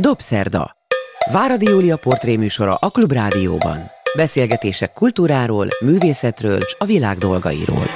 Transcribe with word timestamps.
Dobszerda. 0.00 0.76
Váradi 1.32 1.64
Júlia 1.70 1.96
portréműsora 1.96 2.74
a 2.74 2.88
Klubrádióban. 2.90 3.90
Beszélgetések 4.16 4.92
kultúráról, 4.92 5.66
művészetről 5.80 6.56
és 6.56 6.74
a 6.78 6.84
világ 6.84 7.18
dolgairól. 7.18 7.86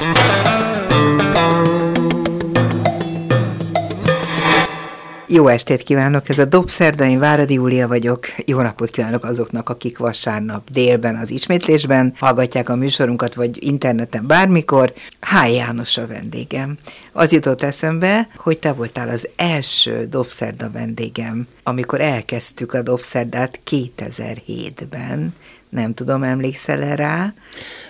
Jó 5.32 5.48
estét 5.48 5.82
kívánok, 5.82 6.28
ez 6.28 6.38
a 6.38 6.44
Dobszerda, 6.44 7.04
én 7.04 7.18
Váradi 7.18 7.54
Júlia 7.54 7.88
vagyok. 7.88 8.26
Jó 8.46 8.60
napot 8.60 8.90
kívánok 8.90 9.24
azoknak, 9.24 9.68
akik 9.68 9.98
vasárnap 9.98 10.70
délben 10.70 11.16
az 11.16 11.30
ismétlésben 11.30 12.12
hallgatják 12.18 12.68
a 12.68 12.76
műsorunkat, 12.76 13.34
vagy 13.34 13.64
interneten 13.64 14.26
bármikor. 14.26 14.92
Háj 15.20 15.52
János 15.52 15.96
a 15.96 16.06
vendégem. 16.06 16.76
Az 17.12 17.32
jutott 17.32 17.62
eszembe, 17.62 18.28
hogy 18.36 18.58
te 18.58 18.72
voltál 18.72 19.08
az 19.08 19.28
első 19.36 20.06
Dobszerda 20.06 20.70
vendégem, 20.70 21.46
amikor 21.62 22.00
elkezdtük 22.00 22.72
a 22.72 22.82
Dobszerdát 22.82 23.60
2007-ben. 23.70 25.34
Nem 25.68 25.94
tudom, 25.94 26.22
emlékszel-e 26.22 26.94
rá? 26.94 27.34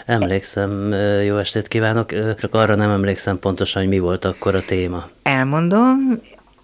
Emlékszem, 0.07 0.93
jó 1.25 1.37
estét 1.37 1.69
kívánok, 1.69 2.37
csak 2.39 2.55
arra 2.55 2.75
nem 2.75 2.91
emlékszem 2.91 3.39
pontosan, 3.39 3.83
hogy 3.83 3.91
mi 3.91 3.99
volt 3.99 4.25
akkor 4.25 4.55
a 4.55 4.63
téma. 4.63 5.09
Elmondom, 5.23 6.21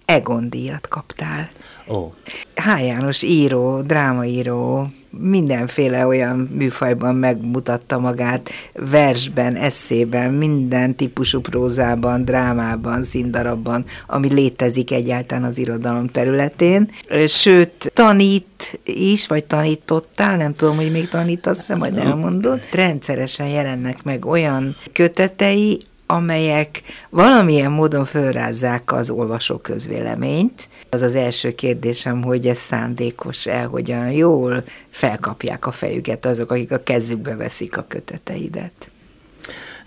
Egon 0.07 0.49
díjat 0.49 0.87
kaptál. 0.87 1.49
Ó. 1.87 2.13
H. 2.55 2.85
János 2.85 3.21
író, 3.23 3.81
drámaíró, 3.81 4.87
mindenféle 5.09 6.07
olyan 6.07 6.37
műfajban 6.37 7.15
megmutatta 7.15 7.99
magát, 7.99 8.49
versben, 8.73 9.55
eszében, 9.55 10.33
minden 10.33 10.95
típusú 10.95 11.41
prózában, 11.41 12.25
drámában, 12.25 13.03
színdarabban, 13.03 13.85
ami 14.07 14.33
létezik 14.33 14.91
egyáltalán 14.91 15.43
az 15.43 15.57
irodalom 15.57 16.07
területén. 16.07 16.89
Sőt, 17.27 17.91
tanít 17.93 18.79
is, 18.85 19.27
vagy 19.27 19.45
tanítottál, 19.45 20.37
nem 20.37 20.53
tudom, 20.53 20.75
hogy 20.75 20.91
még 20.91 21.07
tanítasz-e, 21.07 21.75
majd 21.75 21.97
elmondod. 21.97 22.59
Rendszeresen 22.71 23.47
jelennek 23.47 24.03
meg 24.03 24.25
olyan 24.25 24.75
kötetei, 24.93 25.79
amelyek 26.07 26.81
valamilyen 27.09 27.71
módon 27.71 28.05
fölrázzák 28.05 28.91
az 28.91 29.09
olvasó 29.09 29.57
közvéleményt. 29.57 30.69
Az 30.89 31.01
az 31.01 31.15
első 31.15 31.51
kérdésem, 31.51 32.23
hogy 32.23 32.47
ez 32.47 32.57
szándékos-e, 32.57 33.63
hogyan 33.63 34.11
jól 34.11 34.63
felkapják 34.89 35.65
a 35.67 35.71
fejüket 35.71 36.25
azok, 36.25 36.51
akik 36.51 36.71
a 36.71 36.83
kezükbe 36.83 37.35
veszik 37.35 37.77
a 37.77 37.85
köteteidet. 37.87 38.89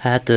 Hát 0.00 0.28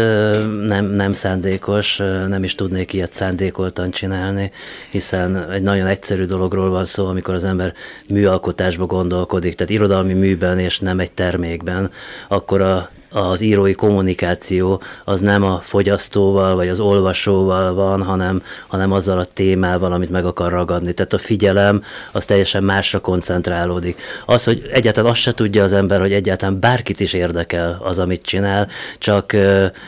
nem, 0.67 0.86
nem 0.86 1.14
szándékos, 1.14 1.97
nem 2.28 2.44
is 2.44 2.56
tudnék 2.56 2.94
ilyet 2.94 3.14
szándékoltan 3.14 3.92
csinálni, 3.92 4.52
hiszen 4.90 5.52
egy 5.52 5.64
nagyon 5.64 5.88
egyszerű 5.88 6.25
dologról 6.25 6.70
van 6.70 6.86
szó, 6.86 7.06
amikor 7.06 7.34
az 7.34 7.44
ember 7.44 7.73
műalkotásba 8.09 8.86
gondolkodik, 8.86 9.56
tehát 9.56 9.73
irodalmi 9.73 10.14
műben 10.14 10.59
és 10.59 10.80
nem 10.80 11.00
egy 11.00 11.12
termékben, 11.12 11.92
akkor 12.28 12.62
a 12.62 12.90
az 13.14 13.42
írói 13.42 13.73
kommunikáció 13.73 14.81
az 15.03 15.19
nem 15.19 15.44
a 15.44 15.59
fogyasztóval 15.64 16.56
vagy 16.56 16.67
az 16.67 16.80
olvasóval 16.80 17.73
van, 17.73 18.03
hanem, 18.03 18.42
hanem 18.67 18.92
azzal 18.92 19.19
a 19.19 19.25
témával, 19.25 19.92
amit 19.92 20.09
meg 20.09 20.25
akar 20.25 20.52
ragadni. 20.52 20.94
Tehát 20.94 21.14
a 21.14 21.17
figyelem 21.17 21.84
az 22.11 22.25
teljesen 22.25 22.64
másra 22.64 23.00
koncentrálódik. 23.00 24.02
Az, 24.25 24.44
hogy 24.44 24.69
egyáltalán 24.72 25.11
azt 25.11 25.22
se 25.22 25.31
tudja 25.31 25.64
az 25.64 25.73
ember, 25.73 26.00
hogy 26.00 26.14
egyáltalán 26.14 26.59
bárkit 26.59 27.00
is 27.00 27.14
érdekel 27.14 27.80
az, 27.84 28.00
amit 28.00 28.22
csinál, 28.22 28.67
csak, 28.97 29.36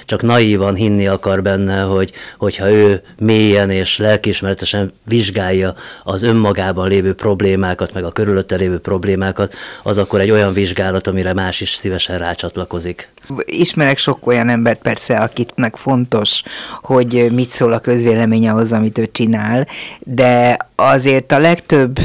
csak 0.06 0.22
naívan 0.22 0.76
hinni 0.76 1.08
akar 1.08 1.42
benne, 1.42 1.82
hogy, 1.82 2.12
hogyha 2.38 2.72
ő 2.72 3.02
mélyen 3.20 3.70
és 3.70 3.98
lelkiismeretesen 3.98 4.94
vizsgálja 5.06 5.74
az 6.04 6.24
önmagában 6.24 6.88
lévő 6.88 7.14
problémákat, 7.14 7.94
meg 7.94 8.04
a 8.04 8.12
körülötte 8.12 8.56
lévő 8.56 8.80
problémákat, 8.80 9.54
az 9.84 9.98
akkor 9.98 10.20
egy 10.20 10.32
olyan 10.32 10.54
vizsgálat, 10.54 11.08
amire 11.08 11.34
más 11.34 11.62
is 11.62 11.70
szívesen 11.70 12.18
rácsatlakozik. 12.18 13.14
Ismerek 13.46 13.98
sok 13.98 14.28
olyan 14.28 14.50
embert 14.50 14.82
persze, 14.82 15.18
akitnek 15.18 15.76
fontos, 15.76 16.44
hogy 16.82 17.32
mit 17.32 17.50
szól 17.50 17.74
a 17.74 17.80
közvélemény 17.80 18.48
ahhoz, 18.48 18.74
amit 18.74 18.98
ő 18.98 19.10
csinál, 19.12 19.68
de 20.00 20.58
azért 20.76 21.32
a 21.32 21.40
legtöbb 21.40 22.00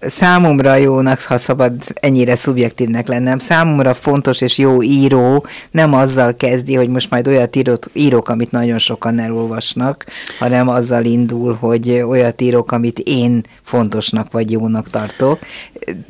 számomra 0.00 0.74
jónak, 0.74 1.20
ha 1.20 1.38
szabad 1.38 1.72
ennyire 1.94 2.34
szubjektívnek 2.34 3.08
lennem, 3.08 3.38
számomra 3.38 3.94
fontos 3.94 4.40
és 4.40 4.58
jó 4.58 4.82
író 4.82 5.46
nem 5.70 5.94
azzal 5.94 6.36
kezdi, 6.36 6.74
hogy 6.74 6.88
most 6.88 7.10
majd 7.10 7.28
olyat 7.28 7.56
írok, 7.56 7.84
írok, 7.92 8.28
amit 8.28 8.50
nagyon 8.50 8.78
sokan 8.78 9.18
elolvasnak, 9.18 10.06
hanem 10.38 10.68
azzal 10.68 11.04
indul, 11.04 11.54
hogy 11.60 11.90
olyat 11.90 12.40
írok, 12.40 12.72
amit 12.72 12.98
én 12.98 13.42
fontosnak 13.62 14.32
vagy 14.32 14.50
jónak 14.50 14.90
tartok. 14.90 15.38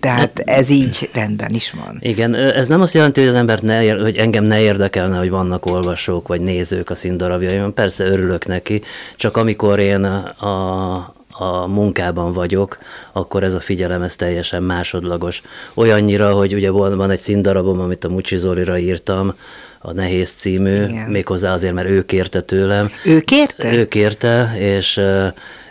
Tehát 0.00 0.38
ez 0.38 0.70
így 0.70 1.10
rendben 1.12 1.50
is 1.50 1.70
van. 1.84 1.98
Igen, 2.00 2.34
ez 2.34 2.68
nem 2.68 2.80
azt 2.80 2.94
jelenti, 2.94 3.20
hogy 3.20 3.28
az 3.28 3.34
embert 3.34 3.62
ne, 3.62 3.90
hogy 3.90 4.16
engem 4.16 4.44
ne 4.44 4.60
érdekelne, 4.60 5.18
hogy 5.18 5.30
vannak 5.30 5.66
olvasók 5.66 6.28
vagy 6.28 6.40
nézők 6.40 6.90
a 6.90 6.94
színdarabjaimon. 6.94 7.74
Persze 7.74 8.04
örülök 8.04 8.46
neki, 8.46 8.82
csak 9.16 9.36
amikor 9.36 9.78
én 9.78 10.04
a, 10.04 11.16
a 11.38 11.66
munkában 11.66 12.32
vagyok, 12.32 12.78
akkor 13.12 13.42
ez 13.42 13.54
a 13.54 13.60
figyelem 13.60 14.02
ez 14.02 14.16
teljesen 14.16 14.62
másodlagos. 14.62 15.42
Olyannyira, 15.74 16.30
hogy 16.32 16.54
ugye 16.54 16.70
van 16.70 17.10
egy 17.10 17.18
színdarabom, 17.18 17.80
amit 17.80 18.04
a 18.04 18.08
Mucsi 18.08 18.36
Zolira 18.36 18.78
írtam, 18.78 19.34
a 19.80 19.92
Nehéz 19.92 20.30
című, 20.30 20.74
Igen. 20.74 21.10
méghozzá 21.10 21.52
azért, 21.52 21.74
mert 21.74 21.88
ő 21.88 22.02
kérte 22.02 22.40
tőlem. 22.40 22.90
Ő 23.04 23.20
kérte? 23.20 23.72
Ő 23.74 23.86
kérte, 23.86 24.54
és 24.58 25.00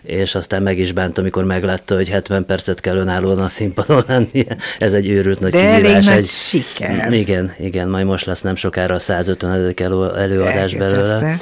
és 0.01 0.35
aztán 0.35 0.61
meg 0.61 0.77
is 0.77 0.91
bánt, 0.91 1.17
amikor 1.17 1.43
meglátta, 1.43 1.95
hogy 1.95 2.09
70 2.09 2.45
percet 2.45 2.79
kell 2.79 2.95
önállóan 2.95 3.39
a 3.39 3.49
színpadon 3.49 4.03
lennie. 4.07 4.57
Ez 4.79 4.93
egy 4.93 5.07
őrült 5.07 5.39
nagy 5.39 5.51
De 5.51 5.57
kihívás. 5.57 5.93
elég 5.95 6.03
nagy 6.09 6.25
siker. 6.25 7.13
Igen, 7.13 7.53
igen, 7.59 7.89
majd 7.89 8.05
most 8.05 8.25
lesz 8.25 8.41
nem 8.41 8.55
sokára 8.55 8.95
a 8.95 8.99
150. 8.99 9.73
előadás 10.17 10.75
belőle 10.75 11.37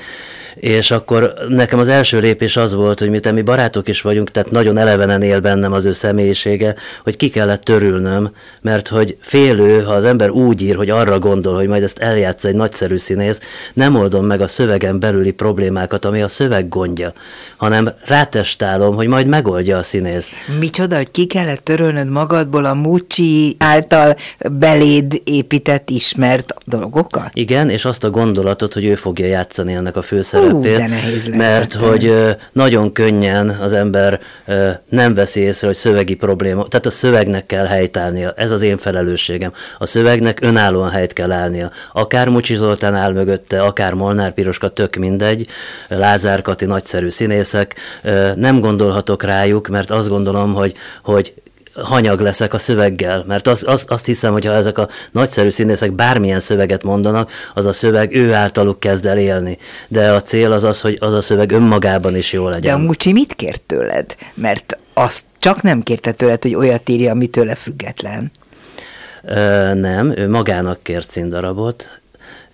és 0.56 0.92
akkor 0.92 1.34
nekem 1.48 1.80
az 1.80 1.88
első 1.88 2.20
lépés 2.20 2.58
az 2.58 2.74
volt, 2.74 3.00
hogy 3.00 3.10
miután 3.10 3.34
mi 3.34 3.42
barátok 3.42 3.88
is 3.88 4.02
vagyunk, 4.02 4.32
tehát 4.32 4.52
nagyon 4.52 4.78
elevenen 4.78 5.22
él 5.22 5.40
bennem 5.40 5.74
az 5.74 5.86
ő 5.86 5.92
személyisége, 5.92 6.76
hogy 7.04 7.18
ki 7.18 7.30
kellett 7.30 7.64
törülnöm, 7.64 8.32
mert 8.62 8.88
hogy 8.88 9.18
félő, 9.22 9.82
ha 9.82 9.94
az 9.94 10.06
ember 10.06 10.30
úgy 10.30 10.62
ír, 10.62 10.76
hogy 10.76 10.90
arra 10.90 11.20
gondol, 11.20 11.56
hogy 11.56 11.68
majd 11.68 11.84
ezt 11.84 12.00
eljátsz 12.00 12.46
egy 12.46 12.56
nagyszerű 12.56 12.98
színész, 12.98 13.40
nem 13.74 13.96
oldom 13.96 14.26
meg 14.26 14.42
a 14.42 14.48
szövegen 14.48 15.00
belüli 15.00 15.32
problémákat, 15.32 16.06
ami 16.06 16.22
a 16.22 16.28
szöveg 16.28 16.70
gondja, 16.70 17.14
hanem 17.58 17.90
rátestálom, 18.06 18.96
hogy 18.96 19.08
majd 19.08 19.28
megoldja 19.28 19.78
a 19.78 19.84
színész. 19.84 20.30
Micsoda, 20.60 20.96
hogy 20.96 21.12
ki 21.12 21.26
kellett 21.26 21.64
törölnöd 21.64 22.10
magadból 22.10 22.66
a 22.66 22.74
Mucsi 22.74 23.56
által 23.60 24.16
beléd 24.52 25.22
épített 25.24 25.90
ismert 25.90 26.54
dolgokat? 26.66 27.30
Igen, 27.34 27.70
és 27.70 27.86
azt 27.86 28.04
a 28.04 28.10
gondolatot, 28.10 28.74
hogy 28.74 28.86
ő 28.86 28.96
fogja 28.96 29.26
játszani 29.26 29.74
ennek 29.74 29.96
a 29.96 30.02
főszerepet 30.02 30.45
szerepét, 30.46 30.78
de 30.78 30.88
nehéz 30.88 31.28
mert 31.28 31.74
hogy 31.74 32.36
nagyon 32.52 32.92
könnyen 32.92 33.50
az 33.50 33.74
ember 33.74 34.20
nem 34.90 35.14
veszi 35.14 35.40
észre, 35.40 35.68
hogy 35.68 35.76
szövegi 35.76 36.16
probléma, 36.16 36.68
tehát 36.68 36.86
a 36.86 36.90
szövegnek 36.90 37.46
kell 37.46 37.66
helytállnia, 37.66 38.34
ez 38.36 38.52
az 38.52 38.62
én 38.62 38.78
felelősségem. 38.78 39.54
A 39.78 39.86
szövegnek 39.86 40.42
önállóan 40.42 40.90
helyt 40.90 41.14
kell 41.14 41.32
állnia. 41.32 41.72
Akár 41.94 42.30
Mucsi 42.30 42.56
Zoltán 42.56 42.96
áll 42.96 43.12
mögötte, 43.12 43.62
akár 43.62 43.94
Molnár 43.94 44.34
Piroska, 44.34 44.68
tök 44.68 44.96
mindegy, 44.96 45.48
Lázár 45.88 46.42
Kati 46.42 46.66
nagyszerű 46.66 47.10
színészek, 47.10 47.76
nem 48.36 48.60
gondolhatok 48.60 49.24
rájuk, 49.24 49.68
mert 49.68 49.92
azt 49.92 50.10
gondolom, 50.10 50.54
hogy, 50.54 50.74
hogy 51.04 51.34
hanyag 51.84 52.20
leszek 52.20 52.54
a 52.54 52.58
szöveggel, 52.58 53.24
mert 53.28 53.48
az, 53.48 53.64
az, 53.68 53.86
azt 53.88 54.06
hiszem, 54.06 54.32
hogy 54.32 54.46
ha 54.46 54.54
ezek 54.54 54.78
a 54.78 54.88
nagyszerű 55.12 55.50
színészek 55.50 55.92
bármilyen 55.92 56.40
szöveget 56.40 56.84
mondanak, 56.84 57.32
az 57.54 57.66
a 57.66 57.74
szöveg 57.74 58.16
ő 58.16 58.34
általuk 58.34 58.80
kezd 58.80 59.06
el 59.06 59.18
élni. 59.18 59.58
De 59.88 60.12
a 60.12 60.22
cél 60.22 60.52
az 60.52 60.64
az, 60.64 60.82
hogy 60.82 60.98
az 61.00 61.14
a 61.14 61.22
szöveg 61.22 61.52
önmagában 61.52 62.16
is 62.16 62.34
jó 62.34 62.48
legyen. 62.48 62.62
De 62.62 62.84
a 62.84 62.86
Mucsi 62.86 63.12
mit 63.12 63.34
kért 63.34 63.62
tőled? 63.62 64.16
Mert 64.34 64.78
azt 64.94 65.24
csak 65.40 65.62
nem 65.62 65.84
kérte 65.84 66.12
tőled, 66.12 66.42
hogy 66.42 66.56
olyat 66.56 66.90
írja, 66.90 67.12
ami 67.12 67.28
tőle 67.28 67.56
független. 67.56 68.32
Ö, 69.24 69.74
nem, 69.74 70.18
ő 70.18 70.30
magának 70.30 70.84
kért 70.84 71.10
színdarabot, 71.10 72.00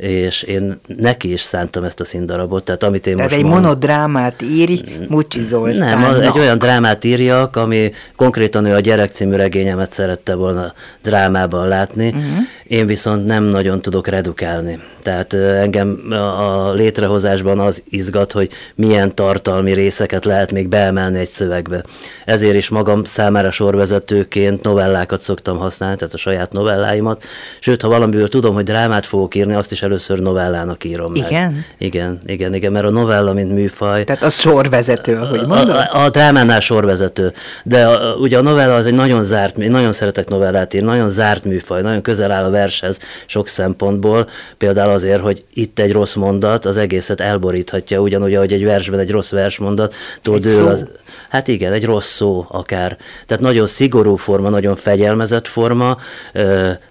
és 0.01 0.43
én 0.43 0.79
neki 0.97 1.31
is 1.31 1.41
szántam 1.41 1.83
ezt 1.83 1.99
a 1.99 2.05
színdarabot. 2.05 2.63
Tehát, 2.63 2.83
amit 2.83 3.07
én 3.07 3.15
tehát 3.15 3.31
most 3.31 3.43
egy 3.43 3.49
mond... 3.49 3.61
monodrámát 3.61 4.41
írj 4.41 4.81
Mucsi 5.07 5.41
Zoltán. 5.41 5.99
Nem, 5.99 6.21
egy 6.21 6.39
olyan 6.39 6.57
drámát 6.57 7.03
írjak, 7.03 7.55
ami 7.55 7.91
konkrétan 8.15 8.65
ő 8.65 8.73
a 8.73 8.79
Gyerek 8.79 9.11
című 9.11 9.35
regényemet 9.35 9.91
szerette 9.91 10.33
volna 10.33 10.73
drámában 11.01 11.67
látni. 11.67 12.07
Uh-huh. 12.07 12.23
Én 12.67 12.85
viszont 12.85 13.25
nem 13.25 13.43
nagyon 13.43 13.81
tudok 13.81 14.07
redukálni. 14.07 14.79
Tehát 15.01 15.33
engem 15.33 16.13
a 16.37 16.71
létrehozásban 16.71 17.59
az 17.59 17.83
izgat, 17.89 18.31
hogy 18.31 18.49
milyen 18.75 19.15
tartalmi 19.15 19.73
részeket 19.73 20.25
lehet 20.25 20.51
még 20.51 20.67
beemelni 20.67 21.19
egy 21.19 21.27
szövegbe. 21.27 21.83
Ezért 22.25 22.55
is 22.55 22.69
magam 22.69 23.03
számára 23.03 23.51
sorvezetőként 23.51 24.63
novellákat 24.63 25.21
szoktam 25.21 25.57
használni, 25.57 25.95
tehát 25.95 26.13
a 26.13 26.17
saját 26.17 26.51
novelláimat. 26.51 27.23
Sőt, 27.59 27.81
ha 27.81 27.87
valamiből 27.87 28.27
tudom, 28.27 28.53
hogy 28.53 28.63
drámát 28.63 29.05
fogok 29.05 29.35
írni, 29.35 29.53
azt 29.53 29.71
is 29.71 29.81
először 29.91 30.19
novellának 30.19 30.83
írom 30.83 31.11
meg. 31.11 31.25
Igen? 31.29 31.65
Igen, 31.77 32.19
igen, 32.25 32.53
igen, 32.53 32.71
mert 32.71 32.85
a 32.85 32.89
novella, 32.89 33.33
mint 33.33 33.51
műfaj... 33.51 34.03
Tehát 34.03 34.23
az 34.23 34.39
sorvezető, 34.39 35.15
ahogy 35.15 35.45
mondod? 35.45 35.69
A, 35.69 35.95
a, 35.95 36.03
a 36.03 36.09
drámánál 36.09 36.59
sorvezető, 36.59 37.33
de 37.63 37.87
a, 37.87 38.15
ugye 38.15 38.37
a 38.37 38.41
novella 38.41 38.75
az 38.75 38.85
egy 38.85 38.93
nagyon 38.93 39.23
zárt, 39.23 39.57
én 39.57 39.71
nagyon 39.71 39.91
szeretek 39.91 40.29
novellát 40.29 40.73
írni, 40.73 40.87
nagyon 40.87 41.09
zárt 41.09 41.45
műfaj, 41.45 41.81
nagyon 41.81 42.01
közel 42.01 42.31
áll 42.31 42.43
a 42.43 42.49
vershez 42.49 42.99
sok 43.25 43.47
szempontból, 43.47 44.27
például 44.57 44.91
azért, 44.91 45.21
hogy 45.21 45.45
itt 45.53 45.79
egy 45.79 45.91
rossz 45.91 46.15
mondat 46.15 46.65
az 46.65 46.77
egészet 46.77 47.21
elboríthatja, 47.21 47.99
ugyanúgy, 47.99 48.33
ahogy 48.33 48.53
egy 48.53 48.63
versben 48.63 48.99
egy 48.99 49.11
rossz 49.11 49.31
versmondat, 49.31 49.93
egy 50.23 50.41
szó. 50.41 50.67
az, 50.67 50.85
Hát 51.29 51.47
igen, 51.47 51.73
egy 51.73 51.85
rossz 51.85 52.11
szó 52.11 52.45
akár. 52.49 52.97
Tehát 53.25 53.43
nagyon 53.43 53.67
szigorú 53.67 54.15
forma, 54.15 54.49
nagyon 54.49 54.75
fegyelmezett 54.75 55.47
forma, 55.47 55.97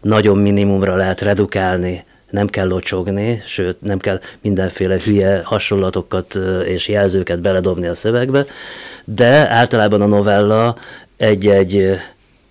nagyon 0.01 0.39
minimumra 0.39 0.95
lehet 0.95 1.21
redukálni 1.21 2.05
nem 2.31 2.47
kell 2.47 2.67
locsogni, 2.67 3.43
sőt 3.47 3.81
nem 3.81 3.99
kell 3.99 4.21
mindenféle 4.41 4.99
hülye 5.05 5.43
hasonlatokat 5.45 6.39
és 6.65 6.89
jelzőket 6.89 7.41
beledobni 7.41 7.87
a 7.87 7.95
szövegbe, 7.95 8.47
de 9.05 9.51
általában 9.51 10.01
a 10.01 10.07
novella 10.07 10.77
egy-egy 11.17 11.99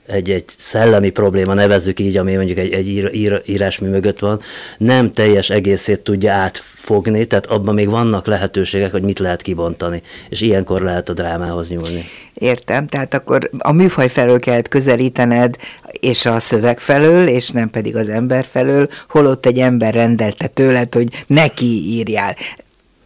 egy-egy 0.10 0.44
szellemi 0.48 1.10
probléma, 1.10 1.54
nevezzük 1.54 2.00
így, 2.00 2.18
ami 2.18 2.36
mondjuk 2.36 2.58
egy, 2.58 2.72
egy 2.72 2.90
ír, 2.90 3.10
ír, 3.14 3.42
írásmű 3.46 3.90
mögött 3.90 4.20
van, 4.20 4.42
nem 4.78 5.12
teljes 5.12 5.50
egészét 5.50 6.02
tudja 6.02 6.34
átfogni, 6.34 7.26
tehát 7.26 7.46
abban 7.46 7.74
még 7.74 7.90
vannak 7.90 8.28
lehetőségek, 8.28 8.92
hogy 8.92 9.04
mit 9.04 9.20
lehet 9.20 9.42
kibontani, 9.42 10.02
és 10.30 10.42
ilyenkor 10.42 10.82
lehet 10.82 11.10
a 11.10 11.14
drámához 11.14 11.70
nyúlni. 11.70 12.06
Értem, 12.34 12.88
tehát 12.88 13.14
akkor 13.14 13.50
a 13.58 13.72
műfaj 13.72 14.08
felől 14.08 14.40
kellett 14.40 14.68
közelítened, 14.68 15.56
és 16.00 16.26
a 16.26 16.40
szöveg 16.40 16.80
felől, 16.80 17.28
és 17.28 17.50
nem 17.50 17.70
pedig 17.70 17.96
az 17.96 18.10
ember 18.10 18.46
felől, 18.46 18.88
holott 19.10 19.46
egy 19.46 19.60
ember 19.60 19.94
rendelte 19.94 20.48
tőled, 20.48 20.94
hogy 20.94 21.08
neki 21.28 21.66
írjál 21.66 22.36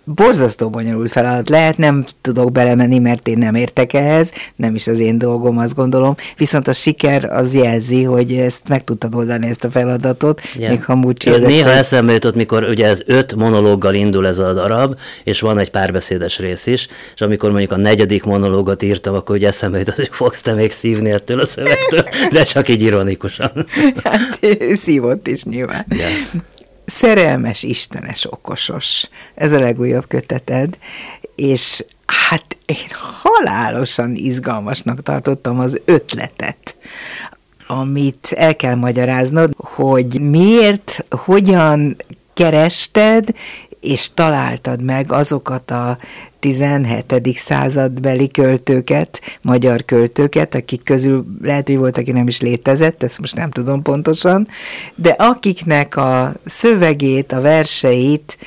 borzasztó 0.06 0.70
bonyolult 0.70 1.12
feladat 1.12 1.50
lehet, 1.50 1.78
nem 1.78 2.04
tudok 2.22 2.52
belemenni, 2.52 3.00
mert 3.00 3.28
én 3.28 3.38
nem 3.38 3.56
értek 3.56 3.94
ehhez, 3.94 4.32
nem 4.56 4.76
is 4.76 4.88
az 4.88 5.00
én 5.00 5.18
dolgom, 5.18 5.58
azt 5.58 5.76
gondolom, 5.76 6.16
viszont 6.38 6.68
a 6.68 6.74
siker 6.74 7.26
az 7.26 7.56
jelzi, 7.56 8.04
hogy 8.04 8.34
ezt 8.34 8.68
meg 8.68 8.84
tudtad 8.84 9.16
oldani 9.16 9.48
ezt 9.48 9.64
a 9.64 9.70
feladatot, 9.70 10.42
yeah. 10.56 10.72
még 10.72 10.84
ha 10.84 10.96
múlt 10.96 11.26
Néha 11.26 11.70
eszembe 11.70 12.14
jutott, 12.14 12.36
mikor 12.36 12.64
ugye 12.64 12.88
ez 12.88 13.02
öt 13.06 13.36
monológgal 13.36 13.94
indul 13.94 14.28
ez 14.28 14.40
a 14.40 14.54
darab, 14.54 14.96
és 15.24 15.40
van 15.40 15.60
egy 15.60 15.72
párbeszédes 15.72 16.40
rész 16.40 16.66
is, 16.66 16.88
és 17.14 17.22
amikor 17.22 17.50
mondjuk 17.50 17.72
a 17.72 17.78
negyedik 17.78 18.24
monológot 18.24 18.84
írtam, 18.84 19.16
akkor 19.16 19.36
ugye 19.36 19.48
eszembe 19.48 19.78
jutott, 19.78 19.96
hogy 19.96 20.10
fogsz 20.12 20.42
te 20.42 20.54
még 20.54 20.72
szívni 20.72 21.12
ettől 21.12 21.40
a 21.40 21.46
szövegtől, 21.46 22.04
de 22.32 22.44
csak 22.44 22.68
így 22.68 22.82
ironikusan. 22.82 23.52
Hát 24.04 24.40
szívott 24.74 25.28
is 25.28 25.44
nyilván. 25.44 25.86
Yeah. 25.90 26.12
Szerelmes, 26.85 27.63
istenes, 27.63 28.25
okosos. 28.31 29.09
Ez 29.35 29.51
a 29.51 29.59
legújabb 29.59 30.07
köteted, 30.07 30.77
és 31.35 31.85
hát 32.06 32.57
én 32.65 32.88
halálosan 33.21 34.15
izgalmasnak 34.15 35.01
tartottam 35.01 35.59
az 35.59 35.81
ötletet, 35.85 36.75
amit 37.68 38.33
el 38.35 38.56
kell 38.56 38.75
magyaráznod, 38.75 39.53
hogy 39.57 40.21
miért, 40.21 41.06
hogyan 41.09 41.95
kerested, 42.33 43.33
és 43.83 44.09
találtad 44.13 44.81
meg 44.81 45.12
azokat 45.12 45.71
a 45.71 45.97
17. 46.39 47.38
századbeli 47.38 48.31
költőket, 48.31 49.21
magyar 49.41 49.85
költőket, 49.85 50.56
akik 50.56 50.83
közül 50.83 51.25
lehet, 51.41 51.68
hogy 51.68 51.77
volt, 51.77 51.97
aki 51.97 52.12
nem 52.12 52.27
is 52.27 52.41
létezett, 52.41 53.03
ezt 53.03 53.19
most 53.19 53.35
nem 53.35 53.51
tudom 53.51 53.81
pontosan, 53.81 54.47
de 54.95 55.09
akiknek 55.09 55.95
a 55.95 56.33
szövegét, 56.45 57.31
a 57.31 57.41
verseit 57.41 58.38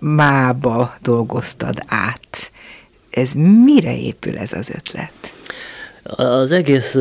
mába 0.00 0.94
dolgoztad 1.00 1.82
át. 1.86 2.52
Ez 3.10 3.32
mire 3.64 3.96
épül 3.96 4.38
ez 4.38 4.52
az 4.52 4.70
ötlet? 4.70 5.34
Az 6.04 6.52
egész, 6.52 6.94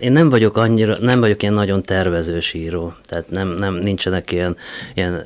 én 0.00 0.12
nem 0.12 0.28
vagyok 0.28 0.56
annyira, 0.56 0.96
nem 1.00 1.20
vagyok 1.20 1.42
ilyen 1.42 1.54
nagyon 1.54 1.82
tervezős 1.82 2.52
író, 2.52 2.92
tehát 3.06 3.30
nem, 3.30 3.48
nem 3.48 3.74
nincsenek 3.74 4.32
ilyen, 4.32 4.56
ilyen 4.94 5.24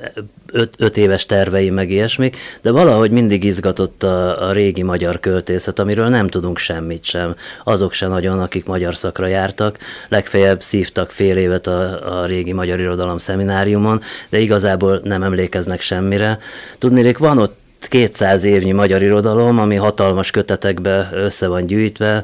öt, 0.53 0.75
öt 0.79 0.97
éves 0.97 1.27
tervei, 1.27 1.71
meg 1.71 1.91
ilyesmik, 1.91 2.37
de 2.61 2.71
valahogy 2.71 3.11
mindig 3.11 3.45
izgatott 3.45 4.03
a, 4.03 4.49
a 4.49 4.53
régi 4.53 4.83
magyar 4.83 5.21
költészet, 5.21 5.79
amiről 5.79 6.09
nem 6.09 6.29
tudunk 6.29 6.59
semmit 6.59 7.05
sem. 7.05 7.35
Azok 7.65 7.93
se 7.93 8.07
nagyon, 8.07 8.41
akik 8.41 8.65
magyar 8.65 8.95
szakra 8.95 9.27
jártak, 9.27 9.79
legfeljebb 10.09 10.63
szívtak 10.63 11.11
fél 11.11 11.37
évet 11.37 11.67
a, 11.67 12.21
a 12.21 12.27
régi 12.27 12.53
magyar 12.53 12.81
irodalom 12.81 13.19
szemináriumon, 13.19 14.01
de 14.29 14.39
igazából 14.39 15.01
nem 15.05 15.23
emlékeznek 15.23 15.81
semmire. 15.81 16.39
Tudnélik, 16.79 17.19
van 17.19 17.39
ott 17.39 17.61
200 17.89 18.45
évnyi 18.45 18.73
magyar 18.73 19.03
irodalom, 19.03 19.59
ami 19.59 19.75
hatalmas 19.77 20.31
kötetekbe 20.31 21.09
össze 21.13 21.47
van 21.47 21.67
gyűjtve. 21.67 22.23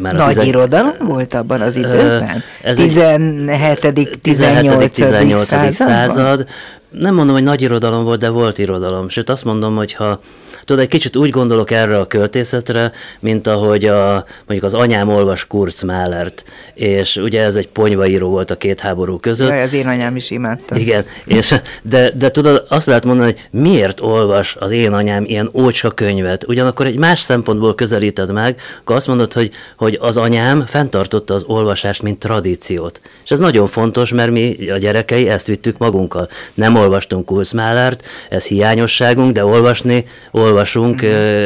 Már 0.00 0.14
Nagy 0.14 0.26
tizen... 0.26 0.44
irodalom 0.44 0.96
volt 0.98 1.34
abban 1.34 1.60
az 1.60 1.76
időben? 1.76 2.42
Ez 2.62 2.76
17. 2.76 4.18
18. 4.20 4.90
18. 4.90 5.74
század. 5.74 6.46
Nem 6.90 7.14
mondom, 7.14 7.34
hogy 7.34 7.44
nagy 7.44 7.62
irodalom 7.62 8.04
volt, 8.04 8.20
de 8.20 8.28
volt 8.28 8.58
irodalom. 8.58 9.08
Sőt, 9.08 9.28
azt 9.28 9.44
mondom, 9.44 9.76
hogy 9.76 9.92
ha 9.92 10.20
Tudod, 10.64 10.82
egy 10.82 10.88
kicsit 10.88 11.16
úgy 11.16 11.30
gondolok 11.30 11.70
erre 11.70 11.98
a 11.98 12.06
költészetre, 12.06 12.92
mint 13.20 13.46
ahogy 13.46 13.84
a, 13.84 14.24
mondjuk 14.46 14.62
az 14.62 14.74
anyám 14.74 15.08
olvas 15.08 15.46
Kurz 15.46 15.82
Málert, 15.82 16.44
és 16.74 17.16
ugye 17.16 17.42
ez 17.42 17.56
egy 17.56 17.68
ponyvaíró 17.68 18.28
volt 18.28 18.50
a 18.50 18.56
két 18.56 18.80
háború 18.80 19.18
között. 19.18 19.48
Jaj, 19.48 19.62
az 19.62 19.72
én 19.72 19.86
anyám 19.86 20.16
is 20.16 20.30
imádta. 20.30 20.76
Igen, 20.76 21.04
és, 21.24 21.54
de, 21.82 22.10
de 22.10 22.30
tudod, 22.30 22.64
azt 22.68 22.86
lehet 22.86 23.04
mondani, 23.04 23.32
hogy 23.32 23.60
miért 23.60 24.00
olvas 24.00 24.56
az 24.58 24.70
én 24.70 24.92
anyám 24.92 25.24
ilyen 25.24 25.50
ócska 25.52 25.90
könyvet, 25.90 26.44
ugyanakkor 26.48 26.86
egy 26.86 26.98
más 26.98 27.20
szempontból 27.20 27.74
közelíted 27.74 28.32
meg, 28.32 28.60
akkor 28.80 28.96
azt 28.96 29.06
mondod, 29.06 29.32
hogy, 29.32 29.50
hogy 29.76 29.98
az 30.00 30.16
anyám 30.16 30.66
fenntartotta 30.66 31.34
az 31.34 31.44
olvasást, 31.46 32.02
mint 32.02 32.18
tradíciót. 32.18 33.00
És 33.24 33.30
ez 33.30 33.38
nagyon 33.38 33.66
fontos, 33.66 34.12
mert 34.12 34.30
mi 34.30 34.70
a 34.70 34.76
gyerekei 34.76 35.28
ezt 35.28 35.46
vittük 35.46 35.78
magunkkal. 35.78 36.28
Nem 36.54 36.76
olvastunk 36.76 37.26
Kurz 37.26 37.52
Málert, 37.52 38.04
ez 38.28 38.46
hiányosságunk, 38.46 39.32
de 39.32 39.44
olvasni, 39.44 40.06
olvasni 40.30 40.50
olvasunk, 40.52 41.02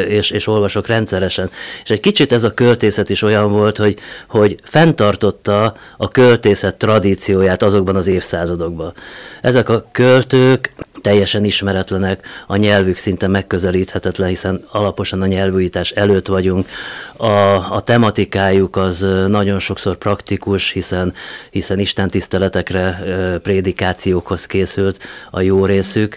és, 0.08 0.31
és 0.31 0.47
olvasok 0.47 0.87
rendszeresen. 0.87 1.50
És 1.82 1.91
egy 1.91 2.00
kicsit 2.00 2.32
ez 2.32 2.44
a 2.44 2.55
költészet 2.55 3.11
is 3.11 3.23
olyan 3.23 3.53
volt, 3.53 3.76
hogy, 3.76 3.99
hogy 4.29 4.56
fenntartotta 4.62 5.75
a 5.97 6.08
költészet 6.08 6.76
tradícióját 6.76 7.62
azokban 7.62 7.97
az 7.97 8.06
évszázadokban. 8.06 8.93
Ezek 9.41 9.69
a 9.69 9.88
költők 9.93 10.73
teljesen 11.03 11.44
ismeretlenek, 11.44 12.26
a 12.47 12.56
nyelvük 12.56 12.97
szinte 12.97 13.26
megközelíthetetlen, 13.26 14.29
hiszen 14.29 14.64
alaposan 14.70 15.23
a 15.23 15.26
nyelvújítás 15.26 15.91
előtt 15.91 16.26
vagyunk. 16.26 16.69
A, 17.17 17.26
a 17.75 17.81
tematikájuk 17.81 18.76
az 18.76 19.06
nagyon 19.26 19.58
sokszor 19.58 19.96
praktikus, 19.96 20.70
hiszen, 20.70 21.15
hiszen 21.51 21.79
istentiszteletekre, 21.79 23.03
prédikációkhoz 23.43 24.46
készült 24.46 24.98
a 25.31 25.41
jó 25.41 25.65
részük, 25.65 26.17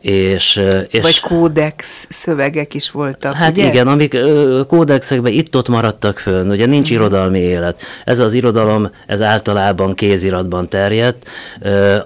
és, 0.00 0.62
és, 0.90 1.02
Vagy 1.02 1.20
kódex 1.20 2.06
szövegek 2.10 2.74
is 2.74 2.90
voltak, 2.90 3.34
Hát 3.34 3.50
ugye? 3.50 3.66
igen, 3.66 3.88
amik 3.88 4.16
kódexekben 4.66 5.32
itt-ott 5.32 5.68
maradtak 5.68 6.18
fönn, 6.18 6.50
ugye 6.50 6.66
nincs 6.66 6.90
uh-huh. 6.90 7.06
irodalmi 7.06 7.38
élet. 7.38 7.82
Ez 8.04 8.18
az 8.18 8.34
irodalom, 8.34 8.90
ez 9.06 9.22
általában 9.22 9.94
kéziratban 9.94 10.68
terjedt, 10.68 11.28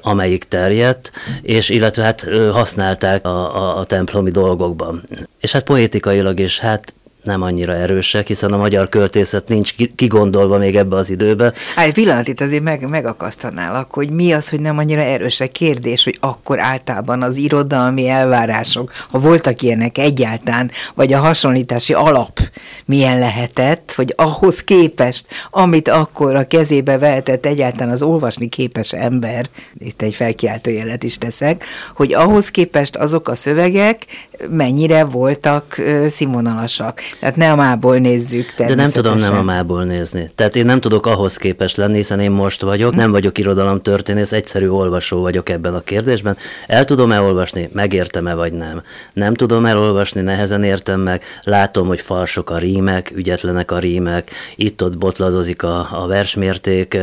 amelyik 0.01 0.45
terjedt, 0.45 1.13
és 1.43 1.69
illetve 1.69 2.03
hát 2.03 2.29
használták 2.53 3.25
a, 3.25 3.57
a, 3.57 3.79
a 3.79 3.85
templomi 3.85 4.31
dolgokban. 4.31 5.03
És 5.41 5.53
hát 5.53 5.63
poétikailag 5.63 6.41
is, 6.41 6.59
hát 6.59 6.95
nem 7.25 7.43
annyira 7.43 7.75
erősek, 7.75 8.27
hiszen 8.27 8.53
a 8.53 8.57
magyar 8.57 8.89
költészet 8.89 9.49
nincs 9.49 9.75
kigondolva 9.95 10.59
még 10.59 10.77
ebbe 10.77 10.97
az 10.97 11.11
időbe. 11.11 11.53
Hát 11.75 11.87
egy 11.87 11.93
pillanat 11.93 12.29
itt 12.29 12.41
azért 12.41 12.63
meg, 12.63 12.89
megakasztanálak, 12.89 13.93
hogy 13.93 14.11
mi 14.11 14.33
az, 14.33 14.49
hogy 14.49 14.61
nem 14.61 14.79
annyira 14.79 15.01
erősek 15.01 15.53
kérdés, 15.53 16.05
hogy 16.05 16.17
akkor 16.21 16.61
általában 16.61 17.23
az 17.23 17.37
irodalmi 17.37 18.09
elvárások, 18.09 18.93
ha 19.11 19.19
voltak 19.19 19.63
ilyenek 19.63 19.99
egyáltalán, 19.99 20.71
vagy 20.95 21.13
a 21.13 21.19
hasonlítási 21.19 21.93
alap 21.93 22.41
milyen 22.85 23.19
lehetett, 23.19 23.93
hogy 23.97 24.15
ahhoz 24.17 24.65
képest, 24.65 25.27
amit 25.51 25.89
akkor 25.89 26.35
a 26.35 26.47
kezébe 26.47 26.99
vehetett 26.99 27.47
egyáltalán 27.47 27.93
az 27.93 28.03
olvasni 28.03 28.49
képes 28.49 28.93
ember, 28.93 29.47
itt 29.79 30.03
egy 30.03 30.15
felkiáltó 30.15 30.71
jelet 30.71 31.03
is 31.03 31.19
teszek, 31.19 31.65
hogy 31.95 32.15
ahhoz 32.15 32.51
képest 32.51 32.97
azok 32.97 33.29
a 33.29 33.35
szövegek 33.35 34.07
mennyire 34.51 35.05
voltak 35.05 35.81
színvonalasak. 36.09 37.01
Tehát 37.21 37.37
nem 37.37 37.53
a 37.53 37.57
mából 37.57 37.97
nézzük 37.97 38.53
De 38.57 38.75
nem 38.75 38.91
tudom 38.91 39.17
nem 39.17 39.37
a 39.37 39.43
mából 39.43 39.85
nézni. 39.85 40.31
Tehát 40.35 40.57
én 40.57 40.65
nem 40.65 40.81
tudok 40.81 41.07
ahhoz 41.07 41.37
képest 41.37 41.77
lenni, 41.77 41.97
hiszen 41.97 42.21
én 42.21 42.31
most 42.31 42.61
vagyok, 42.61 42.95
nem 42.95 43.11
vagyok 43.11 43.39
irodalomtörténész, 43.39 44.33
egyszerű 44.33 44.69
olvasó 44.69 45.21
vagyok 45.21 45.49
ebben 45.49 45.75
a 45.75 45.81
kérdésben. 45.81 46.37
El 46.67 46.85
tudom 46.85 47.13
elolvasni, 47.13 47.69
megértem-e 47.73 48.35
vagy 48.35 48.53
nem. 48.53 48.83
Nem 49.13 49.35
tudom 49.35 49.67
elolvasni, 49.67 50.21
nehezen 50.21 50.63
értem 50.63 51.01
meg, 51.01 51.23
látom, 51.43 51.87
hogy 51.87 52.01
falsok 52.01 52.51
a 52.51 52.59
rímek, 52.59 53.13
ügyetlenek 53.15 53.71
a 53.71 53.79
rímek, 53.79 54.31
itt-ott 54.57 54.99
botladozik 54.99 55.63
a, 55.63 55.89
a 55.91 56.07
versmérték. 56.07 56.99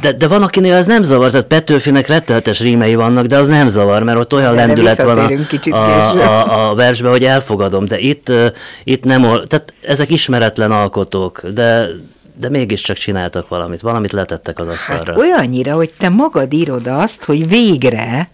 De, 0.00 0.12
de 0.12 0.28
van, 0.28 0.42
akinél 0.42 0.74
ez 0.74 0.86
nem 0.86 1.02
zavar, 1.02 1.30
tehát 1.30 1.46
Petőfinek 1.46 2.06
retteltes 2.06 2.60
rímei 2.60 2.94
vannak, 2.94 3.26
de 3.26 3.36
az 3.36 3.48
nem 3.48 3.68
zavar, 3.68 4.02
mert 4.02 4.18
ott 4.18 4.34
olyan 4.34 4.54
lendület 4.54 5.02
van 5.02 5.18
a, 5.18 5.76
a, 5.76 6.18
a, 6.18 6.70
a 6.70 6.74
versben, 6.74 7.10
hogy 7.10 7.24
elfogadom, 7.24 7.84
de 7.84 7.98
itt, 7.98 8.32
itt 8.84 9.04
nem, 9.04 9.22
tehát 9.32 9.74
ezek 9.82 10.10
ismeretlen 10.10 10.70
alkotók, 10.70 11.48
de 11.48 11.88
de 12.40 12.48
mégiscsak 12.48 12.96
csináltak 12.96 13.48
valamit, 13.48 13.80
valamit 13.80 14.12
letettek 14.12 14.58
az 14.58 14.68
asztalra. 14.68 15.12
Hát 15.12 15.20
olyannyira, 15.20 15.74
hogy 15.74 15.90
te 15.98 16.08
magad 16.08 16.52
írod 16.52 16.86
azt, 16.86 17.24
hogy 17.24 17.48
végre 17.48 18.30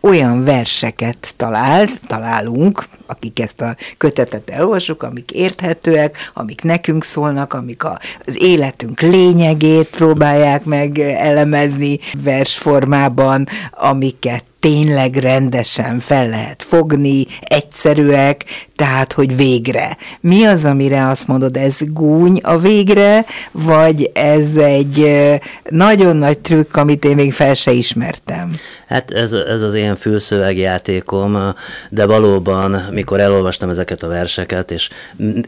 olyan 0.00 0.44
verseket 0.44 1.32
talál, 1.36 1.86
találunk, 2.06 2.84
akik 3.06 3.40
ezt 3.40 3.60
a 3.60 3.76
kötetet 3.96 4.50
elolvasjuk, 4.50 5.02
amik 5.02 5.30
érthetőek, 5.30 6.30
amik 6.34 6.62
nekünk 6.62 7.04
szólnak, 7.04 7.52
amik 7.54 7.84
a, 7.84 7.98
az 8.26 8.42
életünk 8.42 9.00
lényegét 9.00 9.90
próbálják 9.90 10.64
meg 10.64 10.98
elemezni 10.98 11.98
versformában, 12.22 13.46
amiket 13.70 14.44
tényleg 14.60 15.16
rendesen 15.16 15.98
fel 15.98 16.28
lehet 16.28 16.62
fogni, 16.62 17.26
egyszerűek, 17.40 18.44
tehát, 18.76 19.12
hogy 19.12 19.36
végre. 19.36 19.96
Mi 20.20 20.44
az, 20.44 20.64
amire 20.64 21.08
azt 21.08 21.26
mondod, 21.26 21.56
ez 21.56 21.78
gúny 21.86 22.40
a 22.42 22.58
végre, 22.58 23.24
vagy 23.52 24.10
ez 24.14 24.56
egy 24.56 25.20
nagyon 25.68 26.16
nagy 26.16 26.38
trükk, 26.38 26.76
amit 26.76 27.04
én 27.04 27.14
még 27.14 27.32
fel 27.32 27.54
se 27.54 27.72
ismertem? 27.72 28.50
Hát 28.88 29.10
ez, 29.10 29.32
ez 29.32 29.62
az 29.62 29.74
én 29.74 29.96
fülszövegjátékom, 29.96 31.54
de 31.90 32.06
valóban, 32.06 32.86
mikor 32.90 33.20
elolvastam 33.20 33.68
ezeket 33.68 34.02
a 34.02 34.08
verseket, 34.08 34.70
és 34.70 34.90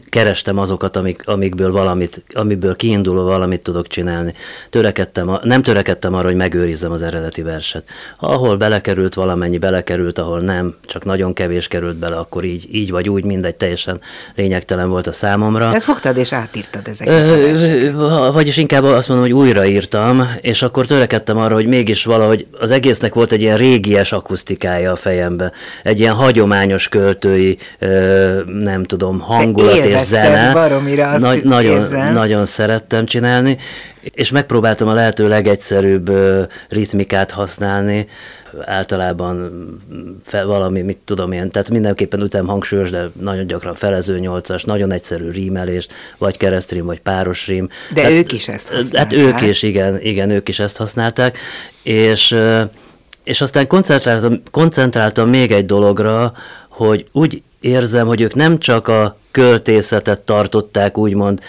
kerestem 0.09 0.57
azokat, 0.57 0.95
amik, 0.95 1.21
amikből 1.25 1.71
valamit, 1.71 2.23
amiből 2.33 2.75
kiindulva 2.75 3.23
valamit 3.23 3.61
tudok 3.61 3.87
csinálni, 3.87 4.33
törekedtem, 4.69 5.39
nem 5.43 5.61
törekedtem 5.61 6.13
arra, 6.13 6.27
hogy 6.27 6.35
megőrizzem 6.35 6.91
az 6.91 7.01
eredeti 7.01 7.41
verset. 7.41 7.83
Ahol 8.19 8.57
belekerült 8.57 9.13
valamennyi, 9.13 9.57
belekerült, 9.57 10.17
ahol 10.17 10.39
nem, 10.39 10.75
csak 10.85 11.05
nagyon 11.05 11.33
kevés 11.33 11.67
került 11.67 11.95
bele, 11.95 12.15
akkor 12.15 12.43
így, 12.43 12.67
így 12.71 12.91
vagy 12.91 13.09
úgy, 13.09 13.23
mindegy, 13.23 13.55
teljesen 13.55 13.99
lényegtelen 14.35 14.89
volt 14.89 15.07
a 15.07 15.11
számomra. 15.11 15.65
Tehát 15.65 15.83
fogtad 15.83 16.17
és 16.17 16.33
átírtad 16.33 16.87
ezeket 16.87 17.13
Ö, 17.13 18.31
Vagyis 18.31 18.57
inkább 18.57 18.83
azt 18.83 19.07
mondom, 19.07 19.25
hogy 19.25 19.35
újraírtam, 19.35 20.31
és 20.41 20.61
akkor 20.61 20.85
törekedtem 20.85 21.37
arra, 21.37 21.53
hogy 21.53 21.67
mégis 21.67 22.05
valahogy 22.05 22.47
az 22.59 22.71
egésznek 22.71 23.13
volt 23.13 23.30
egy 23.31 23.41
ilyen 23.41 23.57
régies 23.57 24.11
akusztikája 24.11 24.91
a 24.91 24.95
fejembe, 24.95 25.51
egy 25.83 25.99
ilyen 25.99 26.13
hagyományos 26.13 26.89
költői, 26.89 27.57
nem 28.45 28.83
tudom, 28.83 29.19
hangulat 29.19 29.85
és 29.85 29.99
zene. 29.99 30.53
Baromira 30.53 31.09
azt 31.09 31.23
Nagy, 31.23 31.43
nagyon, 31.43 32.11
nagyon 32.13 32.45
szerettem 32.45 33.05
csinálni, 33.05 33.57
és 34.01 34.31
megpróbáltam 34.31 34.87
a 34.87 34.93
lehető 34.93 35.27
legegyszerűbb 35.27 36.11
ritmikát 36.69 37.31
használni, 37.31 38.07
általában 38.61 39.51
fel, 40.23 40.45
valami, 40.45 40.81
mit 40.81 40.97
tudom 41.05 41.31
én, 41.31 41.51
tehát 41.51 41.69
mindenképpen 41.69 42.21
ütem 42.21 42.47
hangsúlyos, 42.47 42.89
de 42.89 43.09
nagyon 43.21 43.47
gyakran 43.47 43.73
felező 43.73 44.19
nyolcas, 44.19 44.63
nagyon 44.63 44.91
egyszerű 44.91 45.29
rímelés, 45.29 45.87
vagy 46.17 46.37
keresztrím, 46.37 46.85
vagy 46.85 46.99
páros 46.99 47.47
rím. 47.47 47.67
De 47.93 48.01
tehát, 48.01 48.11
ők 48.11 48.31
is 48.31 48.47
ezt 48.47 48.69
használták. 48.69 49.19
Hát 49.19 49.25
ők 49.25 49.49
is, 49.49 49.63
igen, 49.63 50.01
igen, 50.01 50.29
ők 50.29 50.49
is 50.49 50.59
ezt 50.59 50.77
használták, 50.77 51.37
és 51.83 52.35
és 53.31 53.41
aztán 53.41 53.67
koncentráltam, 53.67 54.41
koncentráltam 54.51 55.29
még 55.29 55.51
egy 55.51 55.65
dologra, 55.65 56.33
hogy 56.69 57.05
úgy 57.11 57.43
érzem, 57.59 58.07
hogy 58.07 58.21
ők 58.21 58.35
nem 58.35 58.59
csak 58.59 58.87
a 58.87 59.17
költészetet 59.31 60.19
tartották 60.19 60.97
úgymond 60.97 61.39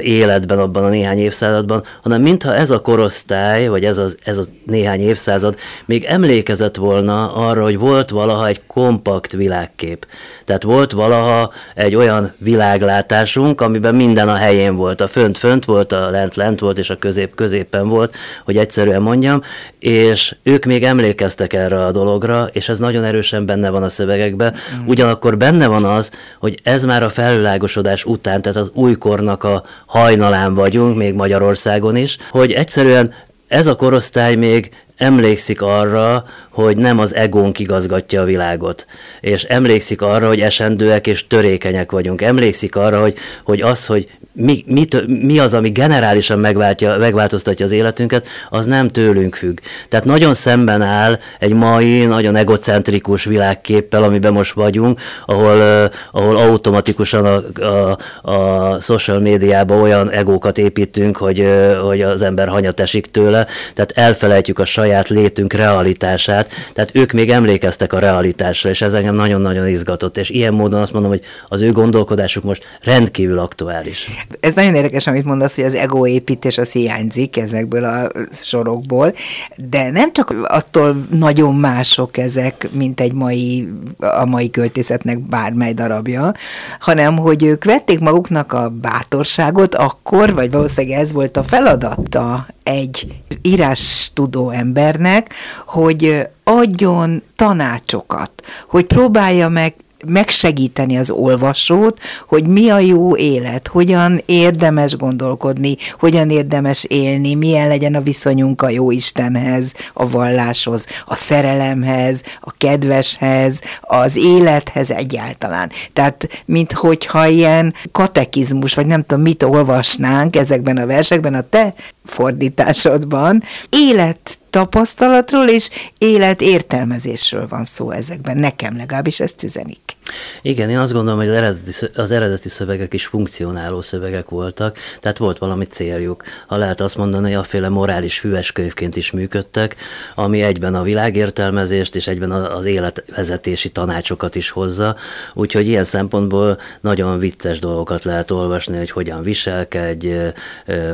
életben 0.00 0.58
abban 0.58 0.84
a 0.84 0.88
néhány 0.88 1.18
évszázadban, 1.18 1.82
hanem 2.02 2.22
mintha 2.22 2.54
ez 2.54 2.70
a 2.70 2.80
korosztály, 2.80 3.68
vagy 3.68 3.84
ez 3.84 3.98
a, 3.98 4.06
ez 4.24 4.38
a 4.38 4.42
néhány 4.64 5.00
évszázad 5.00 5.56
még 5.84 6.04
emlékezett 6.04 6.76
volna 6.76 7.34
arra, 7.34 7.62
hogy 7.62 7.78
volt 7.78 8.10
valaha 8.10 8.46
egy 8.46 8.60
kompakt 8.66 9.32
világkép. 9.32 10.06
Tehát 10.44 10.62
volt 10.62 10.92
valaha 10.92 11.52
egy 11.74 11.94
olyan 11.94 12.32
világlátásunk, 12.38 13.60
amiben 13.60 13.94
minden 13.94 14.28
a 14.28 14.34
helyén 14.34 14.76
volt. 14.76 15.00
A 15.00 15.08
fönt 15.08 15.38
fönt 15.38 15.64
volt, 15.64 15.92
a 15.92 16.10
lent 16.10 16.36
lent 16.36 16.60
volt, 16.60 16.78
és 16.78 16.90
a 16.90 16.96
közép 16.96 17.34
középen 17.34 17.88
volt, 17.88 18.14
hogy 18.44 18.56
egyszerűen 18.56 19.02
mondjam, 19.02 19.42
és 19.78 20.36
ők 20.42 20.64
még 20.64 20.84
emlékeztek 20.84 21.52
erre 21.52 21.84
a 21.84 21.92
dologra, 21.92 22.48
és 22.52 22.68
ez 22.68 22.78
nagyon 22.78 23.04
erősen 23.04 23.46
benne 23.46 23.70
van 23.70 23.82
a 23.82 23.88
szövegekben. 23.88 24.54
Mm. 24.54 24.86
Ugyanakkor 24.86 25.36
benne 25.36 25.66
van 25.66 25.84
az, 25.84 26.10
hogy 26.38 26.60
ez 26.62 26.84
már 26.84 27.02
a 27.06 27.10
felvilágosodás 27.10 28.04
után, 28.04 28.42
tehát 28.42 28.58
az 28.58 28.70
újkornak 28.74 29.44
a 29.44 29.62
hajnalán 29.86 30.54
vagyunk, 30.54 30.96
még 30.96 31.14
Magyarországon 31.14 31.96
is, 31.96 32.18
hogy 32.30 32.52
egyszerűen 32.52 33.14
ez 33.48 33.66
a 33.66 33.74
korosztály 33.74 34.34
még 34.34 34.70
emlékszik 34.96 35.62
arra, 35.62 36.24
hogy 36.50 36.76
nem 36.76 36.98
az 36.98 37.14
egónk 37.14 37.58
igazgatja 37.58 38.20
a 38.20 38.24
világot, 38.24 38.86
és 39.20 39.42
emlékszik 39.44 40.02
arra, 40.02 40.28
hogy 40.28 40.40
esendőek 40.40 41.06
és 41.06 41.26
törékenyek 41.26 41.90
vagyunk. 41.90 42.22
Emlékszik 42.22 42.76
arra, 42.76 43.00
hogy, 43.00 43.14
hogy 43.44 43.60
az, 43.60 43.86
hogy 43.86 44.08
mi, 44.36 44.64
mi, 44.66 44.86
mi 45.06 45.38
az, 45.38 45.54
ami 45.54 45.70
generálisan 45.70 46.38
megváltja, 46.38 46.96
megváltoztatja 46.96 47.64
az 47.64 47.72
életünket, 47.72 48.26
az 48.48 48.66
nem 48.66 48.88
tőlünk 48.88 49.34
függ. 49.34 49.58
Tehát 49.88 50.04
nagyon 50.04 50.34
szemben 50.34 50.82
áll 50.82 51.18
egy 51.38 51.52
mai, 51.52 52.04
nagyon 52.04 52.36
egocentrikus 52.36 53.24
világképpel, 53.24 54.02
amiben 54.02 54.32
most 54.32 54.52
vagyunk, 54.52 55.00
ahol, 55.26 55.56
uh, 55.56 55.84
ahol 56.12 56.36
automatikusan 56.36 57.24
a, 57.24 57.66
a, 57.66 57.98
a 58.30 58.80
social 58.80 59.18
médiában 59.18 59.80
olyan 59.80 60.10
egókat 60.10 60.58
építünk, 60.58 61.16
hogy, 61.16 61.40
uh, 61.40 61.78
hogy 61.78 62.02
az 62.02 62.22
ember 62.22 62.48
hanyat 62.48 62.80
esik 62.80 63.06
tőle, 63.06 63.46
tehát 63.74 63.92
elfelejtjük 63.94 64.58
a 64.58 64.64
saját 64.64 65.08
létünk 65.08 65.52
realitását, 65.52 66.50
tehát 66.72 66.90
ők 66.94 67.12
még 67.12 67.30
emlékeztek 67.30 67.92
a 67.92 67.98
realitásra, 67.98 68.70
és 68.70 68.82
ez 68.82 68.94
engem 68.94 69.14
nagyon-nagyon 69.14 69.68
izgatott, 69.68 70.16
és 70.16 70.30
ilyen 70.30 70.54
módon 70.54 70.80
azt 70.80 70.92
mondom, 70.92 71.10
hogy 71.10 71.20
az 71.48 71.62
ő 71.62 71.72
gondolkodásuk 71.72 72.42
most 72.42 72.66
rendkívül 72.82 73.38
aktuális. 73.38 74.25
Ez 74.40 74.54
nagyon 74.54 74.74
érdekes, 74.74 75.06
amit 75.06 75.24
mondasz, 75.24 75.54
hogy 75.54 75.64
az 75.64 75.74
ego 75.74 76.06
építés 76.06 76.58
az 76.58 76.72
hiányzik 76.72 77.36
ezekből 77.36 77.84
a 77.84 78.08
sorokból, 78.30 79.14
de 79.56 79.90
nem 79.90 80.12
csak 80.12 80.34
attól 80.42 81.06
nagyon 81.10 81.54
mások 81.54 82.16
ezek, 82.16 82.68
mint 82.72 83.00
egy 83.00 83.12
mai, 83.12 83.68
a 83.98 84.24
mai 84.24 84.50
költészetnek 84.50 85.18
bármely 85.18 85.72
darabja, 85.72 86.34
hanem 86.80 87.16
hogy 87.16 87.44
ők 87.44 87.64
vették 87.64 87.98
maguknak 87.98 88.52
a 88.52 88.68
bátorságot 88.68 89.74
akkor, 89.74 90.34
vagy 90.34 90.50
valószínűleg 90.50 90.98
ez 90.98 91.12
volt 91.12 91.36
a 91.36 91.44
feladata 91.44 92.46
egy 92.62 93.06
írás 93.42 94.10
tudó 94.14 94.50
embernek, 94.50 95.34
hogy 95.66 96.26
adjon 96.44 97.22
tanácsokat, 97.36 98.30
hogy 98.68 98.84
próbálja 98.84 99.48
meg 99.48 99.74
megsegíteni 100.06 100.96
az 100.96 101.10
olvasót, 101.10 102.00
hogy 102.28 102.46
mi 102.46 102.70
a 102.70 102.78
jó 102.78 103.16
élet, 103.16 103.68
hogyan 103.68 104.22
érdemes 104.26 104.96
gondolkodni, 104.96 105.76
hogyan 105.98 106.30
érdemes 106.30 106.84
élni, 106.84 107.34
milyen 107.34 107.68
legyen 107.68 107.94
a 107.94 108.00
viszonyunk 108.00 108.62
a 108.62 108.68
jó 108.68 108.90
Istenhez, 108.90 109.74
a 109.94 110.08
valláshoz, 110.08 110.86
a 111.06 111.14
szerelemhez, 111.14 112.22
a 112.40 112.52
kedveshez, 112.58 113.60
az 113.80 114.16
élethez 114.16 114.90
egyáltalán. 114.90 115.70
Tehát, 115.92 116.28
minthogyha 116.44 117.26
ilyen 117.26 117.74
katekizmus, 117.92 118.74
vagy 118.74 118.86
nem 118.86 119.04
tudom, 119.04 119.22
mit 119.22 119.42
olvasnánk 119.42 120.36
ezekben 120.36 120.76
a 120.76 120.86
versekben, 120.86 121.34
a 121.34 121.40
te 121.40 121.74
fordításodban, 122.06 123.42
élet 123.70 124.38
tapasztalatról 124.50 125.48
és 125.48 125.70
életértelmezésről 125.98 127.46
van 127.48 127.64
szó 127.64 127.90
ezekben. 127.90 128.36
Nekem 128.36 128.76
legalábbis 128.76 129.20
ezt 129.20 129.42
üzenik. 129.42 129.95
Igen, 130.42 130.70
én 130.70 130.78
azt 130.78 130.92
gondolom, 130.92 131.18
hogy 131.18 131.28
az 131.28 131.34
eredeti, 131.34 131.72
az 131.94 132.10
eredeti 132.10 132.48
szövegek 132.48 132.94
is 132.94 133.06
funkcionáló 133.06 133.80
szövegek 133.80 134.28
voltak, 134.28 134.78
tehát 135.00 135.18
volt 135.18 135.38
valami 135.38 135.64
céljuk. 135.64 136.22
Ha 136.46 136.56
lehet 136.56 136.80
azt 136.80 136.96
mondani, 136.96 137.32
hogy 137.32 137.46
féle 137.46 137.68
morális 137.68 138.22
könyvként 138.52 138.96
is 138.96 139.10
működtek, 139.10 139.76
ami 140.14 140.42
egyben 140.42 140.74
a 140.74 140.82
világértelmezést 140.82 141.96
és 141.96 142.06
egyben 142.06 142.30
az 142.30 142.64
életvezetési 142.64 143.68
tanácsokat 143.68 144.34
is 144.34 144.50
hozza, 144.50 144.96
úgyhogy 145.34 145.68
ilyen 145.68 145.84
szempontból 145.84 146.58
nagyon 146.80 147.18
vicces 147.18 147.58
dolgokat 147.58 148.04
lehet 148.04 148.30
olvasni, 148.30 148.76
hogy 148.76 148.90
hogyan 148.90 149.22
viselkedj, 149.22 150.08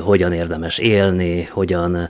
hogyan 0.01 0.33
érdemes 0.33 0.79
élni, 0.79 1.43
hogyan 1.43 2.09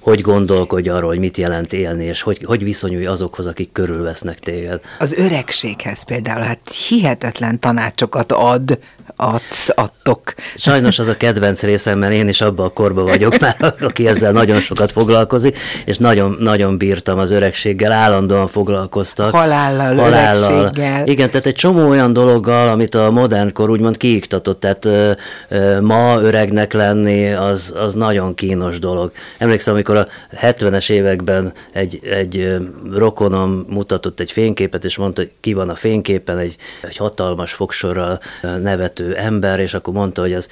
hogy 0.00 0.20
gondolkodj 0.20 0.88
arról, 0.88 1.08
hogy 1.08 1.18
mit 1.18 1.36
jelent 1.36 1.72
élni, 1.72 2.04
és 2.04 2.22
hogy, 2.22 2.44
hogy 2.44 2.64
viszonyulj 2.64 3.06
azokhoz, 3.06 3.46
akik 3.46 3.72
körülvesznek 3.72 4.38
téged. 4.38 4.80
Az 4.98 5.12
öregséghez 5.12 6.02
például, 6.02 6.42
hát 6.42 6.72
hihetetlen 6.88 7.60
tanácsokat 7.60 8.32
ad 8.32 8.78
adsz, 9.16 9.68
adtok. 9.74 10.34
Sajnos 10.54 10.98
az 10.98 11.08
a 11.08 11.16
kedvenc 11.16 11.62
részem, 11.62 11.98
mert 11.98 12.12
én 12.12 12.28
is 12.28 12.40
abban 12.40 12.66
a 12.66 12.68
korban 12.68 13.04
vagyok 13.04 13.38
már, 13.38 13.56
aki 13.80 14.06
ezzel 14.06 14.32
nagyon 14.32 14.60
sokat 14.60 14.92
foglalkozik, 14.92 15.58
és 15.84 15.96
nagyon, 15.96 16.36
nagyon 16.38 16.78
bírtam 16.78 17.18
az 17.18 17.30
öregséggel, 17.30 17.92
állandóan 17.92 18.48
foglalkoztak. 18.48 19.30
Halállal, 19.30 19.94
halállal. 19.94 20.52
öregséggel. 20.52 21.06
Igen, 21.06 21.30
tehát 21.30 21.46
egy 21.46 21.54
csomó 21.54 21.88
olyan 21.88 22.12
dologgal, 22.12 22.68
amit 22.68 22.94
a 22.94 23.10
modern 23.10 23.52
kor 23.52 23.70
úgymond 23.70 23.96
kiiktatott, 23.96 24.60
tehát 24.60 24.84
ö, 24.84 25.10
ö, 25.48 25.80
ma 25.80 26.20
öregnek 26.20 26.72
lenni, 26.72 27.32
az, 27.32 27.74
az 27.76 27.94
nagyon 27.94 28.34
kínos 28.34 28.78
dolog. 28.78 29.12
Emlékszem, 29.38 29.74
amikor 29.74 29.89
a 29.96 30.08
70-es 30.36 30.90
években 30.90 31.52
egy, 31.72 32.00
egy 32.02 32.56
rokonom 32.92 33.64
mutatott 33.68 34.20
egy 34.20 34.32
fényképet, 34.32 34.84
és 34.84 34.96
mondta, 34.96 35.20
hogy 35.20 35.30
ki 35.40 35.52
van 35.52 35.68
a 35.68 35.74
fényképen, 35.74 36.38
egy, 36.38 36.56
egy 36.80 36.96
hatalmas 36.96 37.52
fogsorral 37.52 38.20
nevető 38.62 39.14
ember, 39.14 39.60
és 39.60 39.74
akkor 39.74 39.94
mondta, 39.94 40.20
hogy 40.20 40.32
az, 40.32 40.48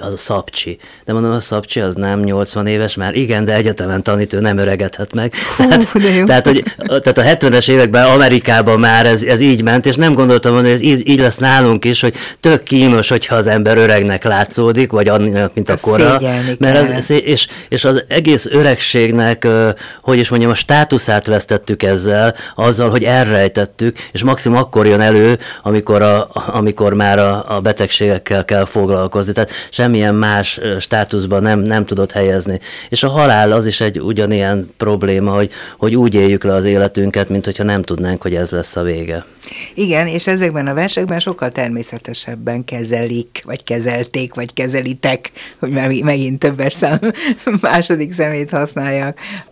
az 0.00 0.12
a 0.12 0.16
Szabcsi. 0.16 0.78
De 1.04 1.12
mondom, 1.12 1.32
a 1.32 1.40
Szabcsi 1.40 1.80
az 1.80 1.94
nem 1.94 2.20
80 2.20 2.66
éves 2.66 2.94
már, 2.94 3.14
igen, 3.14 3.44
de 3.44 3.54
egyetemen 3.54 4.02
tanít, 4.02 4.32
ő 4.32 4.40
nem 4.40 4.58
öregedhet 4.58 5.14
meg. 5.14 5.34
Hú, 5.56 5.68
tehát, 5.68 6.26
tehát, 6.26 6.46
hogy, 6.46 6.64
tehát 6.76 7.18
a 7.18 7.22
70-es 7.22 7.70
években 7.70 8.04
Amerikában 8.04 8.80
már 8.80 9.06
ez, 9.06 9.22
ez 9.22 9.40
így 9.40 9.62
ment, 9.62 9.86
és 9.86 9.94
nem 9.94 10.12
gondoltam 10.12 10.54
hogy 10.54 10.66
ez 10.66 10.80
így, 10.80 11.08
így 11.08 11.18
lesz 11.18 11.36
nálunk 11.36 11.84
is, 11.84 12.00
hogy 12.00 12.14
tök 12.40 12.62
kínos, 12.62 13.08
hogyha 13.08 13.34
az 13.34 13.46
ember 13.46 13.76
öregnek 13.76 14.24
látszódik, 14.24 14.90
vagy 14.90 15.08
annak, 15.08 15.54
mint 15.54 15.68
a 15.68 15.76
kora. 15.80 16.20
Mert 16.58 16.90
az, 16.90 17.10
és, 17.10 17.46
és 17.68 17.84
az 17.84 18.04
egész 18.08 18.46
öregségnek, 18.74 19.46
hogy 20.02 20.18
is 20.18 20.28
mondjam, 20.28 20.50
a 20.50 20.54
státuszát 20.54 21.26
vesztettük 21.26 21.82
ezzel, 21.82 22.34
azzal, 22.54 22.90
hogy 22.90 23.04
elrejtettük, 23.04 23.98
és 24.12 24.22
maximum 24.22 24.58
akkor 24.58 24.86
jön 24.86 25.00
elő, 25.00 25.38
amikor, 25.62 26.02
a, 26.02 26.28
amikor 26.32 26.94
már 26.94 27.18
a, 27.18 27.44
a 27.48 27.60
beteg 27.60 27.84
betegségekkel 27.84 28.44
kell 28.44 28.64
foglalkozni, 28.64 29.32
tehát 29.32 29.50
semmilyen 29.70 30.14
más 30.14 30.60
státuszban 30.80 31.42
nem, 31.42 31.60
nem 31.60 31.84
tudott 31.84 32.12
helyezni. 32.12 32.60
És 32.88 33.02
a 33.02 33.08
halál 33.08 33.52
az 33.52 33.66
is 33.66 33.80
egy 33.80 34.00
ugyanilyen 34.00 34.70
probléma, 34.76 35.32
hogy, 35.32 35.50
hogy 35.78 35.96
úgy 35.96 36.14
éljük 36.14 36.44
le 36.44 36.52
az 36.52 36.64
életünket, 36.64 37.28
mint 37.28 37.44
hogyha 37.44 37.64
nem 37.64 37.82
tudnánk, 37.82 38.22
hogy 38.22 38.34
ez 38.34 38.50
lesz 38.50 38.76
a 38.76 38.82
vége. 38.82 39.24
Igen, 39.74 40.06
és 40.06 40.26
ezekben 40.26 40.66
a 40.66 40.74
versekben 40.74 41.18
sokkal 41.18 41.50
természetesebben 41.50 42.64
kezelik, 42.64 43.42
vagy 43.44 43.64
kezelték, 43.64 44.34
vagy 44.34 44.52
kezelitek, 44.52 45.30
hogy 45.58 45.70
már 45.70 45.90
megint 46.02 46.38
többes 46.38 46.72
szám 46.72 46.98
második 47.60 48.12
szemét 48.12 48.50
használják, 48.50 48.63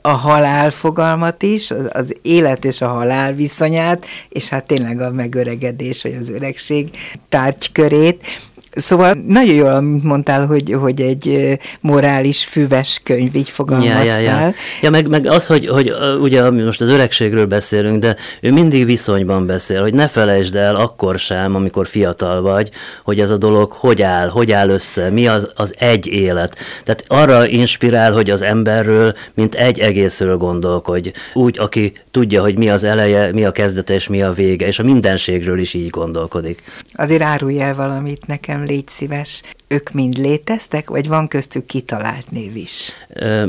a 0.00 0.08
halál 0.08 0.70
fogalmat 0.70 1.42
is, 1.42 1.70
az, 1.70 1.88
az 1.92 2.16
élet 2.22 2.64
és 2.64 2.80
a 2.80 2.88
halál 2.88 3.32
viszonyát, 3.32 4.06
és 4.28 4.48
hát 4.48 4.66
tényleg 4.66 5.00
a 5.00 5.10
megöregedés, 5.10 6.02
vagy 6.02 6.14
az 6.14 6.30
öregség 6.30 6.90
tárgykörét, 7.28 8.26
Szóval 8.74 9.22
nagyon 9.26 9.54
jól, 9.54 9.70
amit 9.70 10.02
mondtál, 10.02 10.46
hogy, 10.46 10.72
hogy 10.72 11.00
egy 11.00 11.58
morális 11.80 12.44
füves 12.44 13.00
könyv, 13.04 13.34
így 13.34 13.48
fogalmaztál. 13.48 14.22
Ja, 14.22 14.30
ja, 14.30 14.40
ja. 14.40 14.52
ja 14.82 14.90
meg, 14.90 15.08
meg 15.08 15.26
az, 15.26 15.46
hogy, 15.46 15.66
hogy 15.66 15.94
ugye 16.20 16.50
most 16.50 16.80
az 16.80 16.88
öregségről 16.88 17.46
beszélünk, 17.46 17.98
de 17.98 18.16
ő 18.40 18.52
mindig 18.52 18.86
viszonyban 18.86 19.46
beszél, 19.46 19.82
hogy 19.82 19.94
ne 19.94 20.08
felejtsd 20.08 20.56
el 20.56 20.76
akkor 20.76 21.18
sem, 21.18 21.54
amikor 21.54 21.86
fiatal 21.86 22.42
vagy, 22.42 22.70
hogy 23.04 23.20
ez 23.20 23.30
a 23.30 23.36
dolog 23.36 23.72
hogy 23.72 24.02
áll, 24.02 24.28
hogy 24.28 24.52
áll 24.52 24.68
össze, 24.68 25.10
mi 25.10 25.26
az, 25.26 25.50
az 25.54 25.74
egy 25.78 26.06
élet. 26.06 26.58
Tehát 26.84 27.04
arra 27.06 27.46
inspirál, 27.46 28.12
hogy 28.12 28.30
az 28.30 28.42
emberről, 28.42 29.14
mint 29.34 29.54
egy 29.54 29.78
egészről 29.78 30.36
gondolkodj. 30.36 31.12
Úgy, 31.34 31.58
aki 31.58 31.92
tudja, 32.10 32.42
hogy 32.42 32.58
mi 32.58 32.70
az 32.70 32.84
eleje, 32.84 33.32
mi 33.32 33.44
a 33.44 33.50
kezdete 33.50 33.94
és 33.94 34.08
mi 34.08 34.22
a 34.22 34.32
vége, 34.32 34.66
és 34.66 34.78
a 34.78 34.82
mindenségről 34.82 35.58
is 35.58 35.74
így 35.74 35.90
gondolkodik. 35.90 36.62
Azért 36.94 37.22
árulj 37.22 37.60
el 37.60 37.74
valamit 37.74 38.26
nekem 38.26 38.61
légy 38.64 38.88
szíves 38.88 39.42
ők 39.72 39.92
mind 39.92 40.18
léteztek, 40.18 40.90
vagy 40.90 41.08
van 41.08 41.28
köztük 41.28 41.66
kitalált 41.66 42.30
név 42.30 42.56
is? 42.56 42.92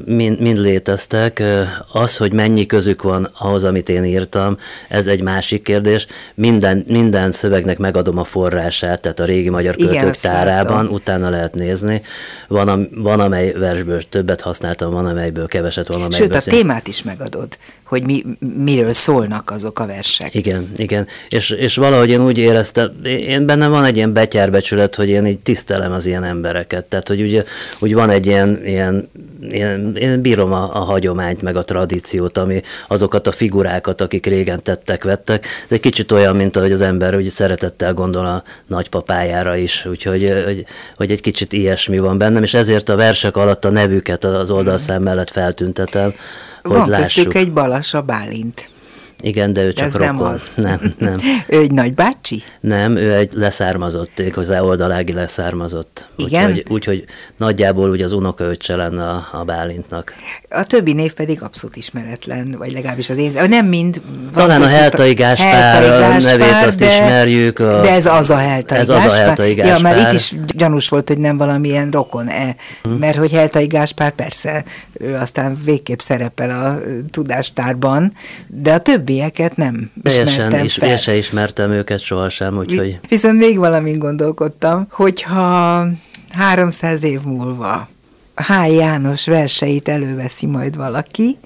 Mind, 0.06 0.40
mind 0.40 0.58
léteztek. 0.58 1.44
Az, 1.92 2.18
hogy 2.18 2.34
mennyi 2.34 2.66
közük 2.66 3.02
van 3.02 3.30
ahhoz, 3.38 3.64
amit 3.64 3.90
én 3.90 4.04
írtam, 4.04 4.58
ez 4.90 5.08
egy 5.08 5.22
másik 5.22 5.64
kérdés. 5.64 6.08
Minden, 6.36 6.86
minden 6.88 7.32
szövegnek 7.32 7.78
megadom 7.78 8.18
a 8.18 8.24
forrását, 8.24 9.02
tehát 9.02 9.20
a 9.20 9.26
régi 9.26 9.50
magyar 9.50 9.76
költők 9.76 10.16
tárában, 10.16 10.88
utána 10.88 11.30
lehet 11.30 11.56
nézni. 11.56 12.02
Van, 12.48 12.68
a, 12.68 12.80
van, 13.02 13.20
amely 13.20 13.52
versből 13.52 14.02
többet 14.02 14.42
használtam, 14.42 14.92
van, 14.92 15.06
amelyből 15.06 15.48
keveset, 15.48 15.88
van, 15.88 15.96
amelyből... 15.96 16.18
Sőt, 16.18 16.36
a 16.36 16.40
szín... 16.40 16.54
témát 16.54 16.88
is 16.88 17.04
megadod, 17.04 17.58
hogy 17.84 18.04
mi, 18.04 18.24
miről 18.58 18.94
szólnak 18.94 19.52
azok 19.52 19.80
a 19.80 19.86
versek. 19.86 20.36
Igen, 20.36 20.72
igen. 20.76 21.08
És, 21.30 21.50
és 21.50 21.76
valahogy 21.76 22.10
én 22.10 22.26
úgy 22.26 22.38
éreztem, 22.38 22.92
én 23.04 23.46
bennem 23.46 23.72
van 23.72 23.84
egy 23.84 23.96
ilyen 23.96 24.14
betyárbecsület, 24.14 24.96
hogy 24.96 25.10
én 25.10 25.26
így 25.26 25.40
tisztelem 25.40 25.92
az 25.92 26.06
ilyen 26.14 26.24
embereket. 26.24 26.86
Tehát, 26.86 27.08
hogy 27.08 27.22
ugye 27.22 27.44
úgy 27.80 27.94
van 27.94 28.10
egy 28.10 28.26
ilyen, 28.26 28.62
ilyen, 28.66 29.10
ilyen 29.42 29.96
én 29.96 30.22
bírom 30.22 30.54
a, 30.54 30.76
a 30.76 30.80
hagyományt, 30.80 31.42
meg 31.42 31.56
a 31.56 31.64
tradíciót, 31.64 32.38
ami 32.38 32.62
azokat 32.88 33.28
a 33.28 33.32
figurákat, 33.32 34.02
akik 34.02 34.26
régen 34.26 34.64
tettek, 34.64 35.04
vettek. 35.04 35.46
Ez 35.46 35.72
egy 35.72 35.80
kicsit 35.80 36.12
olyan, 36.12 36.36
mint 36.36 36.56
ahogy 36.56 36.72
az 36.72 36.82
ember 36.82 37.14
hogy 37.14 37.26
szeretettel 37.26 37.94
gondol 37.94 38.26
a 38.26 38.44
nagypapájára 38.68 39.56
is, 39.56 39.86
úgyhogy 39.86 40.44
hogy, 40.46 40.66
hogy 40.98 41.12
egy 41.12 41.22
kicsit 41.22 41.54
ilyesmi 41.54 42.00
van 42.00 42.18
bennem, 42.18 42.44
és 42.44 42.54
ezért 42.54 42.90
a 42.90 42.96
versek 42.96 43.36
alatt 43.36 43.66
a 43.66 43.70
nevüket 43.70 44.24
az 44.24 44.52
oldalszám 44.52 45.02
mellett 45.02 45.32
feltüntetem, 45.32 46.14
hogy 46.62 46.72
van 46.72 46.90
lássuk. 46.90 47.24
köztük 47.24 47.34
egy 47.34 47.54
Balassa 47.54 48.02
Bálint. 48.02 48.72
Igen, 49.24 49.54
de 49.54 49.64
ő 49.64 49.74
csak 49.74 49.88
ez 49.88 49.94
rokon. 49.94 50.16
nem 50.16 50.26
az. 50.26 50.54
Nem, 50.70 50.80
nem. 50.98 51.16
ő 51.48 51.58
egy 51.60 51.72
nagybácsi? 51.72 52.44
Nem, 52.60 52.96
ő 52.96 53.14
egy 53.14 53.34
leszármazott, 53.34 54.22
hozzá 54.34 54.62
oldalági 54.62 55.14
leszármazott. 55.14 56.08
Igen? 56.16 56.50
Úgyhogy, 56.50 56.66
úgyhogy 56.70 57.06
nagyjából 57.38 57.90
úgy 57.90 58.02
az 58.02 58.12
unokaöccse 58.12 58.76
lenne 58.76 59.10
a, 59.10 59.28
a 59.32 59.44
Bálintnak. 59.44 60.14
A 60.50 60.64
többi 60.64 60.94
név 60.94 61.14
pedig 61.14 61.42
abszolút 61.42 61.76
ismeretlen, 61.76 62.56
vagy 62.58 62.72
legalábbis 62.72 63.10
az 63.10 63.18
én, 63.18 63.32
nem 63.48 63.66
mind. 63.66 64.02
Talán 64.34 64.62
a 64.62 64.68
Heltai 64.68 65.14
Gáspár, 65.14 65.82
Heltai 65.82 66.00
Gáspár 66.00 66.38
nevét 66.38 66.68
azt 66.68 66.80
de, 66.80 66.86
ismerjük. 66.86 67.60
A, 67.60 67.82
de 67.82 67.92
ez 67.92 68.06
az 68.06 68.30
a 68.30 68.38
Heltai 68.38 68.78
ez 68.78 68.88
Gáspár. 68.88 69.06
az 69.06 69.14
a 69.14 69.18
Heltai 69.18 69.54
Gáspár. 69.54 69.78
Ja, 69.78 70.02
mert 70.02 70.12
itt 70.12 70.20
is 70.20 70.36
gyanús 70.48 70.90
volt, 70.90 71.08
hogy 71.08 71.18
nem 71.18 71.38
valamilyen 71.38 71.90
rokon-e, 71.92 72.56
hmm. 72.84 72.94
mert 72.94 73.18
hogy 73.18 73.32
Heltai 73.32 73.66
Gáspár 73.66 74.12
persze, 74.12 74.64
ő 74.94 75.16
aztán 75.16 75.58
végképp 75.66 76.00
szerepel 76.00 76.50
a 76.50 76.80
tudástárban, 77.12 78.14
de 78.48 78.74
a 78.74 78.80
többieket 79.14 79.56
nem 79.56 79.92
Teljesen 80.04 80.64
is, 80.64 80.78
Én 80.78 80.98
se 80.98 81.16
ismertem 81.16 81.72
őket 81.72 82.00
sohasem, 82.00 82.58
úgyhogy... 82.58 83.00
Viszont 83.08 83.38
még 83.38 83.58
valamin 83.58 84.00
gondolkodtam, 84.00 84.88
hogyha 84.90 85.86
300 86.32 87.04
év 87.04 87.22
múlva 87.22 87.90
H. 88.36 88.74
János 88.74 89.26
verseit 89.26 89.88
előveszi 89.88 90.46
majd 90.46 90.76
valaki, 90.76 91.38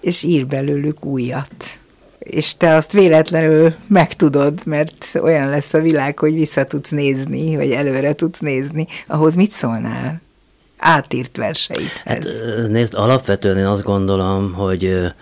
és 0.00 0.22
ír 0.22 0.46
belőlük 0.46 1.04
újat. 1.04 1.64
És 2.18 2.56
te 2.56 2.74
azt 2.74 2.92
véletlenül 2.92 3.74
megtudod, 3.86 4.60
mert 4.64 5.06
olyan 5.22 5.48
lesz 5.48 5.74
a 5.74 5.80
világ, 5.80 6.18
hogy 6.18 6.34
vissza 6.34 6.64
tudsz 6.64 6.90
nézni, 6.90 7.56
vagy 7.56 7.70
előre 7.70 8.12
tudsz 8.12 8.38
nézni. 8.38 8.86
Ahhoz 9.06 9.34
mit 9.34 9.50
szólnál? 9.50 10.20
Átírt 10.78 11.36
verseithez. 11.36 12.42
Hát, 12.42 12.68
nézd, 12.68 12.94
alapvetően 12.94 13.58
én 13.58 13.66
azt 13.66 13.82
gondolom, 13.82 14.52
hogy, 14.52 15.12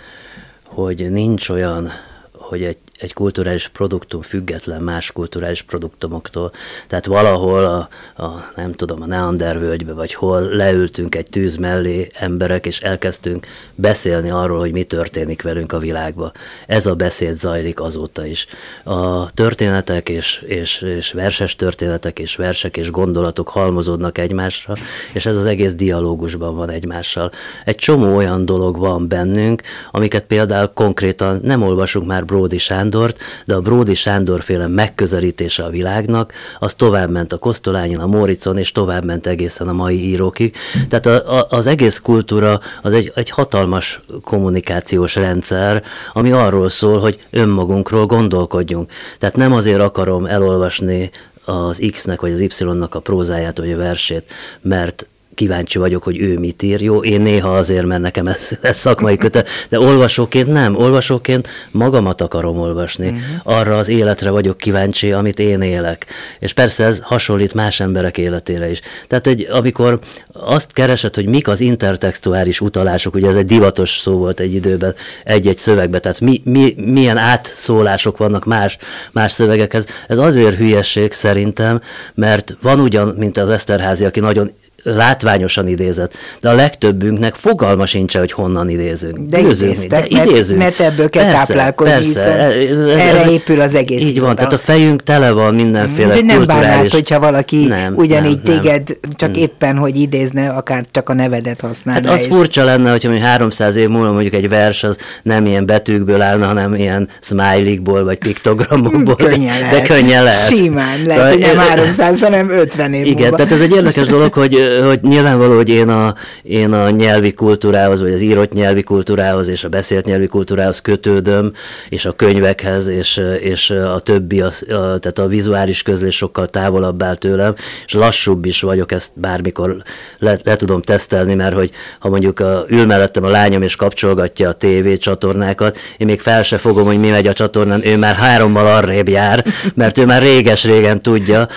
hogy 0.78 1.10
nincs 1.10 1.48
olyan, 1.48 1.90
hogy 2.32 2.62
egy 2.62 2.78
egy 2.98 3.12
kulturális 3.12 3.68
produktum 3.68 4.20
független 4.20 4.82
más 4.82 5.12
kulturális 5.12 5.62
produktumoktól. 5.62 6.52
Tehát 6.87 7.06
valahol 7.06 7.64
a, 7.64 7.88
a 8.22 8.52
nem 8.56 8.72
tudom, 8.72 9.02
a 9.02 9.06
Neander 9.06 9.58
völgybe, 9.58 9.92
vagy 9.92 10.14
hol 10.14 10.40
leültünk 10.40 11.14
egy 11.14 11.26
tűz 11.30 11.56
mellé 11.56 12.08
emberek, 12.14 12.66
és 12.66 12.80
elkezdtünk 12.80 13.46
beszélni 13.74 14.30
arról, 14.30 14.58
hogy 14.58 14.72
mi 14.72 14.82
történik 14.82 15.42
velünk 15.42 15.72
a 15.72 15.78
világba. 15.78 16.32
Ez 16.66 16.87
a 16.87 16.94
beszéd 16.94 17.32
zajlik 17.32 17.80
azóta 17.80 18.26
is. 18.26 18.46
A 18.84 19.30
történetek 19.30 20.08
és, 20.08 20.44
és, 20.46 20.80
és 20.80 21.12
verses 21.12 21.56
történetek 21.56 22.18
és 22.18 22.37
versek 22.37 22.76
és 22.76 22.90
gondolatok 22.90 23.48
halmozódnak 23.48 24.18
egymásra, 24.18 24.74
és 25.12 25.26
ez 25.26 25.37
az 25.37 25.46
egész 25.46 25.74
dialógusban 25.74 26.56
van 26.56 26.70
egymással. 26.70 27.30
Egy 27.64 27.74
csomó 27.76 28.16
olyan 28.16 28.44
dolog 28.44 28.78
van 28.78 29.08
bennünk, 29.08 29.62
amiket 29.90 30.24
például 30.24 30.70
konkrétan 30.74 31.40
nem 31.42 31.62
olvasunk 31.62 32.06
már 32.06 32.24
Bródi 32.24 32.58
Sándor, 32.58 32.87
Sándort, 32.88 33.18
de 33.44 33.55
a 33.55 33.61
Bródi 33.61 33.94
Sándor 33.94 34.42
féle 34.42 34.66
megközelítése 34.66 35.64
a 35.64 35.70
világnak, 35.70 36.33
az 36.59 36.74
tovább 36.74 37.11
ment 37.11 37.33
a 37.33 37.38
Kosztolányin, 37.38 37.98
a 37.98 38.07
Móricon, 38.07 38.59
és 38.59 38.72
tovább 38.72 39.05
ment 39.05 39.27
egészen 39.27 39.68
a 39.68 39.72
mai 39.72 40.09
írókig. 40.09 40.57
Tehát 40.88 41.07
a, 41.07 41.38
a, 41.38 41.46
az 41.51 41.66
egész 41.66 41.98
kultúra 41.98 42.61
az 42.83 42.92
egy, 42.92 43.12
egy 43.14 43.31
hatalmas 43.31 44.01
kommunikációs 44.22 45.14
rendszer, 45.14 45.83
ami 46.12 46.33
arról 46.33 46.68
szól, 46.68 46.98
hogy 46.98 47.18
önmagunkról 47.31 48.07
gondolkodjunk. 48.07 48.90
Tehát 49.18 49.37
nem 49.37 49.53
azért 49.53 49.81
akarom 49.81 50.27
elolvasni 50.27 51.11
az 51.44 51.83
X-nek 51.92 52.20
vagy 52.20 52.33
az 52.33 52.40
Y-nak 52.40 52.94
a 52.94 53.01
prózáját 53.01 53.59
vagy 53.59 53.72
a 53.72 53.77
versét, 53.77 54.33
mert 54.61 55.09
kíváncsi 55.38 55.79
vagyok, 55.79 56.03
hogy 56.03 56.18
ő 56.18 56.38
mit 56.38 56.62
ír. 56.62 56.81
Jó, 56.81 57.03
én 57.03 57.20
néha 57.20 57.57
azért, 57.57 57.87
mert 57.87 58.01
nekem 58.01 58.27
ez, 58.27 58.59
ez 58.61 58.77
szakmai 58.77 59.16
köte, 59.16 59.44
de 59.68 59.81
olvasóként 59.81 60.46
nem. 60.53 60.77
Olvasóként 60.77 61.48
magamat 61.70 62.20
akarom 62.20 62.59
olvasni. 62.59 63.07
Uh-huh. 63.07 63.20
Arra 63.59 63.79
az 63.79 63.88
életre 63.88 64.31
vagyok 64.31 64.57
kíváncsi, 64.57 65.12
amit 65.12 65.38
én 65.38 65.61
élek. 65.61 66.07
És 66.38 66.53
persze 66.53 66.85
ez 66.85 67.01
hasonlít 67.03 67.55
más 67.55 67.81
emberek 67.81 68.18
életére 68.18 68.70
is. 68.70 68.81
Tehát, 69.07 69.27
egy, 69.27 69.48
amikor 69.51 69.98
azt 70.33 70.72
keresed, 70.72 71.14
hogy 71.14 71.29
mik 71.29 71.48
az 71.48 71.61
intertextuális 71.61 72.61
utalások, 72.61 73.14
ugye 73.14 73.29
ez 73.29 73.37
egy 73.37 73.46
divatos 73.46 73.90
szó 73.90 74.12
volt 74.12 74.40
egy 74.40 74.55
időben 74.55 74.94
egy-egy 75.24 75.59
szövegben, 75.59 76.01
tehát 76.01 76.20
mi, 76.20 76.40
mi, 76.44 76.74
milyen 76.77 77.16
átszólások 77.16 78.16
vannak 78.16 78.44
más, 78.44 78.79
más 79.12 79.33
szövegekhez. 79.33 79.87
Ez 80.09 80.18
azért 80.18 80.57
hülyesség 80.57 81.12
szerintem, 81.12 81.81
mert 82.14 82.57
van 82.62 82.81
ugyan, 82.81 83.14
mint 83.18 83.38
az 83.38 83.51
Eszterházi, 83.51 84.05
aki 84.05 84.20
nagyon 84.20 84.51
látványosan 84.94 85.68
idézett, 85.68 86.16
de 86.40 86.48
a 86.48 86.55
legtöbbünknek 86.55 87.35
fogalma 87.35 87.87
sincs, 87.87 88.16
hogy 88.16 88.33
honnan 88.33 88.68
idézünk. 88.68 89.18
De 89.18 89.38
idéztek, 89.38 90.09
de 90.09 90.22
idézünk. 90.22 90.61
Mert, 90.61 90.81
ebből 90.81 91.11
kell 91.11 91.24
persze, 91.24 91.46
táplálkozni, 91.46 91.92
persze, 91.92 92.31
erre 92.31 93.24
ez, 93.24 93.31
épül 93.31 93.61
az 93.61 93.74
egész. 93.74 94.03
Így 94.03 94.20
van, 94.20 94.35
tehát 94.35 94.53
a 94.53 94.59
fejünk 94.59 95.03
tele 95.03 95.31
van 95.31 95.55
mindenféle 95.55 96.14
Hogy 96.14 96.24
nem 96.24 96.44
bánnád, 96.46 96.90
hogyha 96.90 97.20
valaki 97.20 97.64
nem, 97.64 97.94
ugyanígy 97.96 98.40
nem, 98.42 98.61
téged 98.61 98.83
nem. 98.87 99.12
csak 99.16 99.31
nem. 99.31 99.42
éppen, 99.42 99.77
hogy 99.77 99.96
idézne, 99.96 100.48
akár 100.48 100.85
csak 100.90 101.09
a 101.09 101.12
nevedet 101.12 101.61
használna. 101.61 102.09
Hát 102.09 102.18
az 102.18 102.24
és... 102.24 102.35
furcsa 102.35 102.64
lenne, 102.64 102.90
hogyha 102.90 103.09
mondjuk 103.09 103.31
300 103.31 103.77
év 103.77 103.88
múlva 103.88 104.12
mondjuk 104.12 104.35
egy 104.35 104.48
vers 104.48 104.85
az 104.85 104.98
nem 105.22 105.46
ilyen 105.46 105.66
betűkből 105.66 106.20
állna, 106.20 106.46
hanem 106.46 106.74
ilyen 106.74 107.09
smiley-ból 107.20 108.05
vagy 108.05 108.18
piktogramokból. 108.18 109.16
könnyen 109.16 109.59
lehet. 109.61 109.74
De 109.74 109.94
könnyen 109.94 110.22
lehet. 110.22 110.46
Simán 110.46 110.98
lehet, 111.07 111.12
szóval, 111.12 111.31
hogy 111.31 111.40
nem 111.40 111.57
300, 111.57 112.20
hanem 112.20 112.51
50 112.51 112.92
év 112.92 113.07
Igen, 113.07 113.20
múlva. 113.20 113.37
tehát 113.37 113.53
ez 113.53 113.61
egy 113.61 113.72
érdekes 113.72 114.07
dolog, 114.07 114.33
hogy 114.33 114.77
hogy 114.86 115.00
nyilvánvaló, 115.02 115.56
hogy 115.56 115.68
én 115.68 115.88
a, 115.88 116.14
én 116.42 116.72
a 116.72 116.90
nyelvi 116.90 117.32
kultúrához, 117.32 118.00
vagy 118.00 118.12
az 118.12 118.20
írott 118.20 118.52
nyelvi 118.52 118.82
kultúrához, 118.82 119.48
és 119.48 119.64
a 119.64 119.68
beszélt 119.68 120.04
nyelvi 120.04 120.26
kultúrához 120.26 120.80
kötődöm, 120.80 121.52
és 121.88 122.04
a 122.04 122.12
könyvekhez, 122.12 122.86
és, 122.86 123.20
és 123.40 123.70
a 123.70 123.98
többi, 123.98 124.40
a, 124.40 124.46
a, 124.46 124.98
tehát 124.98 125.18
a 125.18 125.26
vizuális 125.26 125.82
közlés 125.82 126.16
sokkal 126.16 126.46
távolabb 126.46 127.02
áll 127.02 127.16
tőlem, 127.16 127.54
és 127.84 127.92
lassúbb 127.92 128.44
is 128.44 128.60
vagyok, 128.60 128.92
ezt 128.92 129.10
bármikor 129.14 129.76
le, 130.18 130.38
le 130.44 130.56
tudom 130.56 130.82
tesztelni, 130.82 131.34
mert 131.34 131.54
hogy 131.54 131.70
ha 131.98 132.08
mondjuk 132.08 132.40
a, 132.40 132.64
ül 132.68 132.86
mellettem 132.86 133.24
a 133.24 133.28
lányom, 133.28 133.62
és 133.62 133.76
kapcsolgatja 133.76 134.48
a 134.48 134.52
TV 134.52 134.92
csatornákat, 134.98 135.78
én 135.96 136.06
még 136.06 136.20
fel 136.20 136.42
se 136.42 136.58
fogom, 136.58 136.86
hogy 136.86 136.98
mi 136.98 137.08
megy 137.08 137.26
a 137.26 137.32
csatornán, 137.32 137.86
ő 137.86 137.96
már 137.96 138.14
hárommal 138.14 138.66
arrébb 138.66 139.08
jár, 139.08 139.44
mert 139.74 139.98
ő 139.98 140.06
már 140.06 140.22
réges-régen 140.22 141.02
tudja, 141.02 141.48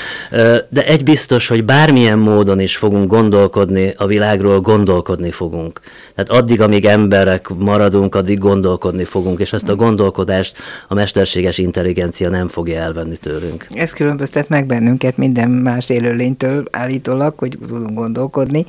de 0.70 0.86
egy 0.86 1.04
biztos, 1.04 1.48
hogy 1.48 1.64
bármilyen 1.64 2.20
módon 2.20 2.60
is 2.60 2.78
fogunk 2.78 3.01
gondolkodni 3.08 3.94
a 3.98 4.06
világról, 4.06 4.60
gondolkodni 4.60 5.32
fogunk. 5.32 5.80
Tehát 6.16 6.42
addig, 6.42 6.62
amíg 6.62 6.86
emberek 6.86 7.48
maradunk, 7.60 8.16
addig 8.16 8.38
gondolkodni 8.38 9.04
fogunk, 9.04 9.40
és 9.40 9.54
ezt 9.54 9.70
a 9.70 9.76
gondolkodást 9.76 10.58
a 10.88 10.94
mesterséges 10.94 11.58
intelligencia 11.58 12.30
nem 12.30 12.48
fogja 12.48 12.82
elvenni 12.82 13.18
tőlünk. 13.18 13.66
Ez 13.70 13.94
különböztet 13.94 14.50
meg 14.50 14.66
bennünket 14.66 15.18
minden 15.18 15.50
más 15.50 15.90
élőlénytől 15.90 16.66
állítólag, 16.72 17.34
hogy 17.38 17.58
tudunk 17.68 17.94
gondolkodni. 17.94 18.66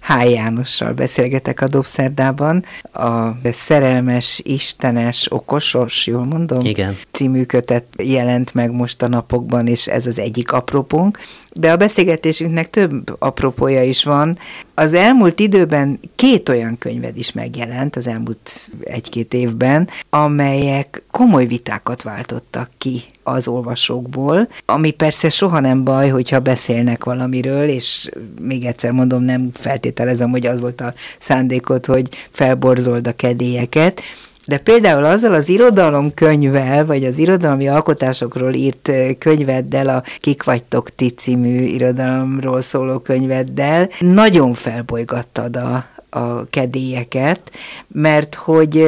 H. 0.00 0.30
Jánossal 0.30 0.92
beszélgetek 0.92 1.60
a 1.60 1.68
Dobszerdában. 1.68 2.64
A 2.92 3.28
Szerelmes, 3.50 4.40
Istenes, 4.44 5.26
Okosos, 5.32 6.06
jól 6.06 6.24
mondom? 6.24 6.64
Igen. 6.64 6.98
Című 7.10 7.44
kötet 7.44 7.86
jelent 8.02 8.54
meg 8.54 8.70
most 8.72 9.02
a 9.02 9.08
napokban, 9.08 9.66
és 9.66 9.86
ez 9.86 10.06
az 10.06 10.18
egyik 10.18 10.52
apropónk. 10.52 11.18
De 11.52 11.72
a 11.72 11.76
beszélgetésünknek 11.76 12.70
több 12.70 13.16
apropója 13.18 13.82
is 13.82 14.04
van. 14.04 14.38
Az 14.74 14.94
elmúlt 14.94 15.40
időben 15.40 16.00
két 16.14 16.48
olyan 16.48 16.78
könyved 16.78 17.16
is 17.16 17.32
megjelent, 17.32 17.96
az 17.96 18.06
elmúlt 18.06 18.70
egy-két 18.80 19.34
évben, 19.34 19.88
amelyek 20.10 21.02
komoly 21.10 21.46
vitákat 21.46 22.02
váltottak 22.02 22.70
ki 22.78 23.02
az 23.30 23.48
olvasókból, 23.48 24.48
ami 24.66 24.90
persze 24.90 25.28
soha 25.28 25.60
nem 25.60 25.84
baj, 25.84 26.08
hogyha 26.08 26.40
beszélnek 26.40 27.04
valamiről, 27.04 27.68
és 27.68 28.10
még 28.40 28.64
egyszer 28.64 28.90
mondom, 28.90 29.22
nem 29.22 29.50
feltételezem, 29.54 30.30
hogy 30.30 30.46
az 30.46 30.60
volt 30.60 30.80
a 30.80 30.92
szándékot, 31.18 31.86
hogy 31.86 32.08
felborzold 32.30 33.06
a 33.06 33.12
kedélyeket, 33.12 34.00
de 34.46 34.58
például 34.58 35.04
azzal 35.04 35.34
az 35.34 35.48
irodalomkönyvvel, 35.48 36.86
vagy 36.86 37.04
az 37.04 37.18
irodalmi 37.18 37.68
alkotásokról 37.68 38.54
írt 38.54 38.90
könyveddel, 39.18 39.88
a 39.88 40.02
Kik 40.18 40.42
vagytok 40.42 40.90
ti 40.90 41.08
című 41.08 41.60
irodalomról 41.62 42.60
szóló 42.60 42.98
könyveddel, 42.98 43.88
nagyon 43.98 44.54
felbolygattad 44.54 45.56
a, 45.56 45.84
a 46.10 46.44
kedélyeket, 46.50 47.50
mert 47.88 48.34
hogy 48.34 48.84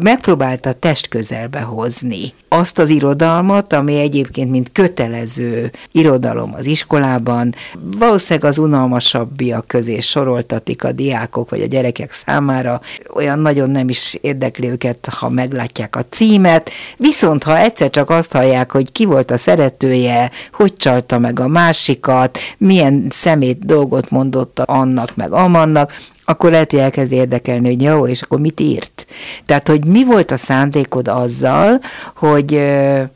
megpróbálta 0.00 0.72
test 0.72 1.08
közelbe 1.08 1.60
hozni 1.60 2.32
azt 2.48 2.78
az 2.78 2.88
irodalmat, 2.88 3.72
ami 3.72 3.98
egyébként 3.98 4.50
mint 4.50 4.72
kötelező 4.72 5.70
irodalom 5.92 6.54
az 6.54 6.66
iskolában, 6.66 7.54
valószínűleg 7.98 8.50
az 8.50 8.58
unalmasabbiak 8.58 9.66
közé 9.66 10.00
soroltatik 10.00 10.84
a 10.84 10.92
diákok 10.92 11.50
vagy 11.50 11.60
a 11.60 11.66
gyerekek 11.66 12.12
számára, 12.12 12.80
olyan 13.14 13.38
nagyon 13.38 13.70
nem 13.70 13.88
is 13.88 14.18
érdekli 14.20 14.68
őket, 14.68 15.08
ha 15.18 15.28
meglátják 15.28 15.96
a 15.96 16.04
címet, 16.08 16.70
viszont 16.96 17.42
ha 17.42 17.58
egyszer 17.58 17.90
csak 17.90 18.10
azt 18.10 18.32
hallják, 18.32 18.72
hogy 18.72 18.92
ki 18.92 19.04
volt 19.04 19.30
a 19.30 19.36
szeretője, 19.36 20.30
hogy 20.52 20.72
csalta 20.72 21.18
meg 21.18 21.40
a 21.40 21.48
másikat, 21.48 22.38
milyen 22.58 23.06
szemét 23.08 23.66
dolgot 23.66 24.10
mondott 24.10 24.58
annak 24.58 25.16
meg 25.16 25.32
amannak, 25.32 25.92
akkor 26.26 26.50
lehet, 26.50 26.70
hogy 26.70 26.80
elkezd 26.80 27.12
érdekelni, 27.12 27.68
hogy 27.68 27.82
jó, 27.82 28.06
és 28.06 28.22
akkor 28.22 28.40
mit 28.40 28.60
írt. 28.60 29.06
Tehát, 29.46 29.68
hogy 29.68 29.84
mi 29.84 30.04
volt 30.04 30.30
a 30.30 30.36
szándékod 30.36 31.08
azzal, 31.08 31.80
hogy 32.16 32.60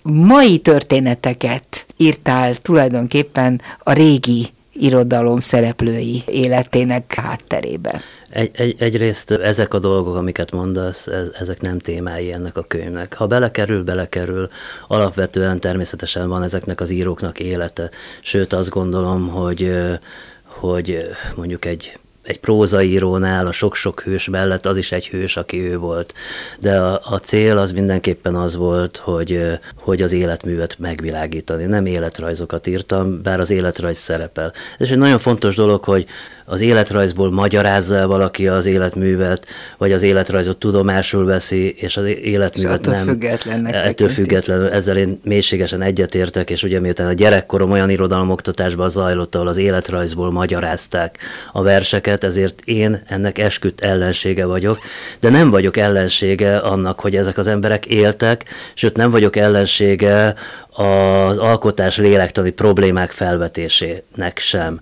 mai 0.02 0.58
történeteket 0.58 1.86
írtál 1.96 2.54
tulajdonképpen 2.54 3.60
a 3.78 3.92
régi 3.92 4.48
irodalom 4.72 5.40
szereplői 5.40 6.22
életének 6.26 7.14
hátterébe. 7.14 8.00
Egy, 8.30 8.50
egy, 8.52 8.74
egyrészt 8.78 9.30
ezek 9.30 9.74
a 9.74 9.78
dolgok, 9.78 10.16
amiket 10.16 10.52
mondasz, 10.52 11.06
ez, 11.06 11.30
ezek 11.40 11.60
nem 11.60 11.78
témái 11.78 12.32
ennek 12.32 12.56
a 12.56 12.62
könyvnek. 12.62 13.14
Ha 13.14 13.26
belekerül, 13.26 13.82
belekerül. 13.84 14.48
Alapvetően 14.88 15.60
természetesen 15.60 16.28
van 16.28 16.42
ezeknek 16.42 16.80
az 16.80 16.90
íróknak 16.90 17.40
élete. 17.40 17.90
Sőt, 18.22 18.52
azt 18.52 18.70
gondolom, 18.70 19.28
hogy 19.28 19.72
hogy 20.44 21.08
mondjuk 21.36 21.64
egy 21.64 21.98
egy 22.30 22.40
prózaírónál 22.40 23.46
a 23.46 23.52
sok-sok 23.52 24.00
hős 24.00 24.28
mellett 24.28 24.66
az 24.66 24.76
is 24.76 24.92
egy 24.92 25.08
hős, 25.08 25.36
aki 25.36 25.58
ő 25.58 25.78
volt. 25.78 26.14
De 26.60 26.78
a, 26.78 27.00
a 27.04 27.18
cél 27.18 27.58
az 27.58 27.72
mindenképpen 27.72 28.34
az 28.34 28.56
volt, 28.56 28.96
hogy, 28.96 29.58
hogy 29.74 30.02
az 30.02 30.12
életművet 30.12 30.78
megvilágítani. 30.78 31.64
Nem 31.64 31.86
életrajzokat 31.86 32.66
írtam, 32.66 33.22
bár 33.22 33.40
az 33.40 33.50
életrajz 33.50 33.98
szerepel. 33.98 34.52
Ez 34.78 34.90
egy 34.90 34.98
nagyon 34.98 35.18
fontos 35.18 35.54
dolog, 35.54 35.84
hogy 35.84 36.06
az 36.50 36.60
életrajzból 36.60 37.30
magyarázza 37.30 38.06
valaki 38.06 38.48
az 38.48 38.66
életművet, 38.66 39.46
vagy 39.78 39.92
az 39.92 40.02
életrajzot 40.02 40.56
tudomásul 40.56 41.24
veszi, 41.24 41.74
és 41.76 41.96
az 41.96 42.04
életművet 42.04 42.86
nem. 42.86 43.06
Függetlennek 43.06 43.74
ettől 43.74 44.08
függetlenül, 44.08 44.68
ezzel 44.68 44.96
én 44.96 45.20
mélységesen 45.24 45.82
egyetértek, 45.82 46.50
és 46.50 46.62
ugye 46.62 46.80
miután 46.80 47.06
a 47.06 47.12
gyerekkorom 47.12 47.70
olyan 47.70 47.90
irodalomoktatásban 47.90 48.88
zajlott, 48.88 49.34
ahol 49.34 49.48
az 49.48 49.56
életrajzból 49.56 50.30
magyarázták 50.30 51.18
a 51.52 51.62
verseket, 51.62 52.19
ezért 52.24 52.60
én 52.64 53.02
ennek 53.06 53.38
esküdt 53.38 53.80
ellensége 53.80 54.44
vagyok, 54.44 54.78
de 55.20 55.30
nem 55.30 55.50
vagyok 55.50 55.76
ellensége 55.76 56.56
annak, 56.56 57.00
hogy 57.00 57.16
ezek 57.16 57.38
az 57.38 57.46
emberek 57.46 57.86
éltek, 57.86 58.44
sőt 58.74 58.96
nem 58.96 59.10
vagyok 59.10 59.36
ellensége 59.36 60.34
az 60.80 61.38
alkotás 61.38 61.96
lélektani 61.96 62.50
problémák 62.50 63.10
felvetésének 63.10 64.38
sem. 64.38 64.80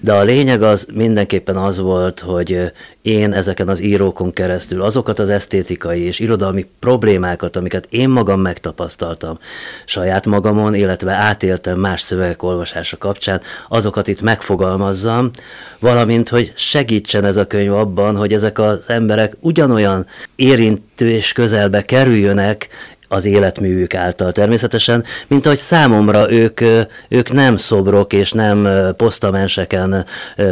De 0.00 0.12
a 0.12 0.22
lényeg 0.22 0.62
az 0.62 0.86
mindenképpen 0.94 1.56
az 1.56 1.78
volt, 1.78 2.20
hogy 2.20 2.72
én 3.02 3.32
ezeken 3.32 3.68
az 3.68 3.82
írókon 3.82 4.32
keresztül 4.32 4.82
azokat 4.82 5.18
az 5.18 5.30
esztétikai 5.30 6.00
és 6.00 6.18
irodalmi 6.18 6.66
problémákat, 6.78 7.56
amiket 7.56 7.86
én 7.90 8.08
magam 8.08 8.40
megtapasztaltam 8.40 9.38
saját 9.84 10.26
magamon, 10.26 10.74
illetve 10.74 11.12
átéltem 11.12 11.78
más 11.78 12.00
szövegek 12.00 12.42
olvasása 12.42 12.96
kapcsán, 12.96 13.40
azokat 13.68 14.08
itt 14.08 14.22
megfogalmazzam, 14.22 15.30
valamint, 15.78 16.28
hogy 16.28 16.52
segítsen 16.54 17.24
ez 17.24 17.36
a 17.36 17.46
könyv 17.46 17.74
abban, 17.74 18.16
hogy 18.16 18.32
ezek 18.32 18.58
az 18.58 18.90
emberek 18.90 19.36
ugyanolyan 19.40 20.06
érintő 20.36 21.08
és 21.10 21.32
közelbe 21.32 21.84
kerüljönek 21.84 22.68
az 23.12 23.24
életművük 23.24 23.94
által 23.94 24.32
természetesen, 24.32 25.04
mint 25.26 25.46
ahogy 25.46 25.58
számomra 25.58 26.32
ők, 26.32 26.60
ők 27.08 27.32
nem 27.32 27.56
szobrok 27.56 28.12
és 28.12 28.32
nem 28.32 28.68
posztamenseken 28.96 30.04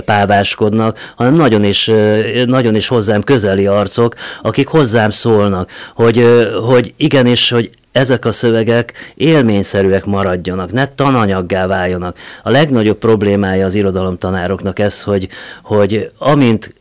páváskodnak, 0.04 1.12
hanem 1.16 1.34
nagyon 1.34 1.64
is, 1.64 1.90
nagyon 2.46 2.74
is 2.74 2.88
hozzám 2.88 3.22
közeli 3.22 3.66
arcok, 3.66 4.14
akik 4.42 4.68
hozzám 4.68 5.10
szólnak, 5.10 5.70
hogy, 5.94 6.26
hogy 6.68 6.94
igenis, 6.96 7.50
hogy 7.50 7.70
ezek 7.92 8.24
a 8.24 8.32
szövegek 8.32 8.92
élményszerűek 9.14 10.04
maradjanak, 10.04 10.72
ne 10.72 10.86
tananyaggá 10.86 11.66
váljanak. 11.66 12.16
A 12.42 12.50
legnagyobb 12.50 12.98
problémája 12.98 13.64
az 13.64 13.74
irodalomtanároknak 13.74 14.78
ez, 14.78 15.02
hogy, 15.02 15.28
hogy 15.62 16.10
amint 16.18 16.74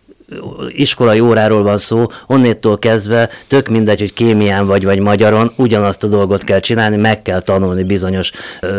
iskolai 0.67 1.19
óráról 1.19 1.63
van 1.63 1.77
szó, 1.77 2.05
onnétól 2.27 2.79
kezdve 2.79 3.29
tök 3.47 3.67
mindegy, 3.67 3.99
hogy 3.99 4.13
kémián 4.13 4.67
vagy, 4.67 4.83
vagy 4.83 4.99
magyaron, 4.99 5.51
ugyanazt 5.55 6.03
a 6.03 6.07
dolgot 6.07 6.43
kell 6.43 6.59
csinálni, 6.59 6.95
meg 6.95 7.21
kell 7.21 7.41
tanulni 7.41 7.83
bizonyos, 7.83 8.31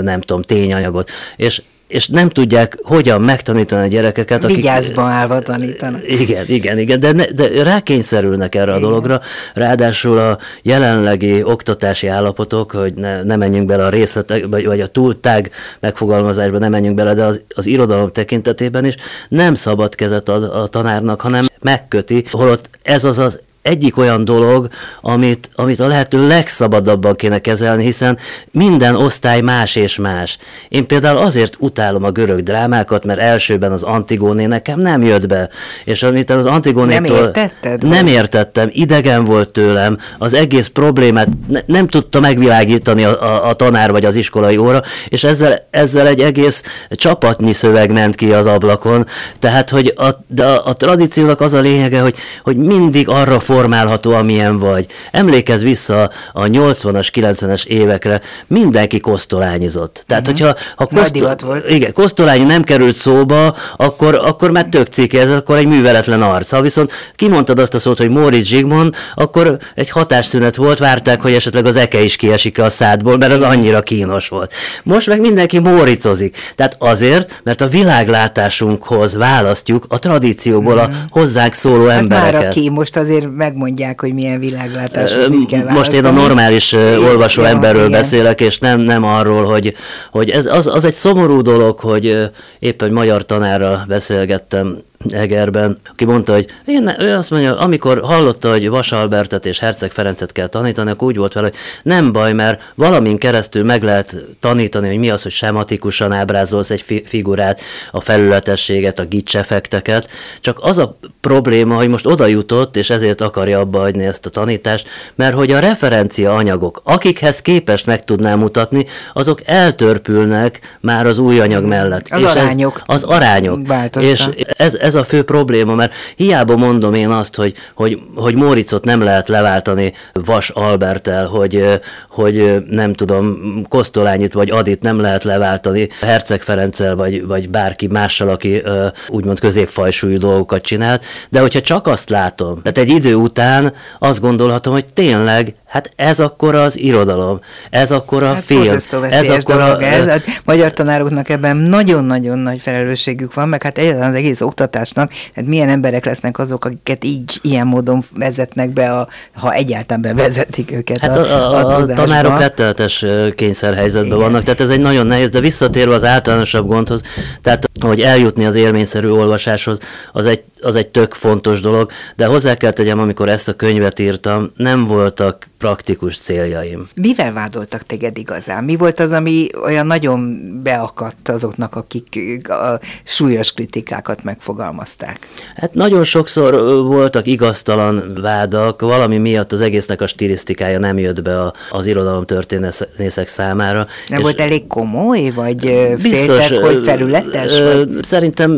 nem 0.02 0.20
tudom, 0.20 0.42
tényanyagot. 0.42 1.10
És 1.36 1.62
és 1.88 2.08
nem 2.08 2.28
tudják 2.28 2.78
hogyan 2.82 3.20
megtanítani 3.20 3.82
a 3.82 3.86
gyerekeket. 3.86 4.44
Akik, 4.44 4.56
Vigyázban 4.56 5.10
állva 5.10 5.38
tanítanak. 5.38 6.08
Igen, 6.08 6.44
igen, 6.48 6.78
igen, 6.78 7.00
de, 7.00 7.12
ne, 7.12 7.24
de 7.24 7.62
rákényszerülnek 7.62 8.54
erre 8.54 8.70
igen. 8.70 8.82
a 8.82 8.86
dologra. 8.86 9.20
Ráadásul 9.54 10.18
a 10.18 10.38
jelenlegi 10.62 11.42
oktatási 11.42 12.06
állapotok, 12.06 12.70
hogy 12.70 12.94
ne, 12.94 13.22
ne 13.22 13.36
menjünk 13.36 13.66
bele 13.66 13.84
a 13.84 13.88
részletek, 13.88 14.46
vagy, 14.46 14.66
vagy 14.66 14.80
a 14.80 14.86
túltág 14.86 15.50
megfogalmazásba 15.80 16.58
ne 16.58 16.68
menjünk 16.68 16.96
bele, 16.96 17.14
de 17.14 17.24
az, 17.24 17.42
az 17.54 17.66
irodalom 17.66 18.08
tekintetében 18.08 18.84
is 18.84 18.94
nem 19.28 19.54
szabad 19.54 19.94
kezet 19.94 20.28
ad 20.28 20.42
a 20.44 20.66
tanárnak, 20.66 21.20
hanem 21.20 21.44
megköti, 21.60 22.24
holott 22.30 22.68
ez 22.82 23.04
az 23.04 23.18
az 23.18 23.40
egyik 23.62 23.96
olyan 23.96 24.24
dolog, 24.24 24.68
amit, 25.00 25.50
amit 25.54 25.80
a 25.80 25.86
lehető 25.86 26.26
legszabadabban 26.26 27.14
kéne 27.14 27.38
kezelni, 27.38 27.84
hiszen 27.84 28.18
minden 28.50 28.94
osztály 28.94 29.40
más 29.40 29.76
és 29.76 29.96
más. 29.98 30.38
Én 30.68 30.86
például 30.86 31.16
azért 31.16 31.56
utálom 31.58 32.04
a 32.04 32.10
görög 32.10 32.42
drámákat, 32.42 33.04
mert 33.04 33.20
elsőben 33.20 33.72
az 33.72 33.82
Antigóné 33.82 34.46
nekem 34.46 34.78
nem 34.78 35.02
jött 35.02 35.26
be. 35.26 35.48
És 35.84 36.02
amit 36.02 36.30
az 36.30 36.46
Antigónétól... 36.46 37.00
Nem 37.00 37.24
értetted? 37.24 37.82
Nem 37.82 38.06
értettem, 38.06 38.68
idegen 38.72 39.24
volt 39.24 39.52
tőlem, 39.52 39.98
az 40.18 40.34
egész 40.34 40.66
problémát 40.66 41.28
ne, 41.48 41.60
nem 41.66 41.86
tudta 41.86 42.20
megvilágítani 42.20 43.04
a, 43.04 43.22
a, 43.22 43.48
a 43.48 43.54
tanár 43.54 43.90
vagy 43.90 44.04
az 44.04 44.16
iskolai 44.16 44.56
óra, 44.56 44.82
és 45.08 45.24
ezzel, 45.24 45.66
ezzel 45.70 46.06
egy 46.06 46.20
egész 46.20 46.62
csapatnyi 46.90 47.52
szöveg 47.52 47.92
ment 47.92 48.14
ki 48.14 48.32
az 48.32 48.46
ablakon. 48.46 49.06
Tehát, 49.38 49.70
hogy 49.70 49.94
a, 49.96 50.42
a, 50.42 50.62
a 50.64 50.76
tradíciónak 50.76 51.40
az 51.40 51.54
a 51.54 51.60
lényege, 51.60 52.00
hogy, 52.00 52.16
hogy 52.42 52.56
mindig 52.56 53.08
arra 53.08 53.40
formálható, 53.48 54.12
amilyen 54.14 54.58
vagy. 54.58 54.86
Emlékezz 55.10 55.62
vissza 55.62 56.10
a 56.32 56.42
80-as, 56.42 57.08
90-es 57.14 57.66
évekre, 57.66 58.20
mindenki 58.46 59.00
kosztolányizott. 59.00 60.04
Tehát, 60.06 60.28
uh-huh. 60.28 60.46
hogyha 60.46 60.60
ha 60.76 60.86
kosztol... 60.86 61.34
volt. 61.44 61.70
Igen, 61.70 61.92
kosztolányi 61.92 62.44
nem 62.44 62.62
került 62.62 62.94
szóba, 62.94 63.56
akkor, 63.76 64.14
akkor 64.14 64.50
már 64.50 64.64
tök 64.64 64.86
cikk 64.86 65.12
ez, 65.12 65.30
akkor 65.30 65.56
egy 65.56 65.66
műveletlen 65.66 66.22
arc. 66.22 66.50
Ha 66.50 66.60
viszont 66.60 66.92
kimondtad 67.14 67.58
azt 67.58 67.74
a 67.74 67.78
szót, 67.78 67.98
hogy 67.98 68.10
Móricz 68.10 68.46
Zsigmond, 68.46 68.94
akkor 69.14 69.56
egy 69.74 69.90
hatásszünet 69.90 70.56
volt, 70.56 70.78
várták, 70.78 71.22
hogy 71.22 71.32
esetleg 71.32 71.66
az 71.66 71.76
eke 71.76 72.00
is 72.00 72.16
kiesik 72.16 72.58
a 72.58 72.70
szádból, 72.70 73.16
mert 73.16 73.32
az 73.32 73.40
annyira 73.40 73.80
kínos 73.80 74.28
volt. 74.28 74.52
Most 74.82 75.06
meg 75.06 75.20
mindenki 75.20 75.58
móricozik. 75.58 76.36
Tehát 76.54 76.76
azért, 76.78 77.40
mert 77.44 77.60
a 77.60 77.68
világlátásunkhoz 77.68 79.16
választjuk 79.16 79.84
a 79.88 79.98
tradícióból 79.98 80.78
a 80.78 80.86
mhm. 80.86 80.96
hozzánk 81.08 81.52
szóló 81.52 81.86
hát 81.86 81.98
embereket. 81.98 82.32
Már 82.32 82.46
aki 82.46 82.70
most 82.70 82.96
azért 82.96 83.36
megmondják, 83.38 84.00
hogy 84.00 84.14
milyen 84.14 84.38
világlátás, 84.38 85.14
mit 85.14 85.46
kell 85.46 85.62
választani. 85.64 85.76
Most 85.76 85.92
én 85.92 86.04
a 86.04 86.10
normális 86.10 86.72
olvasó 86.72 87.42
ja, 87.42 87.48
emberről 87.48 87.86
igen. 87.86 88.00
beszélek, 88.00 88.40
és 88.40 88.58
nem, 88.58 88.80
nem 88.80 89.04
arról, 89.04 89.44
hogy, 89.44 89.74
hogy 90.10 90.30
ez 90.30 90.46
az, 90.46 90.66
az 90.66 90.84
egy 90.84 90.92
szomorú 90.92 91.40
dolog, 91.40 91.80
hogy 91.80 92.30
éppen 92.58 92.92
magyar 92.92 93.26
tanárral 93.26 93.84
beszélgettem 93.88 94.78
Egerben, 95.10 95.78
aki 95.90 96.04
mondta, 96.04 96.32
hogy 96.32 96.46
én, 96.64 96.94
ő 96.98 97.14
azt 97.14 97.30
mondja, 97.30 97.58
amikor 97.58 98.00
hallotta, 98.04 98.50
hogy 98.50 98.68
Vas 98.68 98.92
Albertet 98.92 99.46
és 99.46 99.58
Herceg 99.58 99.90
Ferencet 99.90 100.32
kell 100.32 100.46
tanítani, 100.46 100.90
akkor 100.90 101.08
úgy 101.08 101.16
volt 101.16 101.32
vele, 101.32 101.46
hogy 101.46 101.56
nem 101.82 102.12
baj, 102.12 102.32
mert 102.32 102.72
valamin 102.74 103.18
keresztül 103.18 103.64
meg 103.64 103.82
lehet 103.82 104.16
tanítani, 104.40 104.88
hogy 104.88 104.98
mi 104.98 105.10
az, 105.10 105.22
hogy 105.22 105.32
sematikusan 105.32 106.12
ábrázolsz 106.12 106.70
egy 106.70 106.80
fi- 106.80 107.08
figurát, 107.08 107.60
a 107.90 108.00
felületességet, 108.00 108.98
a 108.98 109.04
gicsefekteket, 109.04 110.10
csak 110.40 110.58
az 110.60 110.78
a 110.78 110.98
probléma, 111.20 111.74
hogy 111.74 111.88
most 111.88 112.06
oda 112.06 112.26
jutott, 112.26 112.76
és 112.76 112.90
ezért 112.90 113.20
akarja 113.20 113.58
abba 113.58 113.78
hagyni 113.78 114.04
ezt 114.04 114.26
a 114.26 114.30
tanítást, 114.30 114.88
mert 115.14 115.34
hogy 115.34 115.50
a 115.50 115.58
referencia 115.58 116.34
anyagok, 116.34 116.80
akikhez 116.84 117.42
képest 117.42 117.86
meg 117.86 118.04
tudnám 118.04 118.38
mutatni, 118.38 118.86
azok 119.12 119.40
eltörpülnek 119.44 120.76
már 120.80 121.06
az 121.06 121.18
új 121.18 121.40
anyag 121.40 121.64
mellett. 121.64 122.06
Az 122.10 122.22
és 122.22 122.26
arányok. 122.30 122.74
Ez, 122.76 122.82
az 122.86 123.02
arányok. 123.02 123.66
Változtak. 123.66 124.12
És 124.12 124.28
ez, 124.56 124.74
ez 124.88 124.94
a 124.94 125.04
fő 125.04 125.22
probléma, 125.22 125.74
mert 125.74 125.92
hiába 126.16 126.56
mondom 126.56 126.94
én 126.94 127.08
azt, 127.08 127.36
hogy, 127.36 127.54
hogy, 127.74 128.00
hogy 128.14 128.34
Móricot 128.34 128.84
nem 128.84 129.02
lehet 129.02 129.28
leváltani 129.28 129.92
Vas 130.12 130.50
Albertel, 130.50 131.26
hogy, 131.26 131.80
hogy 132.10 132.64
nem 132.68 132.92
tudom, 132.92 133.38
Kosztolányit 133.68 134.32
vagy 134.32 134.50
Adit 134.50 134.82
nem 134.82 135.00
lehet 135.00 135.24
leváltani 135.24 135.88
Herceg 136.00 136.42
Ferenccel, 136.42 136.96
vagy, 136.96 137.26
vagy 137.26 137.48
bárki 137.48 137.86
mással, 137.86 138.28
aki 138.28 138.62
úgymond 139.08 139.40
középfajsúlyú 139.40 140.18
dolgokat 140.18 140.62
csinált, 140.62 141.04
de 141.30 141.40
hogyha 141.40 141.60
csak 141.60 141.86
azt 141.86 142.10
látom, 142.10 142.62
tehát 142.62 142.78
egy 142.78 142.96
idő 142.96 143.14
után 143.14 143.72
azt 143.98 144.20
gondolhatom, 144.20 144.72
hogy 144.72 144.86
tényleg 144.92 145.54
Hát 145.68 145.90
ez 145.96 146.20
akkor 146.20 146.54
az 146.54 146.78
irodalom, 146.78 147.40
ez 147.70 147.90
akkor 147.90 148.22
a 148.22 148.26
hát 148.26 148.44
film. 148.44 148.74
Ez 149.10 149.28
akkor 149.28 149.60
a... 149.60 149.82
Ez. 149.82 150.06
Hát 150.06 150.22
magyar 150.44 150.72
tanároknak 150.72 151.28
ebben 151.28 151.56
nagyon-nagyon 151.56 152.38
nagy 152.38 152.60
felelősségük 152.60 153.34
van, 153.34 153.48
meg 153.48 153.62
hát 153.62 153.78
egyáltalán 153.78 154.10
az 154.10 154.14
egész 154.14 154.40
oktatásnak, 154.40 155.12
hát 155.34 155.46
milyen 155.46 155.68
emberek 155.68 156.04
lesznek 156.04 156.38
azok, 156.38 156.64
akiket 156.64 157.04
így, 157.04 157.38
ilyen 157.42 157.66
módon 157.66 158.04
vezetnek 158.14 158.70
be, 158.70 158.92
a, 158.92 159.08
ha 159.32 159.52
egyáltalán 159.52 160.02
bevezetik 160.02 160.70
őket 160.70 160.98
hát 160.98 161.16
a, 161.16 161.20
a, 161.20 161.56
a, 161.56 161.76
a 161.76 161.86
tanárok 161.86 162.38
rettenetes 162.38 163.04
kényszerhelyzetben 163.34 164.06
Igen. 164.06 164.30
vannak, 164.30 164.42
tehát 164.42 164.60
ez 164.60 164.70
egy 164.70 164.80
nagyon 164.80 165.06
nehéz, 165.06 165.30
de 165.30 165.40
visszatérve 165.40 165.94
az 165.94 166.04
általánosabb 166.04 166.66
gondhoz, 166.66 167.02
tehát 167.42 167.70
hogy 167.80 168.00
eljutni 168.00 168.44
az 168.44 168.54
élményszerű 168.54 169.08
olvasáshoz, 169.08 169.78
az 170.12 170.26
egy, 170.26 170.42
az 170.62 170.76
egy 170.76 170.88
tök 170.88 171.14
fontos 171.14 171.60
dolog, 171.60 171.90
de 172.16 172.26
hozzá 172.26 172.54
kell 172.54 172.72
tegyem, 172.72 172.98
amikor 172.98 173.28
ezt 173.28 173.48
a 173.48 173.52
könyvet 173.52 173.98
írtam, 173.98 174.50
nem 174.56 174.84
voltak 174.84 175.48
praktikus 175.58 176.18
céljaim. 176.18 176.88
Mivel 176.94 177.32
vádoltak 177.32 177.82
téged 177.82 178.18
igazán? 178.18 178.64
Mi 178.64 178.76
volt 178.76 178.98
az, 178.98 179.12
ami 179.12 179.46
olyan 179.62 179.86
nagyon 179.86 180.40
beakadt 180.62 181.28
azoknak, 181.28 181.76
akik 181.76 182.48
a 182.50 182.78
súlyos 183.04 183.52
kritikákat 183.52 184.22
megfogalmazták? 184.22 185.18
Hát 185.56 185.74
nagyon 185.74 186.04
sokszor 186.04 186.54
voltak 186.86 187.26
igaztalan 187.26 188.12
vádak, 188.20 188.80
valami 188.80 189.18
miatt 189.18 189.52
az 189.52 189.60
egésznek 189.60 190.00
a 190.00 190.06
stilisztikája 190.06 190.78
nem 190.78 190.98
jött 190.98 191.22
be 191.22 191.52
az 191.70 191.86
irodalom 191.86 192.24
történészek 192.24 193.26
számára. 193.28 193.86
Nem 194.08 194.20
volt 194.20 194.40
elég 194.40 194.66
komoly, 194.66 195.30
vagy 195.30 195.56
biztos, 196.02 196.20
féltek, 196.20 196.58
hogy 196.58 196.84
felületes? 196.84 197.58
Vagy? 197.58 197.88
Szerintem 198.02 198.50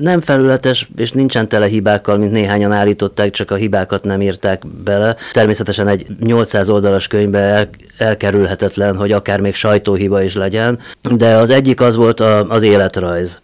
nem 0.00 0.20
felületes, 0.20 0.88
és 0.96 1.12
nincsen 1.12 1.45
tele 1.46 1.66
hibákkal, 1.66 2.18
mint 2.18 2.32
néhányan 2.32 2.72
állították, 2.72 3.30
csak 3.30 3.50
a 3.50 3.54
hibákat 3.54 4.04
nem 4.04 4.20
írták 4.20 4.62
bele. 4.84 5.16
Természetesen 5.32 5.88
egy 5.88 6.06
800 6.20 6.68
oldalas 6.68 7.06
könyvbe 7.06 7.38
el, 7.38 7.68
elkerülhetetlen, 7.98 8.96
hogy 8.96 9.12
akár 9.12 9.40
még 9.40 9.54
sajtóhiba 9.54 10.22
is 10.22 10.34
legyen, 10.34 10.78
de 11.16 11.34
az 11.36 11.50
egyik 11.50 11.80
az 11.80 11.96
volt 11.96 12.20
a, 12.20 12.48
az 12.48 12.62
életrajz 12.62 13.40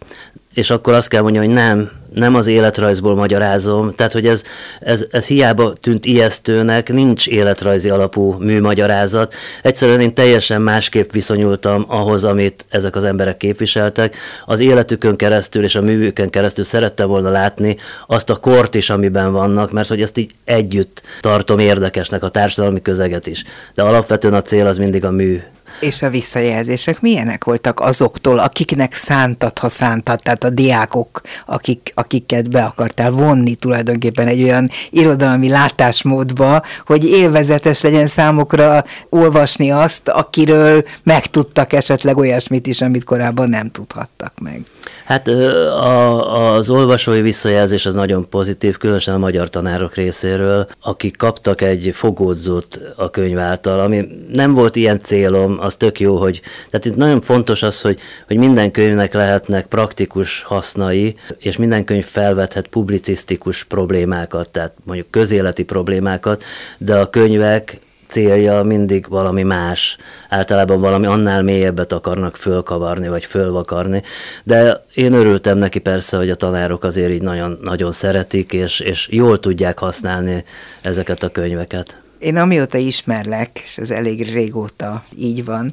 és 0.53 0.69
akkor 0.69 0.93
azt 0.93 1.07
kell 1.07 1.21
mondani, 1.21 1.45
hogy 1.45 1.55
nem, 1.55 1.91
nem 2.13 2.35
az 2.35 2.47
életrajzból 2.47 3.15
magyarázom, 3.15 3.91
tehát 3.95 4.11
hogy 4.11 4.27
ez, 4.27 4.43
ez, 4.79 5.05
ez 5.11 5.27
hiába 5.27 5.73
tűnt 5.73 6.05
ijesztőnek, 6.05 6.91
nincs 6.91 7.27
életrajzi 7.27 7.89
alapú 7.89 8.35
műmagyarázat. 8.39 9.33
Egyszerűen 9.61 9.99
én 9.99 10.13
teljesen 10.13 10.61
másképp 10.61 11.11
viszonyultam 11.11 11.85
ahhoz, 11.87 12.23
amit 12.23 12.65
ezek 12.69 12.95
az 12.95 13.03
emberek 13.03 13.37
képviseltek. 13.37 14.15
Az 14.45 14.59
életükön 14.59 15.15
keresztül 15.15 15.63
és 15.63 15.75
a 15.75 15.81
művükön 15.81 16.29
keresztül 16.29 16.63
szerettem 16.63 17.07
volna 17.07 17.29
látni 17.29 17.77
azt 18.07 18.29
a 18.29 18.35
kort 18.35 18.75
is, 18.75 18.89
amiben 18.89 19.31
vannak, 19.31 19.71
mert 19.71 19.89
hogy 19.89 20.01
ezt 20.01 20.17
így 20.17 20.31
együtt 20.43 21.03
tartom 21.21 21.59
érdekesnek, 21.59 22.23
a 22.23 22.29
társadalmi 22.29 22.81
közeget 22.81 23.27
is. 23.27 23.43
De 23.73 23.81
alapvetően 23.81 24.33
a 24.33 24.41
cél 24.41 24.67
az 24.67 24.77
mindig 24.77 25.05
a 25.05 25.11
mű 25.11 25.41
és 25.79 26.01
a 26.01 26.09
visszajelzések 26.09 27.01
milyenek 27.01 27.43
voltak 27.43 27.79
azoktól, 27.79 28.39
akiknek 28.39 28.93
szántad, 28.93 29.59
ha 29.59 29.69
szántad, 29.69 30.19
tehát 30.23 30.43
a 30.43 30.49
diákok, 30.49 31.21
akik, 31.45 31.91
akiket 31.95 32.49
be 32.49 32.63
akartál 32.63 33.11
vonni 33.11 33.55
tulajdonképpen 33.55 34.27
egy 34.27 34.43
olyan 34.43 34.69
irodalmi 34.89 35.49
látásmódba, 35.49 36.61
hogy 36.85 37.05
élvezetes 37.05 37.81
legyen 37.81 38.07
számukra 38.07 38.83
olvasni 39.09 39.71
azt, 39.71 40.09
akiről 40.09 40.83
megtudtak 41.03 41.73
esetleg 41.73 42.17
olyasmit 42.17 42.67
is, 42.67 42.81
amit 42.81 43.03
korábban 43.03 43.49
nem 43.49 43.71
tudhattak 43.71 44.33
meg. 44.41 44.65
Hát 45.05 45.27
a, 45.27 46.55
az 46.55 46.69
olvasói 46.69 47.21
visszajelzés 47.21 47.85
az 47.85 47.93
nagyon 47.93 48.29
pozitív, 48.29 48.77
különösen 48.77 49.13
a 49.13 49.17
magyar 49.17 49.49
tanárok 49.49 49.95
részéről, 49.95 50.67
akik 50.81 51.17
kaptak 51.17 51.61
egy 51.61 51.91
fogódzót 51.93 52.79
a 52.95 53.09
könyv 53.09 53.39
által, 53.39 53.79
ami 53.79 54.07
nem 54.33 54.53
volt 54.53 54.75
ilyen 54.75 54.99
célom, 54.99 55.59
az 55.63 55.75
tök 55.75 55.99
jó, 55.99 56.17
hogy, 56.17 56.41
tehát 56.69 56.85
itt 56.85 56.95
nagyon 56.95 57.21
fontos 57.21 57.63
az, 57.63 57.81
hogy, 57.81 57.99
hogy 58.27 58.37
minden 58.37 58.71
könyvnek 58.71 59.13
lehetnek 59.13 59.65
praktikus 59.65 60.41
hasznai, 60.41 61.15
és 61.37 61.57
minden 61.57 61.85
könyv 61.85 62.05
felvethet 62.05 62.67
publicisztikus 62.67 63.63
problémákat, 63.63 64.49
tehát 64.49 64.73
mondjuk 64.83 65.11
közéleti 65.11 65.63
problémákat, 65.63 66.43
de 66.77 66.95
a 66.95 67.09
könyvek 67.09 67.79
célja 68.07 68.63
mindig 68.63 69.05
valami 69.09 69.43
más. 69.43 69.97
Általában 70.29 70.79
valami 70.79 71.05
annál 71.05 71.41
mélyebbet 71.41 71.91
akarnak 71.91 72.35
fölkavarni, 72.35 73.07
vagy 73.07 73.25
fölvakarni. 73.25 74.01
De 74.43 74.85
én 74.93 75.13
örültem 75.13 75.57
neki 75.57 75.79
persze, 75.79 76.17
hogy 76.17 76.29
a 76.29 76.35
tanárok 76.35 76.83
azért 76.83 77.11
így 77.11 77.21
nagyon, 77.21 77.59
nagyon 77.61 77.91
szeretik, 77.91 78.53
és, 78.53 78.79
és 78.79 79.07
jól 79.11 79.39
tudják 79.39 79.79
használni 79.79 80.43
ezeket 80.81 81.23
a 81.23 81.29
könyveket. 81.29 82.02
Én 82.23 82.37
amióta 82.37 82.77
ismerlek, 82.77 83.59
és 83.63 83.77
ez 83.77 83.91
elég 83.91 84.33
régóta 84.33 85.03
így 85.17 85.45
van, 85.45 85.71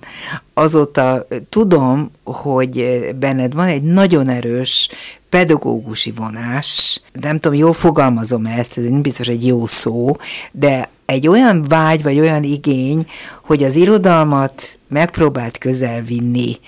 azóta 0.54 1.26
tudom, 1.48 2.10
hogy 2.24 3.00
benned 3.18 3.54
van 3.54 3.66
egy 3.66 3.82
nagyon 3.82 4.28
erős 4.28 4.88
pedagógusi 5.28 6.10
vonás, 6.10 7.00
nem 7.12 7.38
tudom, 7.38 7.58
jól 7.58 7.72
fogalmazom 7.72 8.46
ezt, 8.46 8.78
ez 8.78 8.84
nem 8.84 9.02
biztos 9.02 9.28
egy 9.28 9.46
jó 9.46 9.66
szó, 9.66 10.16
de 10.52 10.88
egy 11.06 11.28
olyan 11.28 11.64
vágy, 11.68 12.02
vagy 12.02 12.18
olyan 12.18 12.42
igény, 12.42 13.06
hogy 13.44 13.62
az 13.62 13.74
irodalmat 13.74 14.78
megpróbált 14.88 15.58
közel 15.58 16.02
vinni 16.02 16.58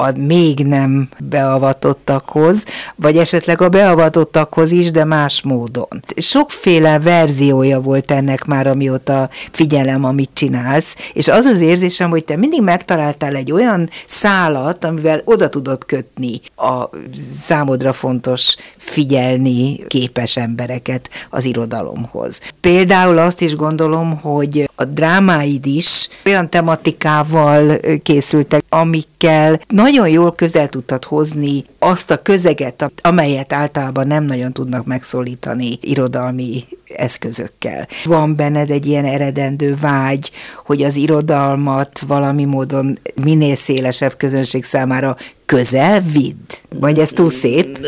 a 0.00 0.12
még 0.16 0.58
nem 0.58 1.08
beavatottakhoz, 1.18 2.64
vagy 2.96 3.16
esetleg 3.16 3.62
a 3.62 3.68
beavatottakhoz 3.68 4.70
is, 4.70 4.90
de 4.90 5.04
más 5.04 5.42
módon. 5.42 6.02
Sokféle 6.16 6.98
verziója 6.98 7.80
volt 7.80 8.10
ennek 8.10 8.44
már, 8.44 8.66
amióta 8.66 9.28
figyelem, 9.52 10.04
amit 10.04 10.30
csinálsz, 10.32 10.96
és 11.12 11.28
az 11.28 11.44
az 11.44 11.60
érzésem, 11.60 12.10
hogy 12.10 12.24
te 12.24 12.36
mindig 12.36 12.62
megtaláltál 12.62 13.34
egy 13.36 13.52
olyan 13.52 13.88
szálat, 14.06 14.84
amivel 14.84 15.22
oda 15.24 15.48
tudod 15.48 15.84
kötni 15.84 16.40
a 16.56 16.88
számodra 17.32 17.92
fontos 17.92 18.56
figyelni 18.76 19.86
képes 19.86 20.36
embereket 20.36 21.10
az 21.30 21.44
irodalomhoz. 21.44 22.40
Például 22.60 23.18
azt 23.18 23.40
is 23.40 23.56
gondolom, 23.56 24.18
hogy 24.20 24.70
a 24.74 24.84
drámáid 24.84 25.66
is 25.66 26.08
olyan 26.24 26.50
tematikával 26.50 27.78
készültek, 28.02 28.64
amikkel 28.68 29.60
nagyon 29.90 30.08
jól 30.08 30.32
közel 30.32 30.68
tudtad 30.68 31.04
hozni 31.04 31.64
azt 31.78 32.10
a 32.10 32.22
közeget, 32.22 32.92
amelyet 33.02 33.52
általában 33.52 34.06
nem 34.06 34.24
nagyon 34.24 34.52
tudnak 34.52 34.86
megszólítani 34.86 35.78
irodalmi 35.80 36.64
eszközökkel. 36.96 37.88
Van 38.04 38.36
benned 38.36 38.70
egy 38.70 38.86
ilyen 38.86 39.04
eredendő 39.04 39.74
vágy, 39.80 40.30
hogy 40.64 40.82
az 40.82 40.96
irodalmat 40.96 42.00
valami 42.06 42.44
módon 42.44 42.98
minél 43.22 43.56
szélesebb 43.56 44.16
közönség 44.16 44.64
számára 44.64 45.16
közel 45.50 46.00
vidd? 46.00 46.78
Vagy 46.80 46.98
ez 46.98 47.10
túl 47.10 47.30
szép? 47.30 47.86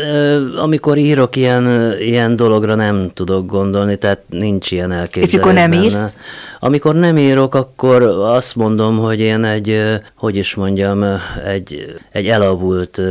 Amikor 0.61 0.97
írok, 0.97 1.35
ilyen, 1.35 1.93
ilyen 1.99 2.35
dologra 2.35 2.75
nem 2.75 3.11
tudok 3.13 3.45
gondolni, 3.45 3.95
tehát 3.95 4.21
nincs 4.29 4.71
ilyen 4.71 4.91
elképzelés. 4.91 5.29
És 5.29 5.33
amikor 5.33 5.53
nem 5.53 5.69
benne. 5.69 5.83
írsz? 5.83 6.17
Amikor 6.59 6.95
nem 6.95 7.17
írok, 7.17 7.55
akkor 7.55 8.01
azt 8.01 8.55
mondom, 8.55 8.97
hogy 8.97 9.19
én 9.19 9.43
egy, 9.43 9.81
hogy 10.15 10.35
is 10.35 10.55
mondjam, 10.55 11.05
egy, 11.45 11.95
egy 12.11 12.27
elavult 12.27 13.01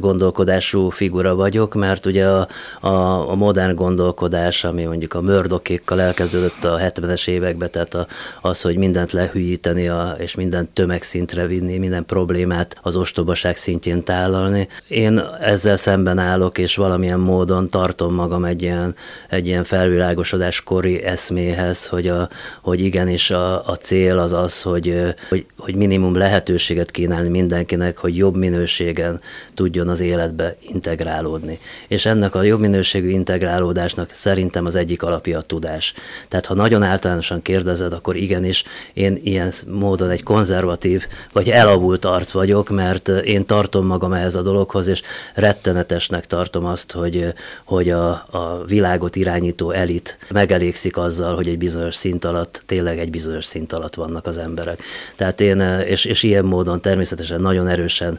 gondolkodású 0.00 0.88
figura 0.88 1.34
vagyok, 1.34 1.74
mert 1.74 2.06
ugye 2.06 2.26
a, 2.26 2.48
a, 2.80 3.30
a 3.30 3.34
modern 3.34 3.74
gondolkodás, 3.74 4.64
ami 4.64 4.84
mondjuk 4.84 5.14
a 5.14 5.20
mördokékkal 5.20 6.00
elkezdődött 6.00 6.64
a 6.64 6.78
70-es 6.78 7.28
években, 7.28 7.70
tehát 7.70 7.94
a, 7.94 8.06
az, 8.40 8.60
hogy 8.60 8.76
mindent 8.76 9.12
lehűíteni 9.12 9.88
a, 9.88 10.14
és 10.18 10.34
mindent 10.34 10.68
tömegszintre 10.68 11.46
vinni, 11.46 11.78
minden 11.78 12.06
problémát 12.06 12.78
az 12.82 12.96
ostobaság 12.96 13.56
szintjén 13.82 14.04
tálalni. 14.04 14.68
Én 14.88 15.22
ezzel 15.40 15.76
szemben 15.76 16.18
állok, 16.18 16.58
és 16.58 16.76
valamilyen 16.76 17.18
módon 17.18 17.68
tartom 17.68 18.14
magam 18.14 18.44
egy 18.44 18.62
ilyen, 18.62 18.94
egy 19.28 19.46
ilyen 19.46 19.64
felvilágosodás 19.64 20.62
kori 20.62 21.02
eszméhez, 21.02 21.86
hogy, 21.86 22.08
a, 22.08 22.28
hogy 22.62 22.80
igenis 22.80 23.30
a, 23.30 23.66
a 23.66 23.76
cél 23.76 24.18
az 24.18 24.32
az, 24.32 24.62
hogy, 24.62 25.14
hogy, 25.28 25.46
hogy 25.58 25.74
minimum 25.74 26.16
lehetőséget 26.16 26.90
kínálni 26.90 27.28
mindenkinek, 27.28 27.96
hogy 27.96 28.16
jobb 28.16 28.36
minőségen 28.36 29.20
tudjon 29.54 29.88
az 29.88 30.00
életbe 30.00 30.56
integrálódni. 30.60 31.58
És 31.88 32.06
ennek 32.06 32.34
a 32.34 32.42
jobb 32.42 32.60
minőségű 32.60 33.08
integrálódásnak 33.08 34.12
szerintem 34.12 34.66
az 34.66 34.74
egyik 34.74 35.02
alapja 35.02 35.38
a 35.38 35.42
tudás. 35.42 35.94
Tehát 36.28 36.46
ha 36.46 36.54
nagyon 36.54 36.82
általánosan 36.82 37.42
kérdezed, 37.42 37.92
akkor 37.92 38.16
igenis 38.16 38.64
én 38.92 39.18
ilyen 39.22 39.52
módon 39.68 40.10
egy 40.10 40.22
konzervatív 40.22 41.06
vagy 41.32 41.50
elavult 41.50 42.04
arc 42.04 42.30
vagyok, 42.30 42.68
mert 42.68 43.08
én 43.08 43.44
tartom 43.44 43.69
magam 43.74 44.12
ehhez 44.12 44.34
a 44.34 44.42
dologhoz, 44.42 44.86
és 44.86 45.02
rettenetesnek 45.34 46.26
tartom 46.26 46.64
azt, 46.64 46.92
hogy, 46.92 47.34
hogy 47.64 47.90
a, 47.90 48.10
a 48.10 48.62
világot 48.66 49.16
irányító 49.16 49.70
elit 49.70 50.18
megelégszik 50.30 50.96
azzal, 50.96 51.34
hogy 51.34 51.48
egy 51.48 51.58
bizonyos 51.58 51.94
szint 51.94 52.24
alatt, 52.24 52.62
tényleg 52.66 52.98
egy 52.98 53.10
bizonyos 53.10 53.44
szint 53.44 53.72
alatt 53.72 53.94
vannak 53.94 54.26
az 54.26 54.36
emberek. 54.36 54.82
Tehát 55.16 55.40
én, 55.40 55.60
és, 55.86 56.04
és 56.04 56.22
ilyen 56.22 56.44
módon 56.44 56.80
természetesen 56.80 57.40
nagyon 57.40 57.68
erősen 57.68 58.18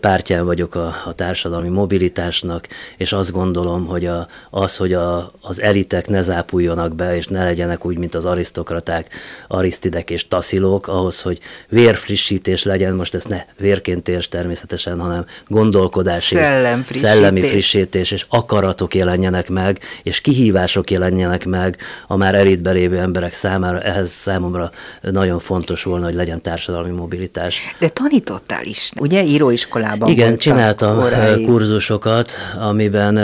pártján 0.00 0.44
vagyok 0.44 0.74
a, 0.74 0.94
a 1.04 1.12
társadalmi 1.12 1.68
mobilitásnak, 1.68 2.68
és 2.96 3.12
azt 3.12 3.32
gondolom, 3.32 3.86
hogy 3.86 4.06
a, 4.06 4.28
az, 4.50 4.76
hogy 4.76 4.92
a, 4.92 5.32
az 5.40 5.60
elitek 5.60 6.08
ne 6.08 6.22
zápuljonak 6.22 6.94
be, 6.94 7.16
és 7.16 7.26
ne 7.26 7.44
legyenek 7.44 7.86
úgy, 7.86 7.98
mint 7.98 8.14
az 8.14 8.24
arisztokraták, 8.24 9.14
arisztidek 9.48 10.10
és 10.10 10.28
taszilók, 10.28 10.86
ahhoz, 10.88 11.22
hogy 11.22 11.38
vérfrissítés 11.68 12.62
legyen, 12.62 12.94
most 12.94 13.14
ezt 13.14 13.28
ne 13.28 13.44
vérként 13.58 14.08
érts 14.08 14.28
természetesen, 14.28 14.69
hanem 14.98 15.24
gondolkodási, 15.46 16.34
Szellem 16.34 16.82
frissítés. 16.82 17.10
szellemi 17.10 17.40
frissítés, 17.40 18.10
és 18.10 18.26
akaratok 18.28 18.94
jelenjenek 18.94 19.48
meg, 19.48 19.78
és 20.02 20.20
kihívások 20.20 20.90
jelenjenek 20.90 21.46
meg 21.46 21.76
a 22.06 22.16
már 22.16 22.34
elitbe 22.34 22.70
lévő 22.70 22.98
emberek 22.98 23.32
számára. 23.32 23.80
Ehhez 23.80 24.10
számomra 24.10 24.70
nagyon 25.00 25.38
fontos 25.38 25.82
volna, 25.82 26.04
hogy 26.04 26.14
legyen 26.14 26.42
társadalmi 26.42 26.90
mobilitás. 26.90 27.74
De 27.78 27.88
tanítottál 27.88 28.64
is, 28.64 28.90
ugye 29.00 29.24
íróiskolában 29.24 30.10
Igen, 30.10 30.36
csináltam 30.36 30.96
korai... 30.96 31.44
kurzusokat, 31.44 32.32
amiben 32.60 33.18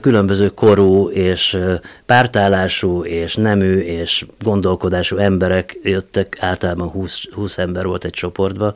különböző 0.00 0.48
korú 0.48 1.08
és 1.08 1.58
pártállású 2.06 3.04
és 3.04 3.34
nemű 3.34 3.78
és 3.78 4.26
gondolkodású 4.42 5.16
emberek 5.16 5.78
jöttek, 5.82 6.36
általában 6.40 6.88
20, 6.88 7.22
20 7.32 7.58
ember 7.58 7.86
volt 7.86 8.04
egy 8.04 8.10
csoportba, 8.10 8.74